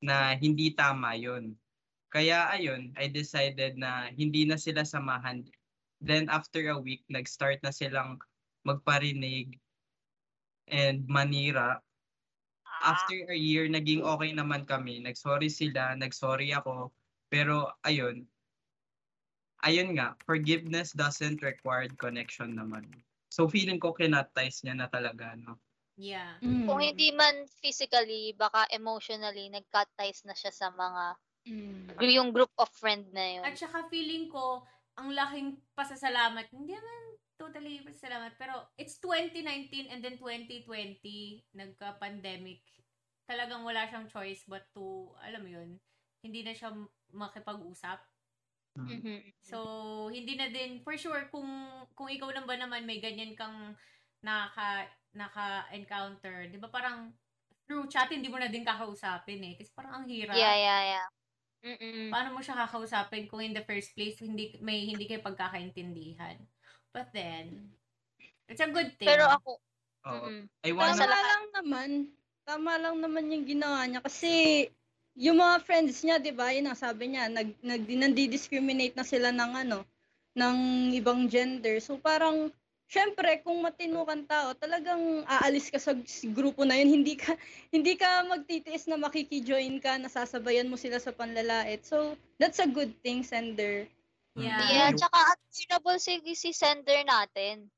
Na 0.00 0.32
hindi 0.38 0.72
tama 0.72 1.12
yun. 1.18 1.58
Kaya 2.10 2.50
ayun, 2.50 2.90
I 2.98 3.06
decided 3.06 3.78
na 3.78 4.10
hindi 4.10 4.42
na 4.42 4.58
sila 4.58 4.82
samahan. 4.82 5.46
Then 6.02 6.26
after 6.26 6.72
a 6.72 6.78
week, 6.80 7.06
nag-start 7.06 7.62
na 7.62 7.70
silang 7.70 8.18
magparinig 8.66 9.60
and 10.66 11.06
manira. 11.06 11.78
Ah, 12.66 12.96
After 12.96 13.28
a 13.28 13.36
year, 13.36 13.68
naging 13.68 14.02
okay 14.02 14.32
naman 14.32 14.64
kami. 14.64 15.04
Nag-sorry 15.04 15.52
sila, 15.52 15.94
nag-sorry 15.94 16.50
ako. 16.50 16.90
Pero 17.30 17.70
ayun, 17.84 18.26
ayun 19.62 19.94
nga, 19.94 20.16
forgiveness 20.24 20.96
doesn't 20.96 21.44
require 21.44 21.86
connection 22.00 22.56
naman. 22.56 22.88
So 23.30 23.46
feeling 23.46 23.78
ko 23.78 23.94
kinatize 23.94 24.66
niya 24.66 24.74
na 24.74 24.90
talaga, 24.90 25.38
no? 25.38 25.62
Yeah. 25.94 26.42
Mm. 26.42 26.66
Kung 26.66 26.82
hindi 26.82 27.14
man 27.14 27.46
physically, 27.62 28.34
baka 28.34 28.66
emotionally, 28.74 29.46
nag-cut 29.52 29.86
ties 29.94 30.26
na 30.26 30.34
siya 30.34 30.50
sa 30.50 30.74
mga, 30.74 31.04
Mm. 31.46 31.86
yung 32.10 32.30
group 32.34 32.50
of 32.58 32.68
friend 32.74 33.06
na 33.14 33.40
yun. 33.40 33.44
At 33.46 33.56
saka 33.56 33.86
feeling 33.88 34.28
ko, 34.28 34.66
ang 34.98 35.14
laking 35.14 35.62
pasasalamat, 35.78 36.50
hindi 36.52 36.74
naman 36.74 37.02
totally 37.40 37.80
pasasalamat, 37.86 38.36
pero 38.36 38.68
it's 38.76 39.00
2019 39.00 39.88
and 39.88 40.04
then 40.04 40.18
2020, 40.20 41.40
nagka-pandemic. 41.56 42.60
Talagang 43.24 43.62
wala 43.64 43.86
siyang 43.88 44.10
choice 44.10 44.44
but 44.44 44.66
to, 44.76 45.14
alam 45.22 45.40
mo 45.46 45.48
yun, 45.48 45.78
hindi 46.20 46.44
na 46.44 46.52
siya 46.52 46.74
makipag-usap. 47.14 48.02
Mhm. 48.76 49.32
So, 49.42 49.58
hindi 50.14 50.38
na 50.38 50.46
din, 50.52 50.78
for 50.86 50.94
sure, 50.94 51.26
kung, 51.32 51.48
kung 51.98 52.06
ikaw 52.06 52.30
lang 52.30 52.46
ba 52.46 52.54
naman 52.54 52.86
may 52.86 53.02
ganyan 53.02 53.34
kang 53.34 53.74
nakaka, 54.22 54.86
naka-encounter, 55.10 56.46
di 56.54 56.58
ba 56.62 56.70
parang 56.70 57.10
through 57.66 57.90
chat, 57.90 58.06
hindi 58.14 58.30
mo 58.30 58.38
na 58.38 58.46
din 58.46 58.62
kakausapin 58.62 59.42
eh. 59.42 59.54
Kasi 59.58 59.70
parang 59.74 60.02
ang 60.02 60.06
hirap. 60.06 60.36
Yeah, 60.38 60.54
yeah, 60.54 60.82
yeah. 60.94 61.06
Mm-mm. 61.64 62.10
Paano 62.10 62.34
mo 62.34 62.40
siya 62.42 62.58
kakausapin 62.66 63.26
kung 63.30 63.42
in 63.42 63.54
the 63.54 63.62
first 63.66 63.94
place, 63.94 64.18
hindi 64.22 64.58
may 64.62 64.86
hindi 64.86 65.06
kayo 65.06 65.22
pagkakaintindihan. 65.22 66.42
But 66.94 67.14
then, 67.14 67.74
it's 68.50 68.62
a 68.62 68.70
good 68.70 68.98
thing. 68.98 69.08
Pero 69.08 69.24
ako, 69.30 69.50
Oo. 70.06 70.28
mm 70.28 70.46
I 70.64 70.72
Tama 70.76 70.76
wanna, 70.76 71.06
lang 71.06 71.44
naman. 71.56 71.90
Tama 72.44 72.72
lang 72.80 72.96
naman 73.00 73.30
yung 73.32 73.46
ginawa 73.48 73.84
niya. 73.86 74.00
Kasi, 74.04 74.66
yung 75.20 75.36
mga 75.36 75.60
friends 75.68 76.00
niya, 76.00 76.16
di 76.16 76.32
ba, 76.32 76.48
yun 76.48 76.72
ang 76.72 76.80
sabi 76.80 77.12
niya, 77.12 77.28
nag, 77.28 77.52
nag, 77.60 77.84
nandi-discriminate 77.84 78.96
na 78.96 79.04
sila 79.04 79.28
ng 79.28 79.52
ano, 79.52 79.84
ng 80.32 80.56
ibang 80.96 81.28
gender. 81.28 81.76
So, 81.84 82.00
parang, 82.00 82.48
syempre, 82.88 83.44
kung 83.44 83.60
matino 83.60 84.08
kang 84.08 84.24
tao, 84.24 84.56
talagang 84.56 85.20
aalis 85.28 85.68
ka 85.68 85.76
sa 85.76 85.92
grupo 86.32 86.64
na 86.64 86.80
yun. 86.80 86.88
Hindi 86.96 87.20
ka, 87.20 87.36
hindi 87.68 88.00
ka 88.00 88.24
magtitiis 88.32 88.88
na 88.88 88.96
makikijoin 88.96 89.76
ka, 89.84 90.00
nasasabayan 90.00 90.72
mo 90.72 90.80
sila 90.80 90.96
sa 90.96 91.12
panlalait. 91.12 91.84
So, 91.84 92.16
that's 92.40 92.58
a 92.58 92.66
good 92.66 92.96
thing, 93.04 93.20
Sender. 93.20 93.84
Yeah. 94.40 94.62
yeah, 94.72 94.90
tsaka 94.94 95.36
admirable 95.36 95.98
si, 96.00 96.22
si 96.32 96.54
sender 96.56 97.02
natin. 97.04 97.68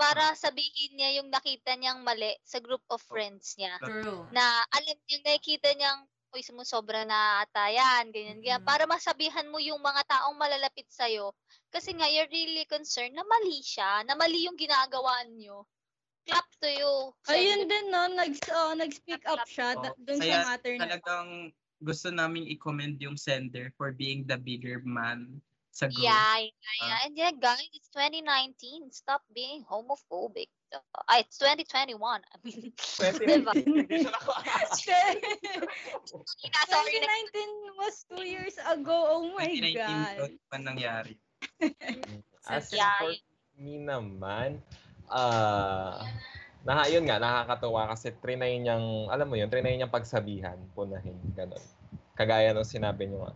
Para 0.00 0.32
sabihin 0.34 0.96
niya 0.96 1.22
yung 1.22 1.28
nakita 1.28 1.76
niyang 1.76 2.02
mali 2.02 2.34
sa 2.42 2.58
group 2.58 2.82
of 2.88 3.04
friends 3.04 3.54
niya. 3.60 3.78
True. 3.84 4.26
Na 4.32 4.42
alam 4.72 4.96
niyo, 5.06 5.18
nakikita 5.22 5.70
niyang, 5.76 6.08
uy, 6.34 6.42
sobra 6.66 7.06
na 7.06 7.46
ata 7.46 7.70
yan, 7.70 8.10
ganyan, 8.10 8.42
ganyan. 8.42 8.62
Mhm. 8.62 8.66
Para 8.66 8.84
masabihan 8.90 9.46
mo 9.46 9.62
yung 9.62 9.78
mga 9.78 10.02
taong 10.10 10.34
malalapit 10.34 10.90
sa'yo. 10.90 11.30
Kasi 11.70 11.94
nga, 11.94 12.10
you're 12.10 12.28
really 12.34 12.66
concerned 12.66 13.14
na 13.14 13.22
mali 13.22 13.62
siya, 13.62 14.02
na 14.02 14.18
mali 14.18 14.50
yung 14.50 14.58
ginagawa 14.58 15.22
niyo. 15.30 15.62
Clap 16.26 16.48
to 16.58 16.66
you. 16.66 16.94
Ayun 17.30 17.68
din, 17.70 17.86
no? 17.92 18.08
Nag, 18.10 18.32
oh, 18.50 18.72
nag-speak 18.74 19.22
up 19.30 19.44
siya 19.46 19.76
da- 19.78 19.94
dun 20.00 20.18
Kaya 20.18 20.42
sa 20.42 20.56
matter 20.56 20.74
na 20.74 20.82
talagang 20.88 21.28
gusto 21.84 22.08
naming 22.08 22.48
i-commend 22.48 22.96
yung 22.98 23.14
sender 23.14 23.70
for 23.76 23.92
being 23.92 24.24
the 24.24 24.40
bigger 24.40 24.80
man 24.82 25.38
sa 25.68 25.84
group. 25.90 26.06
Yeah, 26.06 26.48
yeah, 26.48 26.78
Ah. 26.80 26.86
yeah. 26.88 26.98
And 27.04 27.12
yeah, 27.12 27.34
guys, 27.36 27.68
it's 27.76 27.92
2019. 27.92 28.88
Stop 28.88 29.20
being 29.36 29.66
homophobic. 29.68 30.48
Ay, 31.08 31.22
it's 31.22 31.38
2021. 31.38 31.98
I 32.00 32.36
mean, 32.42 32.72
2019, 32.74 33.64
hindi 33.64 33.96
siya 34.02 34.12
naka- 34.12 34.42
sorry. 34.74 35.20
2019 37.00 37.78
was 37.78 37.96
two 38.08 38.24
years 38.24 38.56
ago. 38.64 38.94
Oh 39.20 39.24
my 39.34 39.48
2019 39.48 39.76
God. 39.76 40.30
pa 40.50 40.56
nangyari. 40.58 41.14
As 42.50 42.68
Yeah, 42.72 42.92
for 43.00 43.12
me 43.56 43.80
naman, 43.80 44.60
ah, 45.08 46.04
na, 46.64 46.88
yun 46.88 47.04
nga, 47.04 47.20
nakakatuwa 47.20 47.92
kasi 47.92 48.12
trinay 48.20 48.60
niyang, 48.60 49.08
alam 49.12 49.28
mo 49.28 49.36
yun, 49.36 49.48
trinay 49.48 49.76
niyang 49.76 49.92
pagsabihan, 49.92 50.56
punahin, 50.72 51.16
ganun. 51.36 51.60
Kagaya 52.16 52.52
nung 52.52 52.68
sinabi 52.68 53.08
niyo 53.08 53.24
nga. 53.24 53.34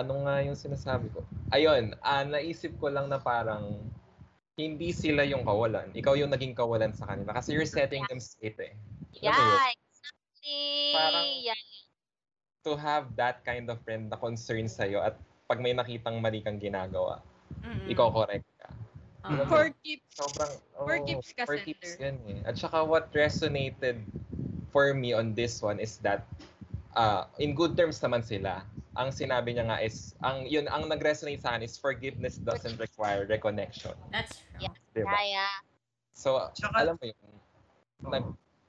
Ano 0.00 0.24
nga 0.24 0.40
yung 0.40 0.56
sinasabi 0.56 1.12
ko? 1.12 1.20
Ayun, 1.52 1.92
ah, 2.00 2.24
naisip 2.24 2.76
ko 2.80 2.88
lang 2.88 3.08
na 3.12 3.20
parang 3.20 3.84
hindi 4.54 4.94
sila 4.94 5.26
yung 5.26 5.42
kawalan. 5.42 5.90
Ikaw 5.90 6.14
yung 6.14 6.30
naging 6.30 6.54
kawalan 6.54 6.94
sa 6.94 7.10
kanila. 7.10 7.34
Kasi 7.34 7.54
you're 7.54 7.66
setting 7.66 8.06
them 8.06 8.22
straight 8.22 8.58
eh. 8.62 8.74
Yun? 9.18 9.34
Yeah, 9.34 9.74
exactly. 9.74 10.62
Parang- 10.94 11.34
yeah. 11.42 11.60
To 12.64 12.72
have 12.80 13.12
that 13.20 13.44
kind 13.44 13.68
of 13.68 13.82
friend 13.84 14.08
na 14.08 14.16
concern 14.16 14.64
sa'yo 14.70 15.04
at 15.04 15.20
pag 15.44 15.60
may 15.60 15.76
nakitang 15.76 16.16
mali 16.22 16.40
kang 16.40 16.56
ginagawa, 16.56 17.20
Mm-mm. 17.60 17.92
ikaw 17.92 18.08
correct 18.08 18.48
ka. 18.56 18.72
Oo. 19.28 19.44
For 19.44 19.68
keeps. 19.84 20.06
Sobrang, 20.16 20.52
For 20.72 20.96
oh, 20.96 21.04
keeps 21.04 21.28
ka, 21.36 21.42
for 21.44 21.58
keeps 21.60 22.00
yan 22.00 22.16
eh. 22.24 22.40
At 22.48 22.56
saka 22.56 22.80
what 22.80 23.12
resonated 23.12 24.00
for 24.72 24.96
me 24.96 25.12
on 25.12 25.36
this 25.36 25.60
one 25.60 25.76
is 25.76 26.00
that 26.00 26.24
uh, 26.96 27.28
in 27.36 27.52
good 27.52 27.76
terms 27.76 28.00
naman 28.00 28.24
sila. 28.24 28.64
Ang 28.94 29.10
sinabi 29.10 29.54
niya 29.54 29.66
nga 29.66 29.78
is, 29.82 30.14
ang 30.22 30.46
yun 30.46 30.70
ang 30.70 30.86
nag-resonate 30.86 31.42
sa 31.42 31.54
akin 31.54 31.66
is 31.66 31.74
forgiveness 31.74 32.38
doesn't 32.38 32.78
require 32.78 33.26
reconnection. 33.26 33.94
That's 34.14 34.38
true. 34.54 34.70
Yeah. 34.70 34.74
Diba? 34.94 35.10
Yeah, 35.10 35.26
yeah. 35.42 35.54
So, 36.14 36.38
Tsaka- 36.54 36.78
alam 36.78 36.94
mo 36.94 37.04
yun, 37.10 37.30
nag, 38.06 38.24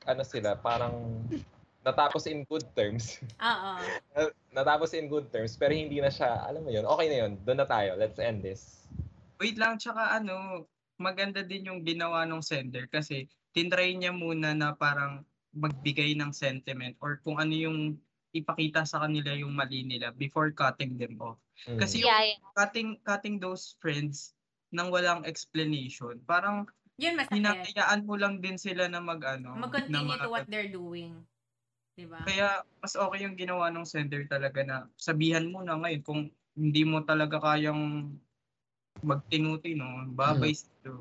ano 0.10 0.24
sila, 0.26 0.58
parang 0.58 1.22
natapos 1.86 2.26
in 2.26 2.42
good 2.50 2.66
terms. 2.74 3.22
Oo. 3.38 3.72
natapos 4.58 4.98
in 4.98 5.06
good 5.06 5.30
terms, 5.30 5.54
pero 5.54 5.78
hindi 5.78 6.02
na 6.02 6.10
siya, 6.10 6.42
alam 6.42 6.66
mo 6.66 6.74
yun, 6.74 6.90
okay 6.90 7.06
na 7.06 7.18
yun, 7.26 7.38
doon 7.46 7.62
na 7.62 7.68
tayo, 7.70 7.94
let's 7.94 8.18
end 8.18 8.42
this. 8.42 8.90
Wait 9.38 9.62
lang, 9.62 9.78
tsaka 9.78 10.18
ano, 10.18 10.66
maganda 10.98 11.46
din 11.46 11.70
yung 11.70 11.86
ginawa 11.86 12.26
ng 12.26 12.42
sender 12.42 12.90
kasi 12.90 13.30
tinry 13.54 13.94
niya 13.94 14.16
muna 14.16 14.58
na 14.58 14.74
parang 14.74 15.22
magbigay 15.56 16.18
ng 16.18 16.32
sentiment 16.36 16.96
or 17.00 17.20
kung 17.24 17.40
ano 17.40 17.54
yung 17.56 17.96
ipakita 18.36 18.84
sa 18.84 19.00
kanila 19.08 19.32
yung 19.32 19.56
mali 19.56 19.88
nila 19.88 20.12
before 20.12 20.52
cutting 20.52 21.00
them 21.00 21.16
off. 21.24 21.40
Mm. 21.64 21.80
Kasi 21.80 22.04
yung 22.04 22.12
Yeah, 22.12 22.36
yeah. 22.36 22.52
cutting 22.52 23.00
cutting 23.08 23.40
those 23.40 23.80
friends 23.80 24.36
nang 24.76 24.92
walang 24.92 25.24
explanation, 25.24 26.20
parang 26.28 26.68
Yun 27.00 27.16
masakit. 27.16 27.40
hinahayaan 27.40 28.04
mo 28.04 28.20
lang 28.20 28.44
din 28.44 28.60
sila 28.60 28.92
na 28.92 29.00
mag 29.00 29.24
ano, 29.24 29.56
na 29.56 29.64
Mag-continue 29.68 30.20
to 30.20 30.28
mag- 30.28 30.32
what 30.32 30.46
they're 30.52 30.72
doing. 30.72 31.24
Diba? 31.96 32.20
Kaya 32.28 32.60
mas 32.84 32.92
okay 33.00 33.24
yung 33.24 33.40
ginawa 33.40 33.72
ng 33.72 33.88
sender 33.88 34.28
talaga 34.28 34.60
na 34.68 34.78
sabihan 35.00 35.48
mo 35.48 35.64
na 35.64 35.80
ngayon 35.80 36.04
kung 36.04 36.22
hindi 36.56 36.84
mo 36.84 37.04
talaga 37.08 37.40
kayang 37.40 38.12
magtinuti 39.00 39.76
no, 39.80 40.08
babay 40.12 40.52
Hmm. 40.52 40.60
sa'yo. 40.60 40.96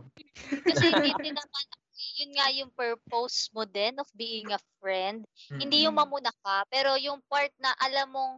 Kasi 0.66 0.86
hindi 0.94 1.30
naman, 1.34 1.64
yun 2.14 2.30
nga 2.34 2.48
yung 2.54 2.70
purpose 2.72 3.50
mo 3.50 3.66
din 3.66 3.98
of 3.98 4.08
being 4.14 4.48
a 4.54 4.60
friend. 4.78 5.26
Hindi 5.50 5.84
yung 5.84 5.98
mamuna 5.98 6.30
ka, 6.42 6.62
pero 6.70 6.94
yung 6.94 7.18
part 7.26 7.50
na 7.58 7.74
alam 7.82 8.14
mong 8.14 8.34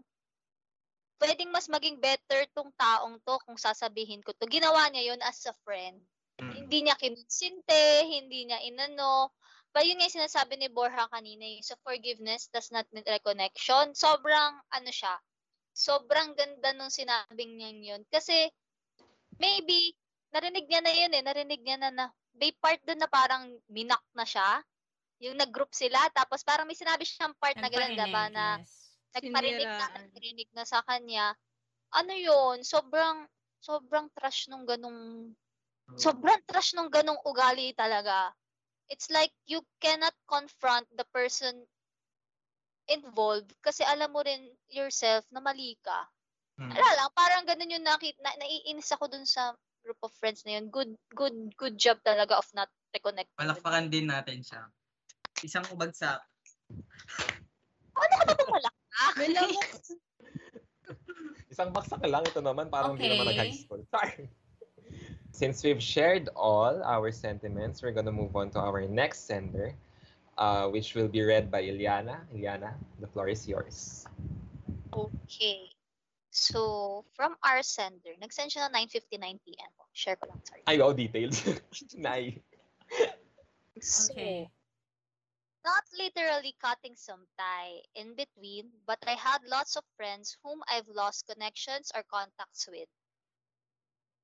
pwedeng 1.20 1.48
mas 1.52 1.68
maging 1.68 1.96
better 1.96 2.44
tong 2.52 2.72
taong 2.76 3.16
to 3.24 3.36
kung 3.44 3.56
sasabihin 3.56 4.20
ko 4.20 4.32
to. 4.36 4.48
Ginawa 4.48 4.88
niya 4.92 5.12
yun 5.12 5.20
as 5.24 5.44
a 5.48 5.54
friend. 5.64 5.96
Mm. 6.36 6.52
Hindi 6.52 6.78
niya 6.84 6.96
kinunsinte, 7.00 8.04
hindi 8.04 8.48
niya 8.48 8.60
inano. 8.64 9.32
Pa 9.72 9.80
yun 9.84 10.00
nga 10.00 10.08
yung 10.08 10.18
sinasabi 10.24 10.56
ni 10.56 10.68
Borja 10.68 11.08
kanina, 11.08 11.44
yung 11.44 11.64
sa 11.64 11.76
forgiveness 11.84 12.48
does 12.52 12.68
not 12.72 12.84
mean 12.92 13.04
reconnection. 13.04 13.92
Sobrang, 13.96 14.56
ano 14.72 14.90
siya, 14.92 15.16
sobrang 15.76 16.32
ganda 16.36 16.72
nung 16.76 16.92
sinabing 16.92 17.60
niya 17.60 17.96
yun. 17.96 18.02
Kasi, 18.08 18.48
maybe, 19.36 19.92
narinig 20.32 20.64
niya 20.68 20.80
na 20.80 20.92
yun 20.92 21.12
eh, 21.12 21.22
narinig 21.24 21.60
niya 21.60 21.76
na 21.80 21.90
na, 21.92 22.06
may 22.36 22.52
part 22.56 22.80
doon 22.84 23.00
na 23.00 23.10
parang 23.10 23.48
minak 23.68 24.02
na 24.12 24.24
siya. 24.24 24.60
Yung 25.24 25.36
nag-group 25.40 25.72
sila, 25.72 25.98
tapos 26.12 26.44
parang 26.44 26.68
may 26.68 26.76
sinabi 26.76 27.08
siyang 27.08 27.32
part 27.40 27.56
na 27.56 27.72
gano'n, 27.72 27.96
diba, 27.96 28.24
na 28.28 28.60
yes. 28.60 29.00
nagparinig 29.16 29.64
na, 29.64 29.86
nagparinig 29.96 30.50
na 30.52 30.64
sa 30.68 30.84
kanya. 30.84 31.32
Ano 31.96 32.12
yun, 32.12 32.60
sobrang, 32.60 33.24
sobrang 33.64 34.12
trash 34.12 34.52
nung 34.52 34.68
ganong 34.68 35.32
sobrang 35.94 36.42
trash 36.44 36.74
nung 36.74 36.90
ganong 36.90 37.22
ugali 37.22 37.70
talaga. 37.72 38.34
It's 38.90 39.08
like 39.08 39.32
you 39.46 39.62
cannot 39.78 40.14
confront 40.26 40.86
the 40.94 41.06
person 41.14 41.64
involved 42.86 43.50
kasi 43.62 43.82
alam 43.82 44.14
mo 44.14 44.22
rin 44.22 44.46
yourself 44.70 45.26
na 45.30 45.42
mali 45.42 45.74
ka. 45.82 46.06
Mm. 46.58 46.70
Wala 46.72 46.90
lang, 46.94 47.10
parang 47.14 47.44
ganun 47.44 47.74
yung 47.74 47.86
nakit, 47.86 48.16
na, 48.22 48.30
naiinis 48.38 48.90
ako 48.94 49.10
dun 49.10 49.26
sa 49.26 49.52
group 49.86 50.02
of 50.02 50.10
friends 50.18 50.42
na 50.42 50.58
yun. 50.58 50.66
Good, 50.74 50.98
good, 51.14 51.54
good 51.54 51.78
job 51.78 52.02
talaga 52.02 52.34
of 52.34 52.50
not 52.58 52.66
reconnecting. 52.90 53.30
with 53.38 53.46
Palakpakan 53.46 53.86
din 53.86 54.10
natin 54.10 54.42
siya. 54.42 54.66
Isang 55.46 55.62
bagsak. 55.78 56.18
Ano 57.94 58.14
ka 58.26 58.34
ba 58.50 58.58
lang 58.58 58.76
Isang 61.46 61.70
baksak 61.70 62.02
lang 62.02 62.26
ito 62.26 62.42
naman, 62.42 62.66
parang 62.66 62.98
hindi 62.98 63.14
naman 63.14 63.30
Okay. 63.30 63.38
nag-high 63.38 63.54
school. 63.54 63.82
Sorry. 63.94 64.26
Since 65.30 65.62
we've 65.62 65.82
shared 65.82 66.26
all 66.34 66.82
our 66.82 67.14
sentiments, 67.14 67.84
we're 67.84 67.94
gonna 67.94 68.12
move 68.14 68.34
on 68.34 68.50
to 68.56 68.60
our 68.60 68.82
next 68.90 69.30
sender, 69.30 69.76
uh, 70.40 70.66
which 70.66 70.98
will 70.98 71.08
be 71.08 71.22
read 71.22 71.52
by 71.52 71.62
Iliana. 71.62 72.26
Iliana, 72.34 72.74
the 72.98 73.06
floor 73.06 73.28
is 73.30 73.46
yours. 73.46 74.08
Okay. 74.90 75.70
So, 76.32 77.04
from 77.16 77.36
our 77.44 77.64
sender, 77.64 78.12
nag-send 78.20 78.52
siya 78.52 78.68
na 78.68 78.84
9.59 78.84 79.40
p.m. 79.44 79.72
Share 79.96 80.16
ko 80.20 80.28
lang, 80.28 80.40
sorry. 80.44 80.60
Ay, 80.68 80.76
wow, 80.76 80.92
details. 80.92 81.40
Nay. 81.96 82.42
So, 83.80 84.12
Okay. 84.12 84.50
not 85.64 85.84
literally 85.98 86.54
cutting 86.60 86.96
some 86.96 87.26
tie 87.38 87.82
in 87.94 88.14
between, 88.14 88.70
but 88.86 88.98
I 89.06 89.14
had 89.14 89.42
lots 89.44 89.76
of 89.76 89.84
friends 89.96 90.36
whom 90.42 90.62
I've 90.68 90.88
lost 90.88 91.26
connections 91.26 91.90
or 91.94 92.02
contacts 92.04 92.68
with. 92.68 92.88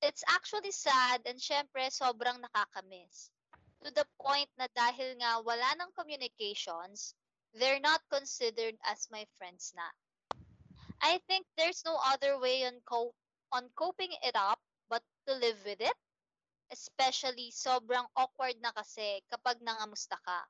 It's 0.02 0.24
actually 0.28 0.72
sad 0.72 1.22
and 1.26 1.38
syempre 1.40 1.88
sobrang 1.88 2.42
nakakamiss. 2.44 3.30
To 3.84 3.90
the 3.90 4.04
point 4.20 4.50
na 4.58 4.68
dahil 4.76 5.16
nga 5.18 5.40
wala 5.40 5.72
ng 5.80 5.92
communications, 5.96 7.14
they're 7.54 7.80
not 7.80 8.04
considered 8.12 8.76
as 8.84 9.08
my 9.10 9.24
friends 9.38 9.72
na. 9.74 9.88
I 11.00 11.18
think 11.26 11.46
there's 11.56 11.84
no 11.84 11.96
other 12.04 12.38
way 12.38 12.64
on 12.66 12.80
co- 12.84 13.14
on 13.52 13.68
coping 13.74 14.12
it 14.22 14.36
up 14.36 14.60
to 15.26 15.32
live 15.36 15.58
with 15.64 15.80
it. 15.80 15.98
Especially, 16.72 17.52
sobrang 17.52 18.08
awkward 18.16 18.56
na 18.64 18.72
kasi 18.72 19.20
kapag 19.28 19.60
nangamusta 19.60 20.16
ka. 20.24 20.40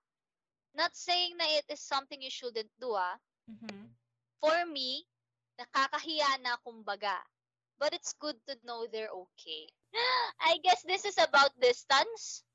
Not 0.72 0.94
saying 0.94 1.36
na 1.36 1.44
it 1.58 1.66
is 1.68 1.82
something 1.82 2.22
you 2.22 2.32
shouldn't 2.32 2.70
do, 2.78 2.94
ah. 2.94 3.18
Mhm. 3.50 3.90
For 4.38 4.64
me, 4.70 5.04
nakakahiya 5.58 6.40
na 6.40 6.56
kumbaga. 6.62 7.20
But 7.76 7.92
it's 7.92 8.14
good 8.14 8.38
to 8.46 8.54
know 8.62 8.86
they're 8.86 9.10
okay. 9.10 9.66
I 10.40 10.62
guess 10.62 10.86
this 10.86 11.04
is 11.04 11.18
about 11.18 11.50
distance. 11.58 12.46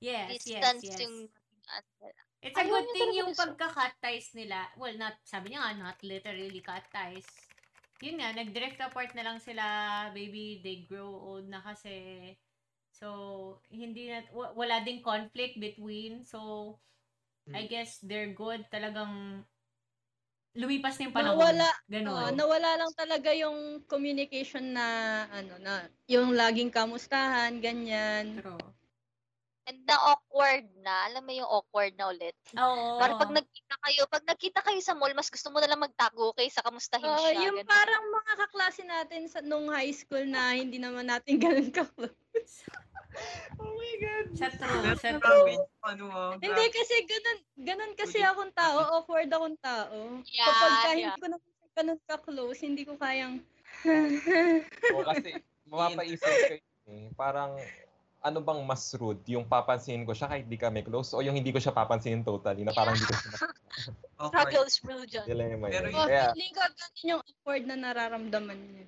Yes, 0.00 0.44
yes, 0.44 0.60
distance 0.60 0.84
yes. 0.84 1.00
yung... 1.00 1.16
It's 2.44 2.54
a 2.54 2.62
Ayaw 2.62 2.70
good 2.70 2.88
thing 2.94 3.10
yung 3.16 3.32
pagka-cut 3.34 3.96
ties 3.98 4.30
nila. 4.36 4.68
Well, 4.76 4.94
not, 4.94 5.18
sabi 5.24 5.50
niya 5.50 5.66
nga, 5.66 5.72
not 5.90 5.98
literally 6.04 6.60
cut 6.62 6.84
ties. 6.92 7.26
Yun 8.04 8.20
nga, 8.20 8.30
nag-drift 8.36 8.76
apart 8.84 9.12
na 9.16 9.24
lang 9.24 9.38
sila, 9.40 9.64
baby, 10.12 10.60
they 10.60 10.84
grow 10.84 11.08
old 11.08 11.48
na 11.48 11.60
kasi. 11.64 12.36
So, 12.92 13.60
hindi 13.72 14.08
na, 14.12 14.24
wa- 14.32 14.52
wala 14.56 14.84
ding 14.84 15.00
conflict 15.04 15.56
between. 15.60 16.24
So, 16.24 16.40
I 17.52 17.64
Hmm. 17.64 17.70
guess 17.70 18.00
they're 18.04 18.32
good. 18.36 18.68
Talagang, 18.68 19.44
lumipas 20.56 20.96
na 21.00 21.04
yung 21.08 21.16
panahon. 21.16 21.56
Nawala, 21.56 21.68
Ganun. 21.88 22.12
Oo, 22.12 22.36
nawala 22.36 22.70
lang 22.80 22.92
talaga 22.94 23.30
yung 23.34 23.82
communication 23.88 24.76
na 24.76 24.86
ano 25.32 25.54
na 25.58 25.74
yung 26.06 26.36
laging 26.36 26.70
kamustahan, 26.70 27.58
ganyan. 27.58 28.26
True. 28.42 28.75
And 29.66 29.82
na 29.82 29.98
awkward 29.98 30.66
na. 30.78 31.10
Alam 31.10 31.26
mo 31.26 31.32
yung 31.34 31.50
awkward 31.50 31.92
na 31.98 32.14
ulit. 32.14 32.38
Oo. 32.54 33.02
Parang 33.02 33.18
pag 33.18 33.34
nagkita 33.34 33.74
kayo, 33.82 34.02
pag 34.06 34.24
nagkita 34.26 34.60
kayo 34.62 34.78
sa 34.78 34.94
mall, 34.94 35.10
mas 35.10 35.26
gusto 35.26 35.50
mo 35.50 35.58
na 35.58 35.66
lang 35.66 35.82
magtago 35.82 36.30
kaysa 36.38 36.62
kamustahin 36.62 37.10
Oo, 37.10 37.18
siya. 37.18 37.50
yung 37.50 37.58
ganun. 37.58 37.70
parang 37.70 38.04
mga 38.06 38.32
kaklase 38.46 38.82
natin 38.86 39.22
sa 39.26 39.42
nung 39.42 39.66
high 39.74 39.90
school 39.90 40.22
na 40.22 40.54
hindi 40.54 40.78
naman 40.78 41.10
natin 41.10 41.38
ganun 41.44 41.74
ka 41.74 41.82
Oh 43.56 43.72
my 43.72 43.92
God. 43.96 44.26
Sa 44.36 44.48
true, 44.52 44.92
sa 45.00 45.08
true. 45.16 45.48
yung 45.48 45.66
ano, 45.82 46.04
ah, 46.12 46.32
Hindi 46.36 46.64
kasi 46.68 46.94
ganun, 47.08 47.38
ganun 47.64 47.92
kasi 47.96 48.20
akong 48.20 48.52
tao, 48.52 49.00
awkward 49.00 49.32
akong 49.32 49.56
tao. 49.58 50.20
Yeah, 50.28 50.46
Kapag 50.52 50.70
ka 50.70 50.88
yeah. 50.92 50.94
hindi 50.94 51.10
ko 51.18 51.26
naman 51.32 51.50
ganun 51.76 52.00
ka-close, 52.08 52.60
hindi 52.64 52.82
ko 52.88 52.94
kayang 52.96 53.40
O 54.96 55.04
kasi, 55.04 55.36
mapapaisip 55.68 56.24
ko 56.24 56.54
yun 56.56 56.88
eh. 56.88 57.06
Parang, 57.12 57.56
ano 58.26 58.42
bang 58.42 58.58
mas 58.66 58.82
rude? 58.98 59.22
Yung 59.30 59.46
papansinin 59.46 60.02
ko 60.02 60.10
siya 60.10 60.26
kahit 60.26 60.50
di 60.50 60.58
kami 60.58 60.82
close 60.82 61.14
o 61.14 61.22
yung 61.22 61.38
hindi 61.38 61.54
ko 61.54 61.62
siya 61.62 61.70
papansinin 61.70 62.26
totally 62.26 62.66
na 62.66 62.74
parang 62.74 62.98
hindi 62.98 63.06
ko 63.06 63.14
siya 63.14 63.30
Awkward. 64.18 64.50
Struggles 64.50 64.76
religion. 64.82 65.24
dilemma 65.28 65.70
Pero 65.70 65.86
yun. 65.92 66.00
oh, 66.00 66.08
Kaya, 66.08 66.32
feeling 66.34 66.54
ko 66.56 66.62
ganun 66.66 67.04
yung 67.06 67.22
awkward 67.22 67.62
na 67.70 67.76
nararamdaman 67.78 68.58
niya. 68.58 68.86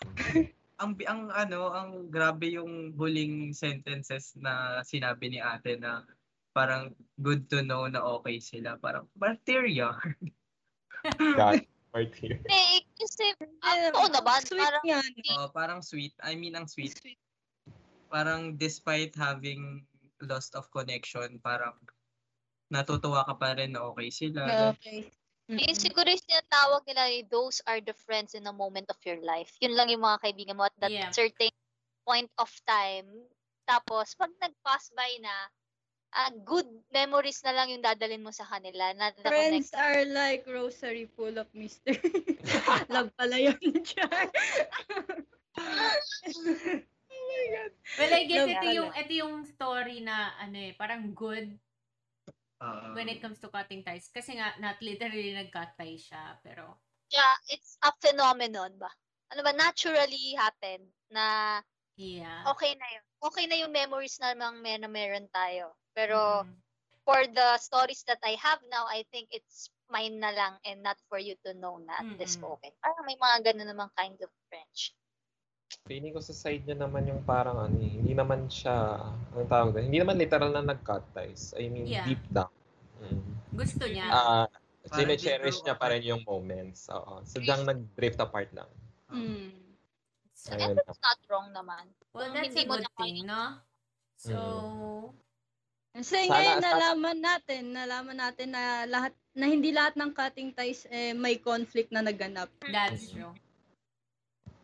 ang 0.82 0.96
ang 1.04 1.22
ano, 1.28 1.60
ang 1.76 1.90
grabe 2.08 2.56
yung 2.56 2.96
huling 2.96 3.52
sentences 3.52 4.32
na 4.40 4.80
sinabi 4.80 5.28
ni 5.28 5.38
ate 5.42 5.76
na 5.76 6.08
parang 6.56 6.96
good 7.20 7.46
to 7.52 7.60
know 7.60 7.84
na 7.84 8.00
okay 8.00 8.40
sila. 8.40 8.80
Parang 8.80 9.04
bacteria. 9.12 9.92
God, 11.36 11.64
part 11.92 12.12
here. 12.16 12.40
Eh, 12.48 12.84
kasi, 12.96 13.32
Eh, 13.40 13.90
oo 13.96 14.08
naman, 14.08 14.40
Sweet 14.44 14.60
parang 14.62 14.84
nga. 14.84 15.00
Oh, 15.36 15.48
parang 15.52 15.80
sweet. 15.80 16.12
I 16.22 16.36
mean, 16.36 16.56
ang 16.56 16.68
sweet. 16.68 16.96
Parang 18.10 18.58
despite 18.58 19.14
having 19.14 19.86
lost 20.20 20.58
of 20.58 20.68
connection, 20.74 21.38
parang 21.40 21.78
natutuwa 22.70 23.24
ka 23.26 23.34
pa 23.38 23.54
rin 23.56 23.74
na 23.74 23.86
okay 23.86 24.10
sila. 24.10 24.74
Okay. 24.76 25.10
Yun 25.50 25.74
Mm-mm. 25.74 25.82
siguro 25.82 26.06
yung 26.06 26.22
tinatawag 26.22 26.82
nila, 26.86 27.10
eh, 27.10 27.26
those 27.26 27.58
are 27.66 27.82
the 27.82 27.94
friends 28.06 28.38
in 28.38 28.46
a 28.46 28.54
moment 28.54 28.86
of 28.86 28.98
your 29.02 29.18
life. 29.26 29.50
Yun 29.58 29.74
lang 29.74 29.90
yung 29.90 30.06
mga 30.06 30.22
kaibigan 30.22 30.54
mo 30.54 30.70
at 30.70 30.76
that 30.78 30.94
Yeah. 30.94 31.10
certain 31.10 31.50
point 32.06 32.30
of 32.38 32.50
time. 32.62 33.06
Tapos, 33.66 34.14
pag 34.14 34.30
nag-pass 34.38 34.94
by 34.94 35.10
na, 35.18 35.34
ah, 36.14 36.30
good 36.46 36.66
memories 36.94 37.42
na 37.42 37.54
lang 37.54 37.74
yung 37.74 37.82
dadalhin 37.82 38.22
mo 38.22 38.30
sa 38.30 38.46
kanila. 38.46 38.94
The 38.94 39.26
Friends 39.26 39.70
connect. 39.70 39.74
are 39.74 40.02
like 40.06 40.42
rosary 40.46 41.06
full 41.18 41.34
of 41.38 41.50
mystery. 41.50 42.38
Love 42.90 43.10
pala 43.18 43.36
yun, 43.38 43.58
Char. 43.82 44.30
my 47.30 47.46
God. 47.54 47.72
Well, 47.98 48.12
I 48.14 48.22
guess 48.26 48.42
Love 48.42 48.52
ito 48.54 48.66
yung, 48.70 48.90
ito 48.94 49.12
yung 49.14 49.34
story 49.46 49.98
na, 50.02 50.34
ano 50.38 50.56
eh, 50.58 50.72
parang 50.74 51.14
good 51.14 51.48
Ah, 52.60 52.92
when 52.92 53.08
it 53.08 53.24
comes 53.24 53.40
to 53.40 53.48
cutting 53.48 53.80
ties. 53.80 54.12
Kasi 54.12 54.36
nga, 54.36 54.52
not 54.60 54.76
literally 54.84 55.32
nag-cut 55.32 55.72
tie 55.80 55.96
siya, 55.96 56.36
pero, 56.44 56.76
Yeah, 57.10 57.34
it's 57.50 57.74
a 57.82 57.90
phenomenon 57.98 58.76
ba? 58.78 58.92
Ano 59.32 59.40
ba, 59.42 59.50
naturally 59.56 60.36
happen 60.38 60.84
na 61.10 61.58
yeah. 61.96 62.44
okay 62.52 62.76
na 62.76 62.86
yun. 62.86 63.04
Okay 63.24 63.44
na 63.48 63.56
yung 63.64 63.72
memories 63.72 64.20
na 64.20 64.36
mang 64.36 64.60
mer- 64.60 64.78
na 64.78 64.90
meron 64.92 65.26
tayo. 65.32 65.72
Pero, 65.96 66.44
Mm. 66.44 66.54
for 67.02 67.20
the 67.32 67.48
stories 67.58 68.04
that 68.06 68.20
I 68.22 68.36
have 68.36 68.60
now, 68.68 68.84
I 68.86 69.02
think 69.10 69.32
it's 69.32 69.72
mine 69.88 70.20
na 70.20 70.30
lang 70.30 70.54
and 70.68 70.84
not 70.84 71.00
for 71.08 71.18
you 71.18 71.34
to 71.42 71.56
know 71.58 71.80
na 71.82 72.04
this 72.20 72.36
Mm-mm. 72.38 72.60
okay. 72.60 72.70
Parang 72.78 73.02
may 73.08 73.16
mga 73.18 73.36
ganun 73.50 73.72
namang 73.72 73.90
kind 73.98 74.14
of 74.20 74.30
friendship. 74.52 74.99
Feeling 75.80 76.10
ko 76.10 76.20
sa 76.20 76.34
side 76.34 76.66
niya 76.66 76.74
naman 76.76 77.06
yung 77.06 77.22
parang 77.22 77.54
ano 77.56 77.76
eh, 77.76 77.90
hindi 77.92 78.10
naman 78.10 78.46
siya, 78.46 78.98
ang 79.30 79.46
tawag 79.46 79.70
doon, 79.72 79.86
hindi 79.86 79.98
naman 79.98 80.18
literal 80.18 80.50
na 80.50 80.62
nag-cut 80.64 81.06
ties. 81.12 81.54
I 81.54 81.66
mean, 81.66 81.86
Yeah. 81.86 82.02
deep 82.04 82.22
down. 82.28 82.50
Mm. 82.98 83.22
Gusto 83.54 83.84
niya. 83.86 84.06
Ah, 84.06 84.46
Parang 84.82 85.14
cherish 85.14 85.60
di 85.60 85.64
niya 85.64 85.76
pa 85.76 85.92
rin 85.92 86.02
yung 86.02 86.22
moments. 86.24 86.88
Oo. 86.88 87.20
Sadyang 87.22 87.62
nag-drift 87.62 88.18
apart 88.18 88.50
lang. 88.50 88.66
Mm. 89.08 89.52
So, 90.32 90.50
Ayun 90.50 90.72
and 90.72 90.80
it's 90.80 90.98
not 90.98 91.20
wrong 91.28 91.52
naman. 91.52 91.84
well, 92.10 92.24
kung 92.24 92.34
that's 92.34 92.50
hindi 92.50 92.64
a 92.64 92.66
mo 92.66 92.72
good 92.72 92.82
na 92.82 92.92
thing, 92.96 93.16
no? 93.24 93.42
So, 94.16 94.36
Kasi 95.90 96.16
Sana- 96.22 96.32
ngayon 96.32 96.58
nalaman 96.60 97.18
natin, 97.18 97.62
nalaman 97.72 98.16
natin 98.16 98.48
na 98.48 98.62
lahat 98.86 99.10
na 99.32 99.44
hindi 99.44 99.70
lahat 99.70 99.98
ng 99.98 100.10
cutting 100.10 100.50
ties 100.50 100.86
eh, 100.86 101.10
may 101.12 101.34
conflict 101.36 101.90
na 101.90 101.98
naganap. 102.00 102.46
that's 102.64 103.10
Mm. 103.10 103.12
true. 103.12 103.34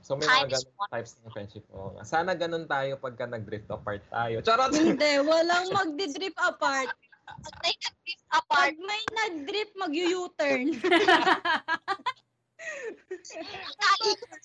So 0.07 0.15
may 0.15 0.23
Time 0.23 0.47
mga 0.47 0.55
is 0.55 0.63
ganun 0.63 0.79
one. 0.79 0.91
types 0.95 1.13
ng 1.19 1.33
friendship. 1.35 1.65
Nga. 1.67 2.03
Sana 2.07 2.31
ganun 2.39 2.71
tayo 2.71 2.95
pagka 2.95 3.27
nag-drift 3.27 3.67
apart 3.75 4.07
tayo. 4.07 4.39
Charot! 4.39 4.71
Hindi, 4.71 5.13
walang 5.27 5.67
magdi-drip 5.83 6.39
apart. 6.39 6.95
Pag 7.27 7.55
may 7.59 7.75
nag-drift 7.75 8.27
apart, 8.31 8.71
Pag 8.71 8.87
may 8.87 9.03
nag-drip, 9.11 9.71
mag-u-turn. 9.75 10.67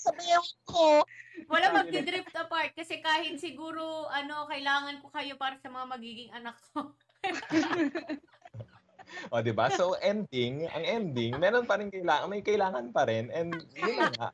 sa 0.02 0.10
ko. 0.66 1.06
Wala 1.46 1.66
magdi-drift 1.78 2.34
apart 2.34 2.74
kasi 2.74 2.98
kahit 2.98 3.38
siguro 3.38 4.10
ano 4.10 4.50
kailangan 4.50 4.98
ko 5.06 5.14
kayo 5.14 5.38
para 5.38 5.62
sa 5.62 5.70
mga 5.70 5.86
magiging 5.94 6.34
anak 6.34 6.58
ko. 6.74 6.90
o, 9.32 9.42
di 9.44 9.54
ba? 9.54 9.70
So, 9.72 9.96
ending, 10.00 10.68
ang 10.72 10.86
ending, 10.86 11.36
meron 11.38 11.68
pa 11.68 11.80
rin 11.80 11.92
kailangan, 11.92 12.28
may 12.32 12.44
kailangan 12.44 12.92
pa 12.92 13.08
rin. 13.08 13.30
And, 13.32 13.56
yun 13.76 14.12
nga. 14.16 14.32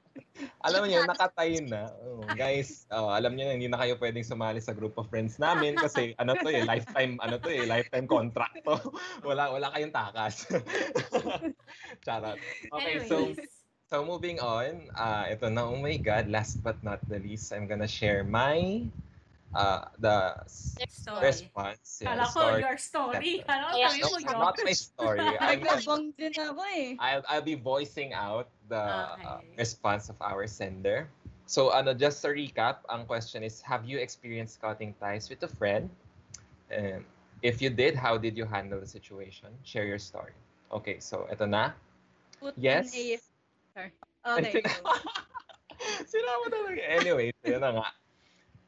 Alam 0.61 0.85
niyo, 0.85 1.05
nakatayo 1.05 1.59
na. 1.65 1.89
Oh, 2.05 2.21
guys, 2.37 2.85
oh, 2.93 3.09
alam 3.09 3.33
niyo 3.33 3.49
na, 3.49 3.55
hindi 3.57 3.69
na 3.69 3.81
kayo 3.81 3.97
pwedeng 3.97 4.25
sumali 4.25 4.61
sa 4.61 4.75
group 4.75 4.97
of 4.97 5.09
friends 5.09 5.41
namin 5.41 5.77
kasi, 5.77 6.13
ano 6.21 6.37
to 6.37 6.49
eh, 6.49 6.63
lifetime, 6.65 7.17
ano 7.21 7.41
to 7.41 7.49
eh, 7.49 7.65
lifetime 7.65 8.05
contract 8.05 8.61
to. 8.61 8.77
wala, 9.27 9.49
wala 9.53 9.73
kayong 9.73 9.93
takas. 9.93 10.45
Charot. 12.05 12.37
Okay, 12.73 12.95
so, 13.09 13.33
so 13.89 14.05
moving 14.05 14.37
on, 14.43 14.89
uh, 14.93 15.25
ito 15.29 15.49
na, 15.49 15.65
oh 15.65 15.79
my 15.79 15.97
God, 15.97 16.29
last 16.29 16.61
but 16.61 16.77
not 16.85 17.01
the 17.09 17.17
least, 17.17 17.49
I'm 17.53 17.65
gonna 17.65 17.89
share 17.89 18.21
my, 18.21 18.85
uh, 19.55 19.85
the 19.99 20.35
s- 20.45 20.77
story. 20.89 21.23
response. 21.23 22.01
yeah, 22.03 22.15
Kala 22.15 22.23
ko 22.25 22.29
story. 22.31 22.61
your 22.63 22.77
story. 22.77 23.33
Kala 23.47 23.63
ko 23.71 23.75
Yeah, 23.77 23.89
sabi 23.89 24.01
No, 24.01 24.09
mo 24.11 24.39
not 24.43 24.55
my 24.63 24.73
story. 24.75 25.27
I'm, 25.39 25.59
Nagabang 25.63 26.05
din 26.17 26.33
ako 26.35 26.61
eh. 26.75 26.95
I'll, 26.99 27.23
I'll 27.29 27.45
be 27.45 27.55
voicing 27.55 28.11
out 28.13 28.49
the 28.67 28.79
uh, 28.79 29.39
response 29.57 30.09
of 30.09 30.17
our 30.21 30.47
sender. 30.47 31.07
So, 31.47 31.71
ano, 31.71 31.93
just 31.95 32.19
to 32.27 32.35
recap, 32.35 32.83
ang 32.91 33.07
question 33.07 33.39
is, 33.43 33.63
have 33.63 33.87
you 33.87 33.99
experienced 34.03 34.59
cutting 34.59 34.91
ties 34.99 35.29
with 35.31 35.39
a 35.43 35.47
friend? 35.47 35.87
And 36.67 37.05
if 37.41 37.61
you 37.61 37.69
did, 37.69 37.95
how 37.95 38.17
did 38.19 38.35
you 38.35 38.43
handle 38.43 38.79
the 38.83 38.87
situation? 38.89 39.47
Share 39.63 39.87
your 39.87 39.99
story. 39.99 40.35
Okay, 40.75 40.99
so 40.99 41.23
ito 41.31 41.47
na. 41.47 41.71
Put 42.43 42.59
Yes. 42.59 42.91
an 42.91 42.99
AF. 42.99 43.23
Sorry. 43.73 43.91
Okay. 44.27 44.59
go. 44.59 44.91
Sinama 46.03 46.45
talaga. 46.51 46.81
Anyway, 46.99 47.31
so 47.39 47.47
yun 47.47 47.63
na 47.63 47.71
nga. 47.79 47.87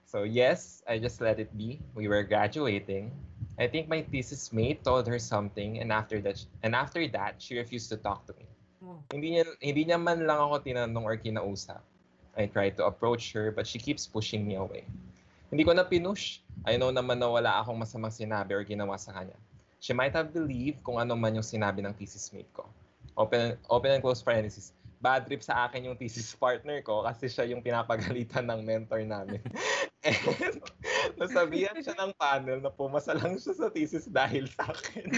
So 0.10 0.26
yes, 0.26 0.82
I 0.89 0.98
just 0.98 1.22
let 1.22 1.38
it 1.38 1.54
be. 1.54 1.78
We 1.93 2.10
were 2.10 2.26
graduating. 2.26 3.13
I 3.62 3.69
think 3.69 3.86
my 3.86 4.02
thesis 4.02 4.50
mate 4.50 4.82
told 4.82 5.06
her 5.06 5.22
something 5.22 5.78
and 5.78 5.93
after 5.93 6.17
that 6.26 6.41
and 6.65 6.74
after 6.74 7.06
that, 7.13 7.38
she 7.38 7.62
refused 7.62 7.93
to 7.93 7.98
talk 8.02 8.26
to 8.26 8.34
me. 8.34 8.50
Oh. 8.82 8.98
Hindi 9.13 9.38
niya 9.38 9.45
hindi 9.62 9.86
niya 9.86 10.02
man 10.02 10.26
lang 10.26 10.41
ako 10.41 10.65
tinanong 10.65 11.06
or 11.06 11.13
kinausap. 11.13 11.86
I 12.34 12.50
tried 12.50 12.74
to 12.82 12.89
approach 12.89 13.30
her 13.38 13.54
but 13.54 13.69
she 13.69 13.78
keeps 13.78 14.10
pushing 14.10 14.50
me 14.50 14.58
away. 14.58 14.82
Hindi 15.54 15.62
ko 15.62 15.78
na 15.78 15.86
pinush. 15.86 16.41
I 16.65 16.82
know 16.82 16.89
naman 16.89 17.22
na 17.22 17.30
wala 17.30 17.62
akong 17.62 17.78
masamang 17.78 18.10
sinabi 18.10 18.58
or 18.58 18.65
ginawa 18.65 18.98
sa 18.98 19.13
kanya. 19.13 19.38
She 19.78 19.93
might 19.93 20.17
have 20.17 20.34
believed 20.34 20.82
kung 20.82 20.98
ano 20.98 21.13
man 21.13 21.38
yung 21.38 21.45
sinabi 21.45 21.86
ng 21.86 21.93
thesis 21.93 22.34
mate 22.34 22.50
ko. 22.58 22.65
Open, 23.13 23.62
open 23.69 23.93
and 23.93 24.02
close 24.02 24.26
parenthesis. 24.26 24.74
Bad 24.99 25.25
trip 25.25 25.39
sa 25.39 25.67
akin 25.67 25.88
yung 25.88 25.97
thesis 25.97 26.35
partner 26.35 26.83
ko 26.83 27.07
kasi 27.07 27.31
siya 27.31 27.47
yung 27.47 27.63
pinapagalitan 27.63 28.45
ng 28.47 28.62
mentor 28.63 29.03
namin. 29.07 29.39
And 30.07 30.59
nasabihan 31.19 31.75
siya 31.79 31.95
ng 31.95 32.15
panel 32.15 32.59
na 32.63 32.71
pumasa 32.71 33.15
lang 33.15 33.35
siya 33.39 33.55
sa 33.55 33.67
thesis 33.71 34.07
dahil 34.07 34.47
sa 34.51 34.71
akin. 34.71 35.07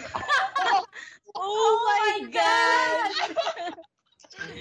Oh, 1.31 1.73
my 1.87 2.27
God! 2.27 3.33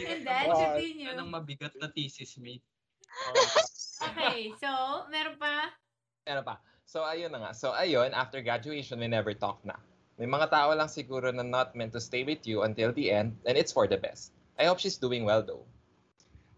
And 0.07 0.23
then, 0.23 0.47
continue. 0.49 1.11
Yan 1.11 1.19
ang 1.19 1.29
mabigat 1.35 1.75
na 1.77 1.91
thesis 1.91 2.39
mate. 2.39 2.65
Okay, 4.01 4.49
so, 4.57 4.71
meron 5.13 5.37
pa? 5.37 5.77
ano 6.25 6.41
pa? 6.41 6.57
So, 6.89 7.05
ayun 7.05 7.37
na 7.37 7.45
nga. 7.45 7.53
So, 7.53 7.77
ayun, 7.77 8.17
after 8.17 8.41
graduation, 8.41 8.97
we 8.97 9.13
never 9.13 9.37
talk 9.37 9.61
na. 9.61 9.77
May 10.17 10.25
mga 10.25 10.49
tao 10.49 10.73
lang 10.73 10.89
siguro 10.89 11.29
na 11.29 11.45
not 11.45 11.77
meant 11.77 11.93
to 11.93 12.01
stay 12.01 12.25
with 12.25 12.45
you 12.49 12.65
until 12.65 12.97
the 12.97 13.13
end, 13.13 13.37
and 13.45 13.61
it's 13.61 13.77
for 13.77 13.85
the 13.85 14.01
best. 14.01 14.33
I 14.61 14.69
hope 14.69 14.77
she's 14.77 15.01
doing 15.01 15.25
well, 15.25 15.41
though. 15.41 15.65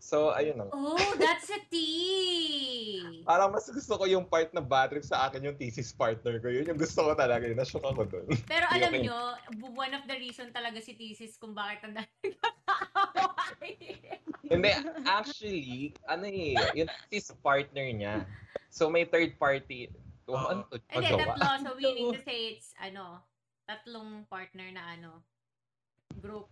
So, 0.03 0.35
ayun 0.35 0.59
na. 0.59 0.67
Oh, 0.75 0.99
that's 1.15 1.47
a 1.55 1.63
tea! 1.71 3.23
Parang 3.23 3.55
mas 3.55 3.71
gusto 3.71 3.95
ko 3.95 4.11
yung 4.11 4.27
part 4.27 4.51
na 4.51 4.59
bad 4.59 4.91
trip 4.91 5.07
sa 5.07 5.31
akin 5.31 5.47
yung 5.47 5.55
thesis 5.55 5.95
partner 5.95 6.43
ko. 6.43 6.51
Yun 6.51 6.75
yung 6.75 6.81
gusto 6.83 7.07
ko 7.07 7.15
talaga. 7.15 7.47
Yun, 7.47 7.55
na-shock 7.55 7.87
ako 7.87 8.11
dun. 8.11 8.27
Pero 8.51 8.67
alam 8.67 8.91
Okay. 8.91 9.07
nyo, 9.07 9.39
one 9.71 9.95
of 9.95 10.03
the 10.11 10.19
reason 10.19 10.51
talaga 10.51 10.83
si 10.83 10.99
thesis 10.99 11.39
kung 11.39 11.55
bakit 11.55 11.87
ang 11.87 12.03
dami. 12.03 12.35
Hindi, 14.53 14.75
actually, 15.07 15.95
ano 16.11 16.27
eh, 16.27 16.59
yung 16.75 16.91
thesis 17.07 17.39
partner 17.39 17.87
niya. 17.87 18.27
So, 18.75 18.91
may 18.91 19.07
third 19.07 19.39
party. 19.39 19.87
Oh, 20.27 20.35
Oo. 20.35 20.47
ano 20.51 20.61
to? 20.67 20.83
Hindi, 20.91 21.15
tatlo. 21.15 21.47
So, 21.63 21.79
meaning 21.79 22.11
to 22.11 22.21
say 22.27 22.59
it's, 22.59 22.75
ano, 22.83 23.23
tatlong 23.71 24.27
partner 24.27 24.67
na 24.75 24.99
ano, 24.99 25.23
group. 26.19 26.51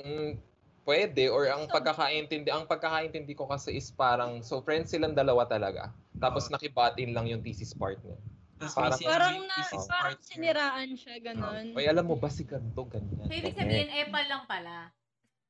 Mm, 0.00 0.40
pwede 0.88 1.28
or 1.28 1.44
ang 1.52 1.68
pagkakaintindi 1.68 2.48
ang 2.48 2.64
pagkakaintindi 2.64 3.36
ko 3.36 3.44
kasi 3.44 3.76
is 3.76 3.92
parang 3.92 4.40
so 4.40 4.64
friends 4.64 4.90
silang 4.90 5.12
dalawa 5.12 5.44
talaga. 5.44 5.92
Tapos 6.16 6.48
Oo. 6.48 6.56
nakibatin 6.56 7.12
lang 7.12 7.28
yung 7.28 7.44
thesis 7.44 7.76
partner. 7.76 8.16
Parang- 8.60 8.92
may 8.92 9.00
sinabi 9.00 9.08
Parang 9.08 9.32
yung 9.40 9.48
na, 9.48 9.56
thesis 9.60 9.84
parang 9.88 10.16
partner. 10.20 10.28
siniraan 10.28 10.90
siya, 10.96 11.16
ganun. 11.20 11.64
Oy, 11.76 11.84
alam 11.88 12.04
mo 12.04 12.16
ba 12.16 12.28
si 12.28 12.44
ganto 12.44 12.84
ganyan? 12.84 13.24
So, 13.24 13.32
ibig 13.32 13.56
sabihin, 13.56 13.88
epal 13.88 14.24
lang 14.28 14.44
pala. 14.44 14.92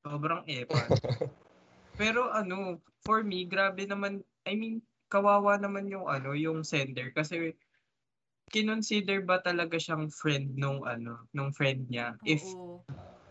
Sobrang 0.07 0.43
epal. 0.47 0.87
Pero 2.01 2.31
ano, 2.31 2.79
for 3.03 3.27
me, 3.27 3.45
grabe 3.51 3.85
naman, 3.87 4.23
I 4.47 4.55
mean, 4.55 4.79
kawawa 5.11 5.59
naman 5.59 5.91
yung 5.91 6.07
ano, 6.07 6.39
yung 6.39 6.63
sender 6.63 7.11
kasi 7.11 7.59
kinonsider 8.51 9.23
ba 9.27 9.43
talaga 9.43 9.79
siyang 9.79 10.11
friend 10.11 10.55
nung 10.59 10.87
ano, 10.87 11.27
nung 11.35 11.51
friend 11.51 11.91
niya? 11.91 12.15
If, 12.23 12.43
Oo. 12.43 12.83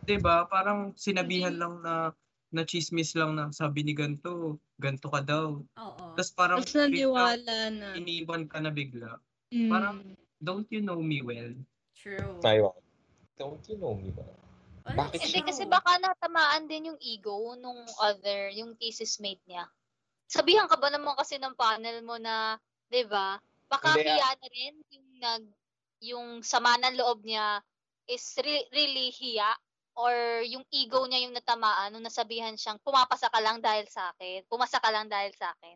'Di 0.09 0.17
ba, 0.17 0.49
parang 0.49 0.97
sinabihan 0.97 1.53
lang 1.53 1.85
na 1.85 2.09
na 2.49 2.65
chismis 2.65 3.13
lang 3.13 3.37
na 3.37 3.53
sabi 3.53 3.85
ni 3.85 3.93
ganto, 3.93 4.57
ganto 4.81 5.05
ka 5.13 5.21
daw. 5.21 5.61
Oo. 5.61 6.05
Tapos 6.17 6.33
parang 6.33 6.57
Tapos 6.65 6.73
naniwala 6.73 7.69
na. 7.69 7.93
bigla, 7.93 8.01
iniwan 8.01 8.43
ka 8.49 8.57
na 8.57 8.73
bigla. 8.73 9.21
Mm. 9.53 9.69
parang- 9.69 10.17
Don't 10.39 10.65
you 10.71 10.79
know 10.81 10.97
me 10.97 11.19
well? 11.19 11.51
True. 11.93 12.39
Ayun. 12.41 12.73
Don't 13.35 13.59
you 13.69 13.75
know 13.75 13.91
me 13.91 14.09
ba? 14.09 14.23
Oh, 14.87 14.95
Bakit 14.95 15.19
Hindi 15.19 15.39
kasi 15.45 15.67
baka 15.67 15.99
natamaan 15.99 16.65
din 16.65 16.89
yung 16.89 16.99
ego 17.03 17.53
nung 17.59 17.83
other, 17.99 18.49
yung 18.55 18.73
thesis 18.79 19.19
mate 19.19 19.43
niya. 19.45 19.67
Sabihan 20.31 20.65
ka 20.71 20.79
ba 20.79 20.89
naman 20.89 21.13
kasi 21.19 21.35
ng 21.37 21.53
panel 21.59 22.01
mo 22.01 22.15
na, 22.17 22.55
'di 22.87 23.03
ba? 23.11 23.35
Baka 23.67 23.99
Hindi, 23.99 24.09
ah. 24.09 24.15
hiya 24.15 24.29
na 24.31 24.47
rin 24.49 24.73
yung 24.89 25.07
nag 25.19 25.43
yung 25.99 26.27
sama 26.41 26.79
ng 26.79 26.95
loob 26.95 27.27
niya 27.27 27.59
is 28.07 28.23
re- 28.39 28.71
really 28.71 29.11
hiya 29.11 29.53
or 29.99 30.15
yung 30.47 30.63
ego 30.71 31.03
niya 31.03 31.27
yung 31.27 31.35
natamaan 31.35 31.91
nung 31.91 32.07
nasabihan 32.07 32.55
siyang 32.55 32.79
pumapasa 32.79 33.27
ka 33.27 33.39
lang 33.43 33.59
dahil 33.59 33.83
sa 33.91 34.15
akin. 34.15 34.47
Pumasa 34.47 34.79
ka 34.79 34.87
lang 34.95 35.11
dahil 35.11 35.35
sa 35.35 35.51
akin. 35.51 35.75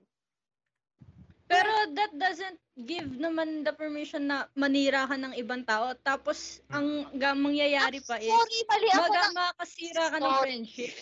Pero 1.44 1.70
that 1.94 2.16
doesn't 2.16 2.58
give 2.88 3.20
naman 3.20 3.68
the 3.68 3.76
permission 3.76 4.32
na 4.32 4.48
manira 4.56 5.04
ka 5.06 5.20
ng 5.20 5.36
ibang 5.36 5.68
tao. 5.68 5.92
Tapos, 6.02 6.64
ang 6.72 7.06
mangyayari 7.36 8.00
pa 8.00 8.16
is, 8.18 8.32
Sorry, 8.32 8.60
mali 8.66 8.90
ako 8.90 9.04
maga 9.04 9.22
na. 9.22 9.32
makasira 9.52 10.04
ka 10.08 10.18
ng 10.18 10.36
friendship. 10.40 10.94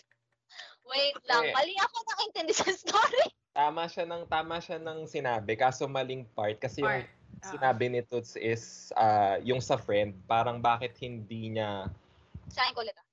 Wait 0.90 1.16
lang, 1.30 1.46
Okay. 1.46 1.54
mali 1.56 1.76
ako 1.78 1.96
nakaintindi 2.04 2.54
sa 2.58 2.68
story. 2.74 3.24
Tama 3.62 3.84
siya 3.86 4.08
ng 4.08 4.24
tama 4.32 4.64
siya 4.64 4.80
ng 4.80 5.04
sinabi 5.06 5.60
kaso 5.60 5.84
maling 5.84 6.24
part 6.32 6.56
kasi 6.58 6.80
Part. 6.82 7.04
yung 7.04 7.04
Oo. 7.04 7.52
sinabi 7.52 7.86
ni 7.92 8.00
Toots 8.00 8.40
is 8.40 8.90
ah, 8.96 9.38
yung 9.44 9.60
sa 9.60 9.76
friend 9.76 10.16
parang 10.24 10.64
bakit 10.64 10.96
hindi 11.04 11.52
niya 11.52 11.92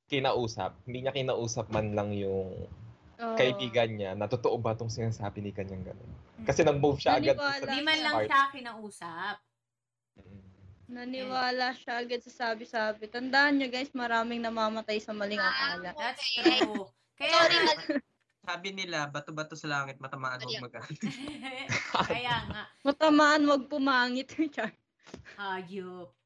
Ah. 0.09 0.11
kinausap, 0.11 0.73
hindi 0.89 1.05
niya 1.05 1.13
kinausap 1.13 1.69
man 1.69 1.93
lang 1.93 2.17
yung 2.17 2.65
Oo. 3.21 3.37
kaibigan 3.37 3.93
niya 3.93 4.17
na 4.17 4.25
totoo 4.25 4.57
ba 4.57 4.73
tong 4.73 4.89
sinasabi 4.89 5.45
ni 5.45 5.53
kanyang 5.53 5.93
ganun. 5.93 6.11
Mm. 6.41 6.47
Kasi 6.49 6.65
nag-move 6.65 6.97
siya 6.97 7.21
agad 7.21 7.37
Naniwala. 7.37 7.69
Di 7.69 7.81
man 7.85 7.99
lang 8.01 8.15
siya 8.25 8.43
kinausap. 8.57 9.37
Mm. 10.17 10.41
Naniwala 10.89 11.69
siya 11.77 12.01
agad 12.01 12.25
sa 12.25 12.33
sabi-sabi. 12.33 13.05
Tandaan 13.13 13.61
nyo 13.61 13.69
guys, 13.69 13.93
maraming 13.93 14.41
namamatay 14.41 14.97
sa 14.97 15.13
maling 15.13 15.37
akala. 15.37 15.93
That's 15.93 16.25
Okay. 16.41 16.65
true. 16.65 16.89
Kaya 17.21 17.35
Sorry. 17.37 17.59
Sabi 18.49 18.73
nila, 18.73 19.05
bato-bato 19.13 19.53
sa 19.53 19.69
langit, 19.69 20.01
matamaan 20.01 20.41
huwag 20.41 20.57
ah. 20.57 20.65
magaan. 20.65 20.95
kaya 22.09 22.37
nga, 22.49 22.63
Matamaan, 22.81 23.45
wag 23.45 23.69
pumangit. 23.69 24.33
Char. 24.57 24.73
hayop. 25.37 26.17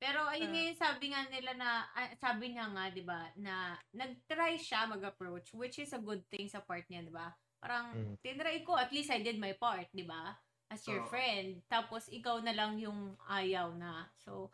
Pero 0.00 0.24
ayun 0.32 0.48
nga 0.48 0.64
yung 0.64 0.80
sabi 0.80 1.12
nga 1.12 1.28
nila 1.28 1.52
na, 1.60 1.84
ah, 1.92 2.08
sabi 2.16 2.56
niya 2.56 2.72
nga, 2.72 2.88
di 2.88 3.04
ba, 3.04 3.28
na 3.36 3.76
nag-try 3.92 4.56
siya 4.56 4.88
mag-approach, 4.88 5.52
which 5.52 5.76
is 5.76 5.92
a 5.92 6.00
good 6.00 6.24
thing 6.32 6.48
sa 6.48 6.64
part 6.64 6.88
niya, 6.88 7.04
di 7.04 7.12
ba? 7.12 7.28
Parang, 7.60 7.92
Mm. 7.92 8.16
tinry 8.24 8.64
ko, 8.64 8.80
at 8.80 8.88
least 8.96 9.12
I 9.12 9.20
did 9.20 9.36
my 9.36 9.52
part, 9.60 9.92
di 9.92 10.08
ba? 10.08 10.32
As 10.72 10.80
your 10.88 11.04
Oo. 11.04 11.10
friend. 11.12 11.60
Tapos, 11.68 12.08
ikaw 12.08 12.40
na 12.40 12.56
lang 12.56 12.80
yung 12.80 13.12
ayaw 13.28 13.76
na. 13.76 14.08
So, 14.16 14.48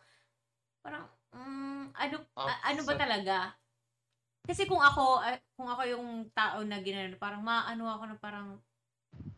parang, 0.83 1.07
mm, 1.31 1.95
ano, 1.95 2.17
a- 2.35 2.63
ano 2.67 2.81
ba 2.83 2.95
talaga? 2.99 3.55
Kasi 4.43 4.67
kung 4.67 4.83
ako, 4.83 5.23
kung 5.55 5.71
ako 5.71 5.83
yung 5.87 6.09
tao 6.35 6.67
na 6.67 6.83
ginano, 6.83 7.15
parang 7.23 7.47
maano 7.47 7.87
ako 7.87 8.03
na 8.11 8.19
parang, 8.19 8.59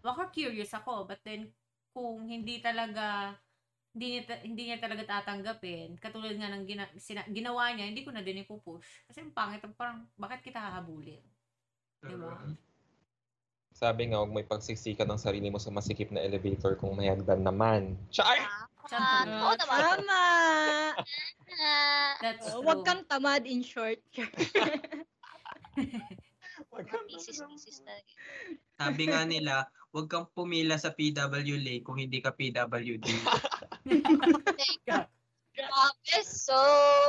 baka 0.01 0.33
curious 0.33 0.73
ako, 0.73 1.05
but 1.05 1.21
then, 1.21 1.53
kung 1.93 2.25
hindi 2.25 2.65
talaga, 2.65 3.37
hindi 3.99 4.15
niya, 4.15 4.23
ta- 4.31 4.45
hindi 4.47 4.63
niya 4.71 4.79
talaga 4.79 5.03
tatanggapin, 5.11 5.99
katulad 5.99 6.39
nga 6.39 6.55
ng 6.55 6.63
gina, 6.71 6.87
sina, 7.03 7.27
ginawa 7.27 7.75
niya, 7.75 7.91
hindi 7.91 8.07
ko 8.07 8.15
na 8.15 8.23
din 8.23 8.47
ipupush. 8.47 8.87
Kasi 9.11 9.27
ang 9.27 9.35
pangit, 9.35 9.67
parang, 9.75 10.07
bakit 10.15 10.47
kita 10.47 10.63
hahabulin? 10.63 11.19
Diba? 12.07 12.39
Sabi 13.75 14.07
nga, 14.07 14.23
huwag 14.23 14.31
mo 14.31 14.39
ipagsiksikan 14.39 15.11
ng 15.11 15.19
sarili 15.19 15.51
mo 15.51 15.59
sa 15.59 15.75
masikip 15.75 16.15
na 16.15 16.23
elevator 16.23 16.79
kung 16.79 16.95
may 16.95 17.11
hagdan 17.11 17.43
naman. 17.43 17.99
Char! 18.15 18.39
Ah, 18.39 19.51
oo 19.51 19.55
naman. 19.59 19.83
Tama! 19.83 20.23
Ah, 21.59 22.15
That's 22.23 22.55
true. 22.55 22.63
wag 22.63 22.87
kang 22.87 23.03
tamad 23.11 23.51
in 23.51 23.67
short. 23.67 23.99
thesis, 27.11 27.43
thesis 27.43 27.83
na. 27.83 27.99
Sabi 28.79 29.11
nga 29.11 29.27
nila, 29.27 29.67
huwag 29.91 30.07
kang 30.07 30.31
pumila 30.31 30.79
sa 30.79 30.95
PWLA 30.95 31.83
kung 31.83 31.99
hindi 31.99 32.23
ka 32.23 32.31
PWD. 32.31 33.07
Grabe, 35.59 36.17
so 36.23 36.55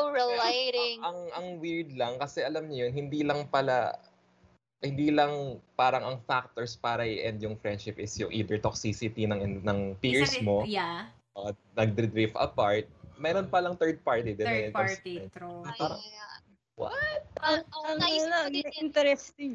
relating. 0.10 0.98
ang 1.06 1.20
ang 1.38 1.48
weird 1.62 1.94
lang 1.94 2.18
kasi 2.18 2.42
alam 2.42 2.66
niyo 2.66 2.90
yun, 2.90 2.94
hindi 3.06 3.22
lang 3.22 3.46
pala 3.54 3.94
hindi 4.82 5.14
lang 5.14 5.62
parang 5.78 6.02
ang 6.08 6.18
factors 6.26 6.74
para 6.74 7.06
i-end 7.06 7.44
yung 7.44 7.60
friendship 7.60 8.00
is 8.02 8.16
yung 8.18 8.32
either 8.32 8.58
toxicity 8.58 9.28
ng 9.28 9.62
ng 9.62 9.80
peers 10.02 10.40
mo, 10.42 10.64
Yeah, 10.66 11.12
o 11.38 11.52
nagdrift 11.76 12.34
apart, 12.40 12.88
meron 13.20 13.52
palang 13.52 13.76
third 13.76 14.00
party 14.02 14.34
din. 14.34 14.48
third 14.48 14.74
party, 14.74 15.28
true. 15.30 15.62
Parang-. 15.78 16.02
What? 16.80 17.28
Ang, 17.44 17.60
Ang 17.76 18.00
ang 18.00 18.00
ano, 18.00 18.48
din 18.48 18.64
yun, 18.64 18.76
interesting. 18.80 19.54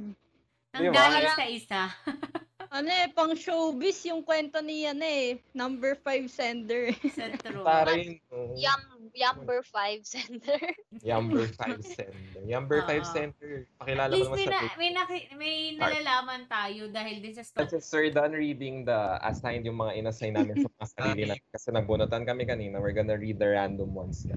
Nang 0.77 0.93
Diba? 0.93 0.93
dahil 0.93 1.25
sa 1.33 1.45
isa. 1.49 1.83
Ano 2.75 2.91
eh, 2.91 3.07
pang 3.15 3.39
showbiz 3.39 4.03
yung 4.03 4.27
kwento 4.27 4.59
niya 4.59 4.91
na 4.91 5.07
eh. 5.07 5.39
Number 5.55 5.95
5 5.95 6.27
sender. 6.27 6.91
Sa 7.15 7.31
true. 7.39 7.63
Para 7.71 7.95
yun, 7.95 8.19
oh, 8.35 8.51
Yum, 8.59 8.83
Yumber 9.15 9.63
5 9.63 10.03
center. 10.03 10.59
Yumber 10.99 11.47
5 11.55 11.79
center. 11.87 12.43
Yumber 12.43 12.83
5 12.83 12.99
Oo. 12.99 13.15
center. 13.15 13.51
At 13.63 13.79
Pakilala 13.79 14.11
mo 14.11 14.15
least 14.19 14.27
naman 14.27 14.35
may, 14.35 14.47
sa 14.47 14.51
na, 14.51 14.59
may, 14.75 14.91
naki- 14.91 15.29
may 15.39 15.55
nalalaman 15.79 16.43
tayo 16.51 16.91
dahil 16.91 17.23
din 17.23 17.31
sa 17.39 17.47
story. 17.47 17.63
Kasi 17.63 17.79
Sir 17.79 18.11
done 18.11 18.35
reading 18.35 18.83
the 18.83 19.23
assigned 19.23 19.63
yung 19.63 19.79
mga 19.79 19.95
inassign 20.03 20.35
namin 20.35 20.59
sa 20.59 20.67
mga 20.67 20.87
sarili 20.99 21.23
natin. 21.31 21.47
Kasi 21.55 21.71
nagbunutan 21.71 22.27
kami 22.27 22.43
kanina. 22.43 22.83
We're 22.83 22.91
gonna 22.97 23.15
read 23.15 23.39
the 23.39 23.55
random 23.55 23.95
ones 23.95 24.27
na. 24.27 24.35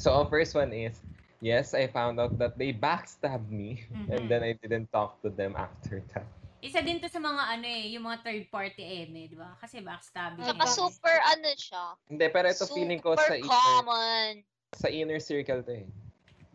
So, 0.00 0.16
ang 0.16 0.32
first 0.32 0.56
one 0.56 0.72
is, 0.72 0.96
yes, 1.44 1.76
I 1.76 1.92
found 1.92 2.16
out 2.24 2.40
that 2.40 2.56
they 2.56 2.72
backstabbed 2.72 3.52
me. 3.52 3.84
And 4.08 4.24
Mhm. 4.24 4.28
then 4.32 4.40
I 4.48 4.56
didn't 4.56 4.88
talk 4.88 5.20
to 5.20 5.28
them 5.28 5.52
after 5.60 6.00
that. 6.16 6.24
Isa 6.64 6.80
din 6.80 6.98
to 6.98 7.08
sa 7.08 7.20
mga 7.20 7.42
ano 7.58 7.66
eh, 7.68 7.92
yung 7.92 8.04
mga 8.08 8.24
third 8.24 8.44
party 8.48 8.82
eme, 8.82 9.28
di 9.28 9.36
ba? 9.36 9.54
Kasi 9.60 9.84
backstabbing. 9.84 10.44
Saka 10.44 10.64
eh. 10.64 10.72
super 10.72 11.16
ano 11.36 11.48
siya. 11.52 11.84
Hindi, 12.08 12.26
pero 12.32 12.46
ito 12.48 12.64
super 12.64 12.74
feeling 12.74 13.00
ko 13.00 13.12
sa 13.16 13.34
inner, 13.36 13.48
common. 13.48 14.32
sa 14.72 14.88
inner 14.88 15.20
circle 15.20 15.60
to 15.62 15.72
eh. 15.84 15.88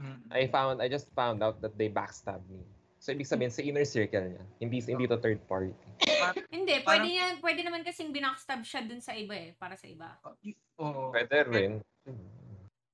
Mm. 0.02 0.20
I 0.34 0.50
found, 0.50 0.82
I 0.82 0.90
just 0.90 1.14
found 1.14 1.46
out 1.46 1.62
that 1.62 1.78
they 1.78 1.88
backstabbed 1.88 2.50
me. 2.50 2.66
So, 3.02 3.14
ibig 3.14 3.30
sabihin, 3.30 3.54
sa 3.54 3.66
inner 3.66 3.86
circle 3.86 4.30
niya. 4.30 4.46
Hindi, 4.62 4.78
hindi 4.86 5.06
to 5.10 5.18
third 5.18 5.42
party. 5.50 5.74
Hindi, 6.54 6.76
pwede, 6.86 7.08
niya, 7.10 7.26
pwede 7.42 7.62
naman 7.66 7.82
kasing 7.82 8.14
binackstab 8.14 8.62
siya 8.62 8.86
dun 8.86 9.02
sa 9.02 9.18
iba 9.18 9.34
eh, 9.34 9.58
para 9.58 9.74
sa 9.74 9.90
iba. 9.90 10.22
Oo. 10.78 11.10
Pwede 11.10 11.46
rin. 11.50 11.82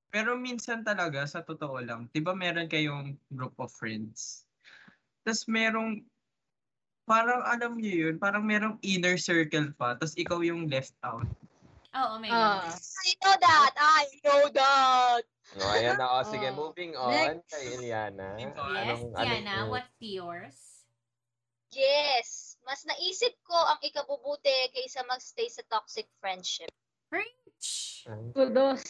Pero 0.08 0.39
minsan 0.39 0.88
talaga, 0.88 1.28
sa 1.28 1.43
totoo 1.43 1.84
lang, 1.84 2.08
di 2.16 2.24
ba 2.24 2.32
meron 2.32 2.72
kayong 2.72 3.20
group 3.36 3.51
of 3.60 3.68
friends? 3.76 4.47
Tapos 5.28 5.43
merong, 5.51 5.99
parang 7.08 7.39
alam 7.41 7.80
niyo 7.80 8.12
yun, 8.12 8.16
parang 8.20 8.43
merong 8.43 8.76
inner 8.84 9.16
circle 9.16 9.72
pa, 9.74 9.95
tapos 9.95 10.14
ikaw 10.14 10.43
yung 10.43 10.68
left 10.68 10.91
out. 11.01 11.24
Oo, 11.95 12.14
may 12.20 12.30
Ah. 12.30 12.68
I 12.68 13.10
know 13.18 13.36
that. 13.39 13.74
I 13.74 14.05
know 14.22 14.43
that. 14.51 15.24
No, 15.55 15.64
ayan 15.72 15.95
na. 15.95 16.05
O, 16.14 16.28
sige, 16.28 16.45
Oh. 16.53 16.60
moving 16.60 16.93
on 16.93 17.10
Next. 17.10 17.47
kay 17.49 17.64
Iliana. 17.74 18.36
Yes, 18.38 18.51
Anong- 18.53 19.16
Tiana, 19.16 19.53
anong- 19.64 19.72
what's 19.72 19.97
yours? 19.97 20.58
Yes. 21.72 22.60
Mas 22.62 22.84
naisip 22.84 23.32
ko 23.41 23.55
ang 23.55 23.80
ikabubuti 23.80 24.51
kaysa 24.76 25.08
magstay 25.08 25.47
sa 25.47 25.64
toxic 25.66 26.12
friendship. 26.20 26.68
Shh. 27.58 28.03
Kudos. 28.36 28.84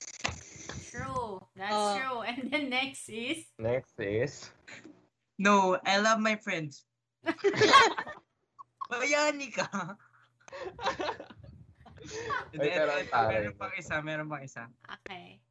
True. 0.89 1.37
That's 1.53 1.71
Oh. 1.71 1.93
true. 1.95 2.19
And 2.27 2.49
then 2.49 2.73
next 2.73 3.05
is, 3.07 3.45
Next 3.55 3.93
is... 4.01 4.49
No, 5.37 5.77
I 5.85 6.01
love 6.01 6.17
my 6.17 6.33
friends. 6.35 6.86
Bayani 8.91 9.47
ka. 9.51 9.67
Ay, 12.55 12.57
pero 12.71 12.91
ang 12.95 13.09
taray 13.11 13.51
meron 13.51 13.57
pang 13.59 13.75
isa, 13.75 13.95
meron 13.99 14.31
pang 14.31 14.43
isa. 14.43 14.63
okay. 14.87 15.43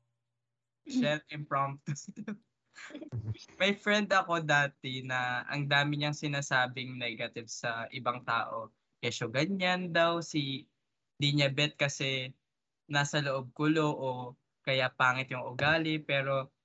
Shell 0.89 1.20
impromptu. 1.29 1.93
May 3.61 3.77
friend 3.77 4.09
ako 4.09 4.41
dati 4.45 5.05
na 5.05 5.45
ang 5.53 5.68
dami 5.68 6.01
niyang 6.01 6.16
sinasabing 6.16 6.97
negative 6.97 7.49
sa 7.51 7.85
ibang 7.93 8.24
tao. 8.24 8.72
Kesyo 9.03 9.29
ganyan 9.29 9.93
daw, 9.93 10.24
si 10.24 10.64
di 11.16 11.29
niya 11.33 11.53
bet 11.53 11.77
kasi 11.77 12.33
nasa 12.89 13.20
loob 13.20 13.53
kulo 13.57 13.93
o 13.93 14.09
kaya 14.64 14.89
pangit 14.93 15.29
yung 15.33 15.45
ugali. 15.45 16.01
Pero 16.01 16.55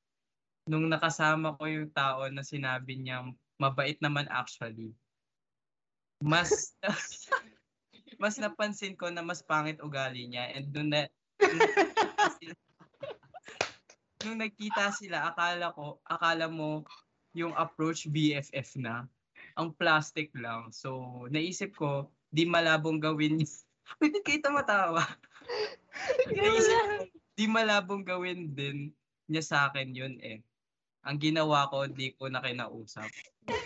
nung 0.72 0.88
nakasama 0.88 1.60
ko 1.60 1.68
yung 1.68 1.92
tao 1.92 2.24
na 2.32 2.48
sinabi 2.48 2.96
niya 2.96 3.28
mabait 3.60 4.00
naman 4.00 4.24
actually, 4.32 4.96
mas 6.24 6.72
mas 8.22 8.40
napansin 8.40 8.96
ko 8.96 9.12
na 9.12 9.20
mas 9.20 9.44
pangit 9.44 9.84
ugali 9.84 10.32
niya 10.32 10.56
and 10.56 10.72
doon 10.72 10.96
na 10.96 11.02
nung 14.22 14.38
nagkita 14.40 14.94
sila, 14.96 15.34
akala 15.34 15.74
ko, 15.74 16.00
akala 16.06 16.46
mo 16.48 16.86
yung 17.34 17.52
approach 17.58 18.06
BFF 18.06 18.78
na. 18.78 19.10
Ang 19.58 19.74
plastic 19.74 20.30
lang. 20.38 20.70
So, 20.70 21.26
naisip 21.34 21.74
ko, 21.74 22.14
di 22.30 22.46
malabong 22.46 23.02
gawin. 23.02 23.42
Pwede 24.00 24.22
kayo 24.22 24.40
tumatawa. 24.46 25.02
naisip 26.30 26.78
ko, 26.86 26.98
di 27.34 27.46
malabong 27.50 28.06
gawin 28.06 28.54
din 28.54 28.94
niya 29.26 29.42
sa 29.42 29.58
akin 29.74 29.90
yun 29.90 30.16
eh. 30.22 30.46
Ang 31.02 31.18
ginawa 31.18 31.66
ko, 31.74 31.90
di 31.90 32.14
ko 32.14 32.30
na 32.30 32.42
kinausap. 32.46 33.10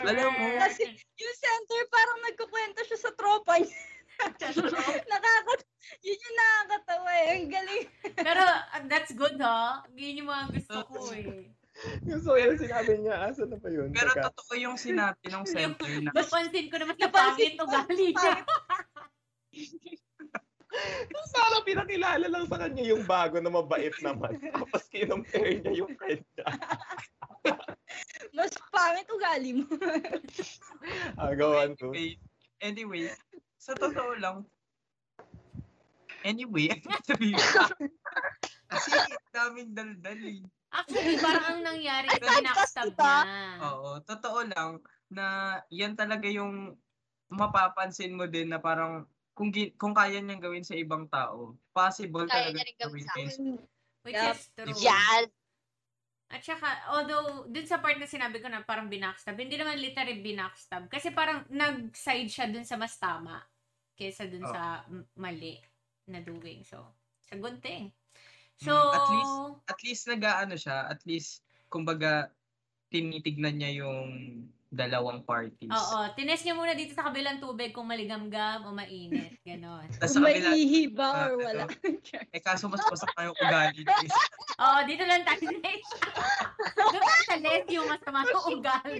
Alam 0.08 0.32
mo, 0.32 0.46
Kasi 0.56 0.88
yung 0.94 1.36
center 1.36 1.82
parang 1.92 2.20
nagkukwento 2.32 2.80
siya 2.88 3.00
sa 3.00 3.12
tropa 3.12 3.60
niya. 3.60 3.76
Nakakat 5.12 5.62
yun 6.02 6.18
yung 6.18 6.36
nakakatawa 6.38 7.12
eh. 7.14 7.28
Ang 7.36 7.50
galing. 7.52 7.86
Pero 8.16 8.42
uh, 8.42 8.84
that's 8.88 9.12
good 9.14 9.38
ha. 9.42 9.84
Yun 9.94 10.24
yung 10.24 10.30
mga 10.30 10.46
gusto 10.56 10.78
ko 10.88 11.00
eh. 11.18 11.52
Gusto 12.08 12.28
ko 12.34 12.38
yan 12.40 12.56
sinabi 12.56 12.94
niya. 13.04 13.16
Asa 13.30 13.44
na 13.44 13.58
ba 13.60 13.68
yun? 13.68 13.92
pero 13.92 14.12
Teka. 14.16 14.32
totoo 14.32 14.54
yung 14.56 14.78
sinabi 14.80 15.28
ng 15.28 15.44
center 15.44 15.92
na 16.00 16.12
Napansin 16.16 16.72
ko 16.72 16.76
na 16.80 16.86
mas 16.88 16.98
Napansin 16.98 17.54
napangit 17.60 17.60
ugali 17.60 18.08
niya. 18.16 18.36
Sana 21.36 21.64
pinakilala 21.64 22.28
lang 22.28 22.46
sa 22.48 22.60
kanya 22.60 22.84
yung 22.84 23.04
bago 23.08 23.40
na 23.40 23.52
mabait 23.52 23.96
naman. 24.04 24.40
Tapos 24.40 24.88
kinompare 24.92 25.60
niya 25.64 25.84
yung 25.84 25.92
friend 26.00 26.24
niya. 26.36 26.46
Mas 28.36 28.52
pangit 28.70 29.08
ugali 29.10 29.52
mo. 29.62 29.66
Agawan 31.22 31.78
to. 31.80 31.93
Anyway, 31.93 32.20
anyway, 32.60 33.04
sa 33.56 33.74
totoo 33.78 34.18
lang, 34.20 34.43
anyway, 36.26 36.70
ko, 37.08 37.64
kasi 38.70 38.91
daming 39.32 39.72
daldal 39.72 40.22
eh. 40.26 40.41
Actually, 40.76 41.16
parang 41.24 41.46
ang 41.48 41.62
nangyari 41.64 42.08
kita. 42.12 43.08
na. 43.24 43.39
Oo, 43.64 43.89
totoo 44.04 44.39
lang 44.52 44.84
na 45.08 45.58
yan 45.72 45.96
talaga 45.96 46.28
yung 46.28 46.76
mapapansin 47.32 48.18
mo 48.18 48.28
din 48.28 48.52
na 48.52 48.60
parang 48.60 49.08
kung 49.36 49.52
gi- 49.52 49.76
kung 49.76 49.96
kaya 49.96 50.20
niyang 50.20 50.43
gawin 50.43 50.68
sa 50.68 50.76
ibang 50.76 51.08
tao, 51.08 51.56
possible 51.72 52.28
Kaya 52.28 52.52
talaga 52.52 52.60
niya 52.60 52.68
rin 52.68 52.78
gawin 52.80 53.04
sa 53.04 53.14
kayo. 53.16 53.30
Which 54.06 54.22
Yup. 54.22 54.36
is 54.36 54.43
true. 54.54 54.80
Yan. 54.86 55.24
At 56.26 56.41
saka, 56.41 56.89
although, 56.89 57.45
dun 57.45 57.69
sa 57.69 57.78
part 57.78 58.01
na 58.01 58.09
sinabi 58.09 58.41
ko 58.41 58.49
na 58.49 58.65
parang 58.65 58.89
binackstab, 58.89 59.38
hindi 59.38 59.55
naman 59.61 59.78
literally 59.78 60.26
binackstab. 60.26 60.89
Kasi 60.89 61.13
parang 61.13 61.45
nag-side 61.53 62.30
siya 62.30 62.49
dun 62.49 62.65
sa 62.65 62.76
mas 62.82 62.97
tama 62.97 63.45
kaysa 63.93 64.26
dun 64.26 64.43
Oh. 64.43 64.51
sa 64.51 64.82
m- 64.89 65.05
mali 65.15 65.61
na 66.09 66.19
doing. 66.21 66.65
So, 66.65 66.82
it's 67.21 67.30
a 67.30 67.38
good 67.38 67.61
thing. 67.61 67.93
So, 68.57 68.73
Mm, 68.73 68.95
at 68.95 69.07
least, 69.11 69.36
at 69.69 69.80
least 69.84 70.03
nag-ano 70.09 70.55
siya, 70.57 70.78
at 70.89 71.01
least, 71.05 71.45
kumbaga, 71.69 72.34
tinitignan 72.89 73.59
niya 73.61 73.86
yung 73.86 74.09
dalawang 74.76 75.23
parties. 75.23 75.71
oo, 75.71 75.99
tines 76.13 76.43
niya 76.43 76.51
muna 76.51 76.71
dito 76.71 76.91
sa 76.91 77.07
kabilang 77.07 77.39
tubig 77.39 77.71
kung 77.71 77.88
maligamgam 77.88 78.63
o 78.63 78.71
mainit. 78.71 79.39
Ganon. 79.41 79.88
Kung 79.95 80.21
may 80.21 80.43
ihi 80.43 80.91
ba 80.91 81.07
Ah, 81.07 81.26
or 81.26 81.39
wala. 81.39 81.63
eh 82.30 82.41
kaso 82.43 82.67
mas 82.67 82.84
masama 82.84 83.26
yung 83.26 83.38
ugali. 83.38 83.82
guys. 83.82 84.11
Oo, 84.61 84.80
dito 84.84 85.03
lang 85.03 85.23
tayo 85.23 85.39
sa 85.47 85.51
Doon 86.76 87.01
tayo 87.01 87.23
sa 87.23 87.36
less 87.38 87.65
yung 87.67 87.88
masama 87.88 88.19
ng 88.21 88.45
ugali. 88.51 88.99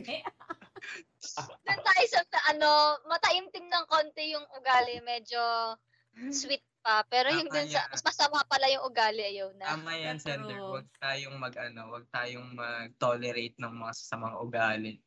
Doon 1.62 1.82
tayo 1.82 2.04
sa, 2.08 2.20
ano, 2.50 2.70
mataimtim 3.06 3.66
ng 3.66 3.86
konti 3.86 4.32
yung 4.32 4.48
ugali. 4.54 5.00
Medyo 5.02 5.42
sweet 6.30 6.64
pa. 6.80 7.04
Pero 7.04 7.28
yung 7.30 7.50
dun 7.50 7.68
sa, 7.68 7.90
mas 7.90 8.00
masama 8.00 8.40
pala 8.46 8.70
yung 8.70 8.86
ugali, 8.86 9.26
ayaw 9.26 9.52
na. 9.56 9.74
Tama 9.74 9.92
yan. 9.94 10.16
Sender. 10.16 10.60
Huwag 10.62 10.88
tayong 10.96 11.36
mag, 11.36 11.56
ano, 11.58 11.82
huwag 11.90 12.06
tayong 12.10 12.54
mag-tolerate 12.54 13.58
ng 13.58 13.74
mga 13.74 13.94
sasamang 13.94 14.38
ugali. 14.38 15.02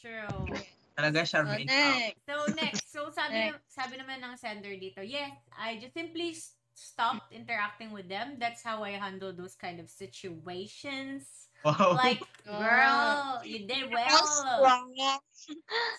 True. 0.00 0.48
Talaga, 0.96 1.24
So, 1.28 1.36
Charmaine. 1.36 1.68
next. 1.68 2.16
So 2.24 2.36
next, 2.56 2.84
so 2.92 3.00
sabi 3.12 3.52
na- 3.52 3.62
sabi 3.68 3.94
naman 4.00 4.24
ng 4.24 4.34
sender 4.36 4.72
dito, 4.80 5.04
yes, 5.04 5.32
I 5.52 5.76
just 5.76 5.92
simply 5.92 6.32
stopped 6.72 7.32
interacting 7.32 7.92
with 7.92 8.08
them. 8.08 8.40
That's 8.40 8.64
how 8.64 8.80
I 8.80 8.96
handle 8.96 9.32
those 9.36 9.52
kind 9.56 9.76
of 9.80 9.92
situations. 9.92 11.48
Wow. 11.60 11.92
Like, 11.92 12.24
girl, 12.48 13.44
you 13.44 13.68
did 13.68 13.92
well. 13.92 14.24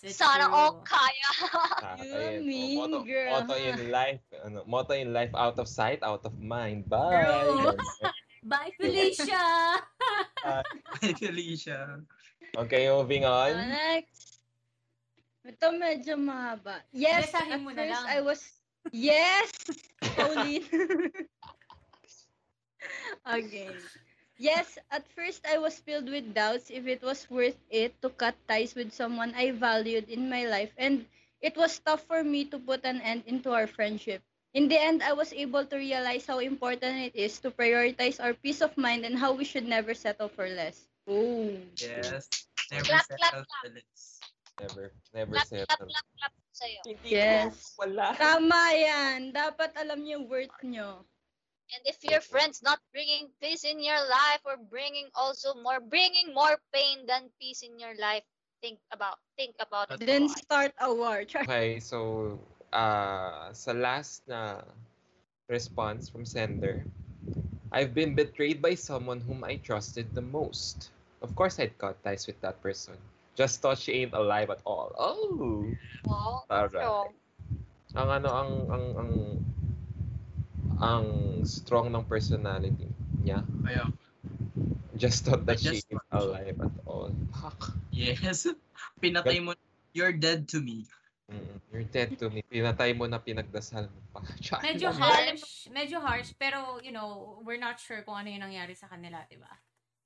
Sana 0.02 0.50
all 0.50 0.82
kaya. 0.82 1.30
Ah, 1.82 1.98
You 2.02 2.14
ayun. 2.14 2.42
mean 2.46 2.78
Oh, 2.78 2.90
motto, 2.90 3.00
girl. 3.06 3.30
motto 3.30 3.54
in 3.58 3.78
life, 3.94 4.22
ano, 4.42 4.66
motto 4.66 4.94
in 4.98 5.14
life, 5.14 5.30
out 5.38 5.58
of 5.62 5.70
sight, 5.70 6.02
out 6.02 6.26
of 6.26 6.34
mind. 6.42 6.90
Bye! 6.90 7.54
Bye, 8.46 8.74
Felicia! 8.78 9.78
Hi, 10.42 10.66
Felicia. 11.22 12.02
Okay, 12.58 12.90
moving 12.90 13.24
So, 13.46 13.56
on. 13.56 13.70
next. 13.70 14.40
Ito 15.46 15.72
medyo 15.74 16.18
mahaba. 16.18 16.82
Yes, 16.94 17.32
Basahin 17.34 17.52
at 17.52 17.62
mo 17.66 17.70
na 17.74 17.76
first 17.76 18.06
lang. 18.06 18.10
I 18.10 18.20
was... 18.22 18.42
Yes! 18.92 19.50
Pauline. 20.16 20.66
okay. 23.38 23.70
Yes, 24.38 24.78
at 24.92 25.06
first 25.14 25.46
I 25.48 25.58
was 25.58 25.80
filled 25.80 26.10
with 26.10 26.34
doubts 26.34 26.70
if 26.70 26.86
it 26.88 27.02
was 27.02 27.30
worth 27.30 27.58
it 27.70 28.00
to 28.02 28.10
cut 28.10 28.36
ties 28.48 28.76
with 28.76 28.94
someone 28.94 29.34
I 29.36 29.52
valued 29.52 30.10
in 30.10 30.30
my 30.30 30.46
life 30.46 30.74
and 30.78 31.06
it 31.42 31.56
was 31.58 31.80
tough 31.80 32.04
for 32.06 32.24
me 32.24 32.46
to 32.46 32.60
put 32.60 32.86
an 32.86 33.02
end 33.02 33.24
into 33.28 33.52
our 33.54 33.68
friendship. 33.68 34.22
In 34.54 34.68
the 34.68 34.80
end, 34.82 35.02
I 35.04 35.14
was 35.14 35.34
able 35.34 35.66
to 35.66 35.78
realize 35.78 36.26
how 36.28 36.40
important 36.40 37.12
it 37.12 37.16
is 37.16 37.40
to 37.42 37.52
prioritize 37.52 38.20
our 38.20 38.34
peace 38.34 38.62
of 38.62 38.76
mind 38.78 39.06
and 39.06 39.18
how 39.18 39.32
we 39.34 39.46
should 39.46 39.68
never 39.68 39.94
settle 39.94 40.30
for 40.30 40.48
less. 40.50 40.88
Oh. 41.08 41.58
Yes. 41.76 42.30
Never 42.72 42.86
Clap, 42.86 43.06
clap, 43.08 43.20
settle 43.20 43.44
clap. 43.46 43.62
for 43.64 43.70
less. 43.74 44.04
Never, 44.62 44.86
never 45.14 45.34
Clap, 45.34 45.48
clap, 45.48 45.68
settle. 45.68 45.88
clap, 45.90 46.08
clap 46.18 46.34
sa'yo. 46.54 46.82
Hindi 46.86 47.10
Yes. 47.10 47.74
wala. 47.76 48.14
Tama 48.16 48.64
yan. 48.78 49.20
Dapat 49.34 49.76
alam 49.76 50.06
niyo 50.06 50.22
yung 50.22 50.26
worth 50.30 50.58
nyo. 50.64 51.02
And 51.72 51.82
if 51.88 52.04
your 52.04 52.20
friend's 52.20 52.60
not 52.62 52.84
bringing 52.92 53.32
peace 53.40 53.64
in 53.64 53.80
your 53.80 54.00
life 54.04 54.44
or 54.44 54.60
bringing 54.60 55.08
also 55.16 55.56
more, 55.64 55.80
bringing 55.80 56.36
more 56.36 56.60
pain 56.76 57.08
than 57.08 57.32
peace 57.40 57.64
in 57.64 57.80
your 57.80 57.96
life, 57.96 58.28
think 58.60 58.78
about, 58.92 59.18
think 59.40 59.56
about 59.58 59.88
it. 59.90 60.04
Then 60.04 60.28
start 60.28 60.76
a 60.84 60.92
war. 60.92 61.24
Okay, 61.48 61.80
so 61.80 62.38
uh, 62.76 63.50
sa 63.56 63.72
last 63.72 64.28
na 64.28 64.62
response 65.48 66.12
from 66.12 66.28
sender, 66.28 66.84
I've 67.72 67.96
been 67.96 68.16
betrayed 68.16 68.62
by 68.62 68.76
someone 68.76 69.22
whom 69.24 69.44
I 69.44 69.56
trusted 69.56 70.12
the 70.14 70.22
most. 70.22 70.92
Of 71.22 71.36
course, 71.36 71.60
I'd 71.60 71.78
cut 71.78 72.02
ties 72.04 72.28
with 72.28 72.40
that 72.42 72.60
person. 72.62 72.96
Just 73.36 73.62
thought 73.62 73.80
she 73.80 74.04
ain't 74.04 74.14
alive 74.14 74.50
at 74.52 74.60
all. 74.66 74.92
Oh! 75.00 75.66
Oh, 76.08 76.44
Alright. 76.52 77.16
Ang 77.96 78.10
ano, 78.12 78.30
ang, 78.32 78.52
ang, 78.72 78.86
ang, 79.00 79.12
ang 80.82 81.06
strong 81.48 81.92
ng 81.96 82.04
personality 82.04 82.88
niya. 83.24 83.44
Kaya, 83.64 83.88
Just 85.00 85.26
thought 85.26 85.46
that 85.48 85.60
she 85.64 85.80
Just 85.80 85.88
ain't 85.92 86.04
thought. 86.12 86.36
alive 86.36 86.60
at 86.60 86.76
all. 86.86 87.10
Fuck. 87.40 87.72
yes. 87.92 88.46
Pinatay 89.02 89.40
mo, 89.44 89.56
you're 89.96 90.14
dead 90.14 90.48
to 90.52 90.60
me. 90.60 90.86
You're 91.72 91.88
dead 91.88 92.20
to 92.20 92.28
me. 92.28 92.44
Pinatay 92.44 92.92
mo 92.92 93.08
na 93.08 93.16
pinagdasal 93.16 93.88
mo 93.88 94.02
pa. 94.12 94.20
Char. 94.44 94.60
Medyo 94.60 94.92
harsh, 94.92 95.72
medyo 95.72 96.04
harsh, 96.04 96.36
pero 96.36 96.84
you 96.84 96.92
know, 96.92 97.40
we're 97.48 97.60
not 97.62 97.80
sure 97.80 98.04
kung 98.04 98.20
ano 98.20 98.28
yung 98.28 98.44
nangyari 98.44 98.76
sa 98.76 98.92
kanila, 98.92 99.24
di 99.32 99.40
ba? 99.40 99.48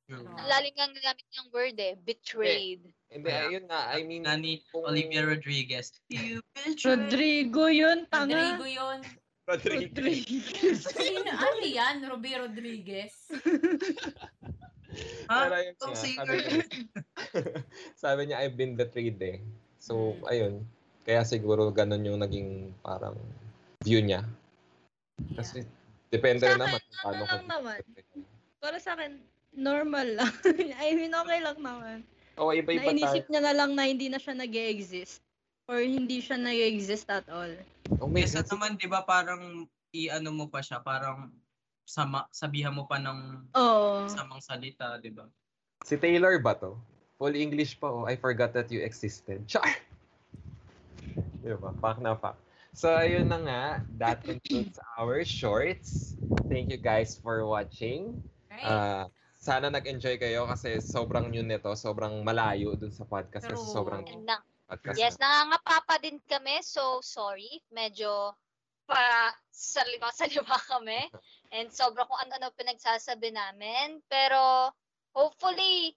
True. 0.06 0.22
ang 0.22 0.46
lalim 0.46 0.70
nga 0.78 0.86
nagamit 0.86 1.26
ng 1.34 1.50
word 1.50 1.78
eh, 1.82 1.98
betrayed. 1.98 2.86
Hindi, 3.10 3.26
ayun 3.34 3.66
na. 3.66 3.90
I 3.90 4.06
mean, 4.06 4.30
Nani 4.30 4.62
kung- 4.70 4.86
Olivia 4.86 5.26
Rodriguez. 5.26 5.98
You 6.14 6.46
betrayed. 6.54 6.86
Rodrigo 6.86 7.66
yun, 7.66 8.06
tanga. 8.14 8.54
Rodrigo 8.54 8.70
yun. 8.70 9.02
Rodriguez. 9.50 9.98
Rodriguez. 9.98 10.80
Sino? 10.94 11.34
Ano 11.34 11.66
yan? 11.66 12.06
Ruby 12.06 12.38
Rodriguez. 12.38 13.14
Ha? 15.26 15.38
Pero 15.50 15.54
nga, 15.58 15.98
singer. 15.98 16.26
sabi 16.30 16.38
niya, 16.38 16.66
sabi 18.06 18.22
niya, 18.30 18.38
I've 18.46 18.54
been 18.56 18.78
betrayed 18.78 19.18
eh. 19.26 19.42
So, 19.82 20.14
Mm. 20.16 20.30
ayun. 20.30 20.54
Kaya 21.06 21.22
siguro 21.22 21.70
ganun 21.70 22.02
yung 22.02 22.20
naging 22.20 22.74
parang 22.82 23.14
view 23.86 24.02
niya. 24.02 24.26
Yeah. 25.22 25.38
Kasi 25.38 25.58
depende 26.10 26.50
Sa 26.50 26.58
rin 26.58 26.62
naman 26.66 26.82
kung 26.82 27.00
paano 27.06 27.22
ano 27.22 27.26
ko 27.30 27.36
lang 27.38 27.48
naman. 27.48 27.80
Para 28.58 28.78
sa 28.82 28.98
akin, 28.98 29.22
normal 29.54 30.18
lang. 30.18 30.34
I 30.82 30.98
mean, 30.98 31.14
okay 31.14 31.40
lang 31.46 31.62
naman. 31.62 32.02
Oo, 32.42 32.52
iba-iba 32.52 32.82
tayo. 32.82 32.90
Nainisip 32.90 33.26
niya 33.30 33.42
na 33.46 33.54
lang 33.54 33.78
na 33.78 33.86
hindi 33.86 34.10
na 34.10 34.18
siya 34.18 34.34
nag 34.34 34.52
exist 34.52 35.22
Or 35.66 35.82
hindi 35.82 36.22
siya 36.22 36.38
nag 36.42 36.58
exist 36.58 37.10
at 37.10 37.26
all. 37.30 37.54
Oh, 38.02 38.10
may 38.10 38.26
Kesa 38.26 38.46
naman, 38.50 38.78
di 38.78 38.90
ba, 38.90 39.06
parang 39.06 39.70
i-ano 39.94 40.30
mo 40.34 40.46
pa 40.50 40.62
siya, 40.62 40.82
parang 40.82 41.30
sama, 41.86 42.26
sabihan 42.34 42.74
mo 42.74 42.90
pa 42.90 42.98
ng 42.98 43.50
Oo. 43.54 44.10
samang 44.10 44.42
salita, 44.42 44.98
di 44.98 45.14
ba? 45.14 45.26
Si 45.86 45.98
Taylor 45.98 46.42
ba 46.42 46.58
to? 46.58 46.78
Full 47.22 47.38
English 47.38 47.78
pa, 47.78 47.94
oh. 47.94 48.10
I 48.10 48.18
forgot 48.18 48.54
that 48.58 48.74
you 48.74 48.82
existed. 48.82 49.46
Char! 49.46 49.66
Di 51.46 51.54
ba? 51.54 51.70
Fact 51.78 52.02
na 52.02 52.18
fact. 52.18 52.42
So, 52.74 52.90
ayun 52.90 53.30
na 53.30 53.38
nga. 53.38 53.64
That 54.02 54.26
concludes 54.26 54.82
our 54.98 55.22
shorts. 55.22 56.18
Thank 56.50 56.74
you 56.74 56.82
guys 56.82 57.14
for 57.22 57.46
watching. 57.46 58.18
Right? 58.50 58.66
Ah, 58.66 59.06
sana 59.38 59.70
nag-enjoy 59.70 60.18
kayo 60.18 60.50
kasi 60.50 60.82
sobrang 60.82 61.30
new 61.30 61.46
nito. 61.46 61.70
Sobrang 61.78 62.26
malayo 62.26 62.74
dun 62.74 62.90
sa 62.90 63.06
podcast 63.06 63.46
kasi 63.46 63.62
True. 63.62 63.78
sobrang 63.78 64.02
And 64.10 64.26
na, 64.26 64.42
podcast 64.66 64.98
yes, 64.98 65.16
na. 65.22 65.46
nangangapa 65.46 66.02
din 66.02 66.18
kami, 66.26 66.66
so 66.66 66.98
sorry. 67.06 67.62
Medyo 67.70 68.34
pa 68.90 69.30
salima-salima 69.54 70.58
kami. 70.66 71.14
And 71.54 71.70
sobra 71.70 72.10
kung 72.10 72.18
ano-ano 72.26 72.50
pinagsasabi 72.58 73.30
namin. 73.32 74.02
Pero 74.10 74.74
hopefully, 75.14 75.94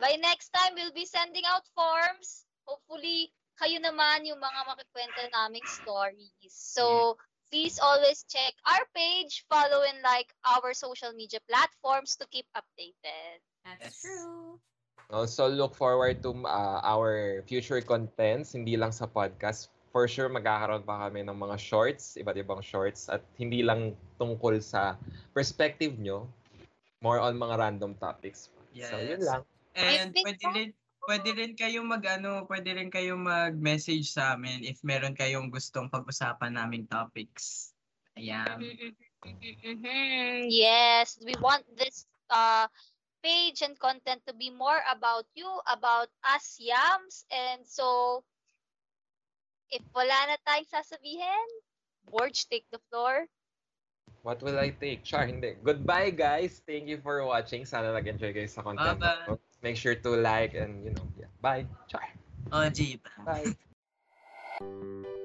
by 0.00 0.16
next 0.16 0.50
time, 0.50 0.72
we'll 0.74 0.96
be 0.96 1.04
sending 1.04 1.44
out 1.44 1.68
forms. 1.76 2.48
Hopefully, 2.64 3.30
kayo 3.58 3.82
naman 3.82 4.24
yung 4.24 4.38
mga 4.38 4.60
makikwento 4.70 5.20
naming 5.34 5.66
stories. 5.66 6.54
So, 6.54 7.18
please 7.50 7.80
always 7.82 8.24
check 8.28 8.54
our 8.68 8.86
page, 8.94 9.44
follow 9.50 9.82
and 9.84 10.00
like 10.04 10.30
our 10.46 10.72
social 10.72 11.12
media 11.12 11.42
platforms 11.48 12.14
to 12.16 12.24
keep 12.30 12.46
updated. 12.54 13.42
That's 13.66 13.84
Yes. 13.90 14.02
true. 14.02 14.60
Also, 15.08 15.48
look 15.48 15.72
forward 15.72 16.20
to 16.20 16.36
ah, 16.44 16.84
our 16.84 17.40
future 17.48 17.80
contents, 17.80 18.52
hindi 18.52 18.76
lang 18.76 18.92
sa 18.92 19.08
podcast. 19.08 19.72
For 19.88 20.04
sure, 20.04 20.28
magkakaroon 20.28 20.84
pa 20.84 21.08
kami 21.08 21.24
ng 21.24 21.32
mga 21.32 21.56
shorts, 21.56 22.20
iba't 22.20 22.36
ibang 22.36 22.60
shorts, 22.60 23.08
at 23.08 23.24
hindi 23.40 23.64
lang 23.64 23.96
tungkol 24.20 24.60
sa 24.60 25.00
perspective 25.32 25.96
nyo, 25.96 26.28
more 27.00 27.24
on 27.24 27.40
mga 27.40 27.56
random 27.56 27.96
topics. 27.96 28.52
So, 28.76 29.00
yun 29.00 29.16
Yes. 29.16 29.24
lang. 29.24 29.42
And 29.80 30.12
pwede 30.12 30.44
rin, 30.52 30.70
pwede 31.08 31.32
rin 31.32 31.56
kayo 31.56 31.80
mag, 31.80 32.04
ano, 32.04 32.44
pwede 32.44 32.76
rin 32.76 32.92
kayo 32.92 33.16
mag-message 33.16 34.12
sa 34.12 34.36
amin 34.36 34.60
if 34.60 34.84
meron 34.84 35.16
kayong 35.16 35.48
gustong 35.48 35.88
pag-usapan 35.88 36.52
naming 36.52 36.84
topics. 36.84 37.72
Ayan. 38.20 38.60
Mhm. 39.24 40.52
Yes, 40.52 41.16
we 41.24 41.32
want 41.40 41.64
this 41.80 42.04
uh 42.28 42.68
page 43.24 43.64
and 43.64 43.74
content 43.80 44.20
to 44.28 44.36
be 44.36 44.52
more 44.52 44.84
about 44.92 45.24
you, 45.32 45.48
about 45.64 46.12
us 46.22 46.60
yams. 46.60 47.24
And 47.32 47.64
so, 47.64 48.20
if 49.72 49.82
wala 49.96 50.28
na 50.28 50.36
tayong 50.44 50.68
sasabihin, 50.68 51.48
Borge, 52.04 52.44
take 52.52 52.68
the 52.68 52.78
floor. 52.92 53.26
What 54.22 54.44
will 54.44 54.60
I 54.60 54.76
take? 54.76 55.08
Char, 55.08 55.24
hindi. 55.24 55.56
Goodbye, 55.64 56.12
guys. 56.12 56.60
Thank 56.68 56.90
you 56.90 57.00
for 57.00 57.24
watching. 57.24 57.64
Sana 57.64 57.96
nag-enjoy 57.96 58.34
kayo 58.34 58.48
sa 58.50 58.60
content. 58.60 59.00
Bye-bye. 59.00 59.47
Make 59.62 59.76
sure 59.76 59.94
to 59.94 60.10
like 60.10 60.54
and, 60.54 60.84
you 60.84 60.90
know, 60.90 61.06
yeah. 61.18 61.26
Bye. 61.40 61.66
Char. 61.88 62.02
Oh. 62.52 62.70
Bye. 63.24 63.54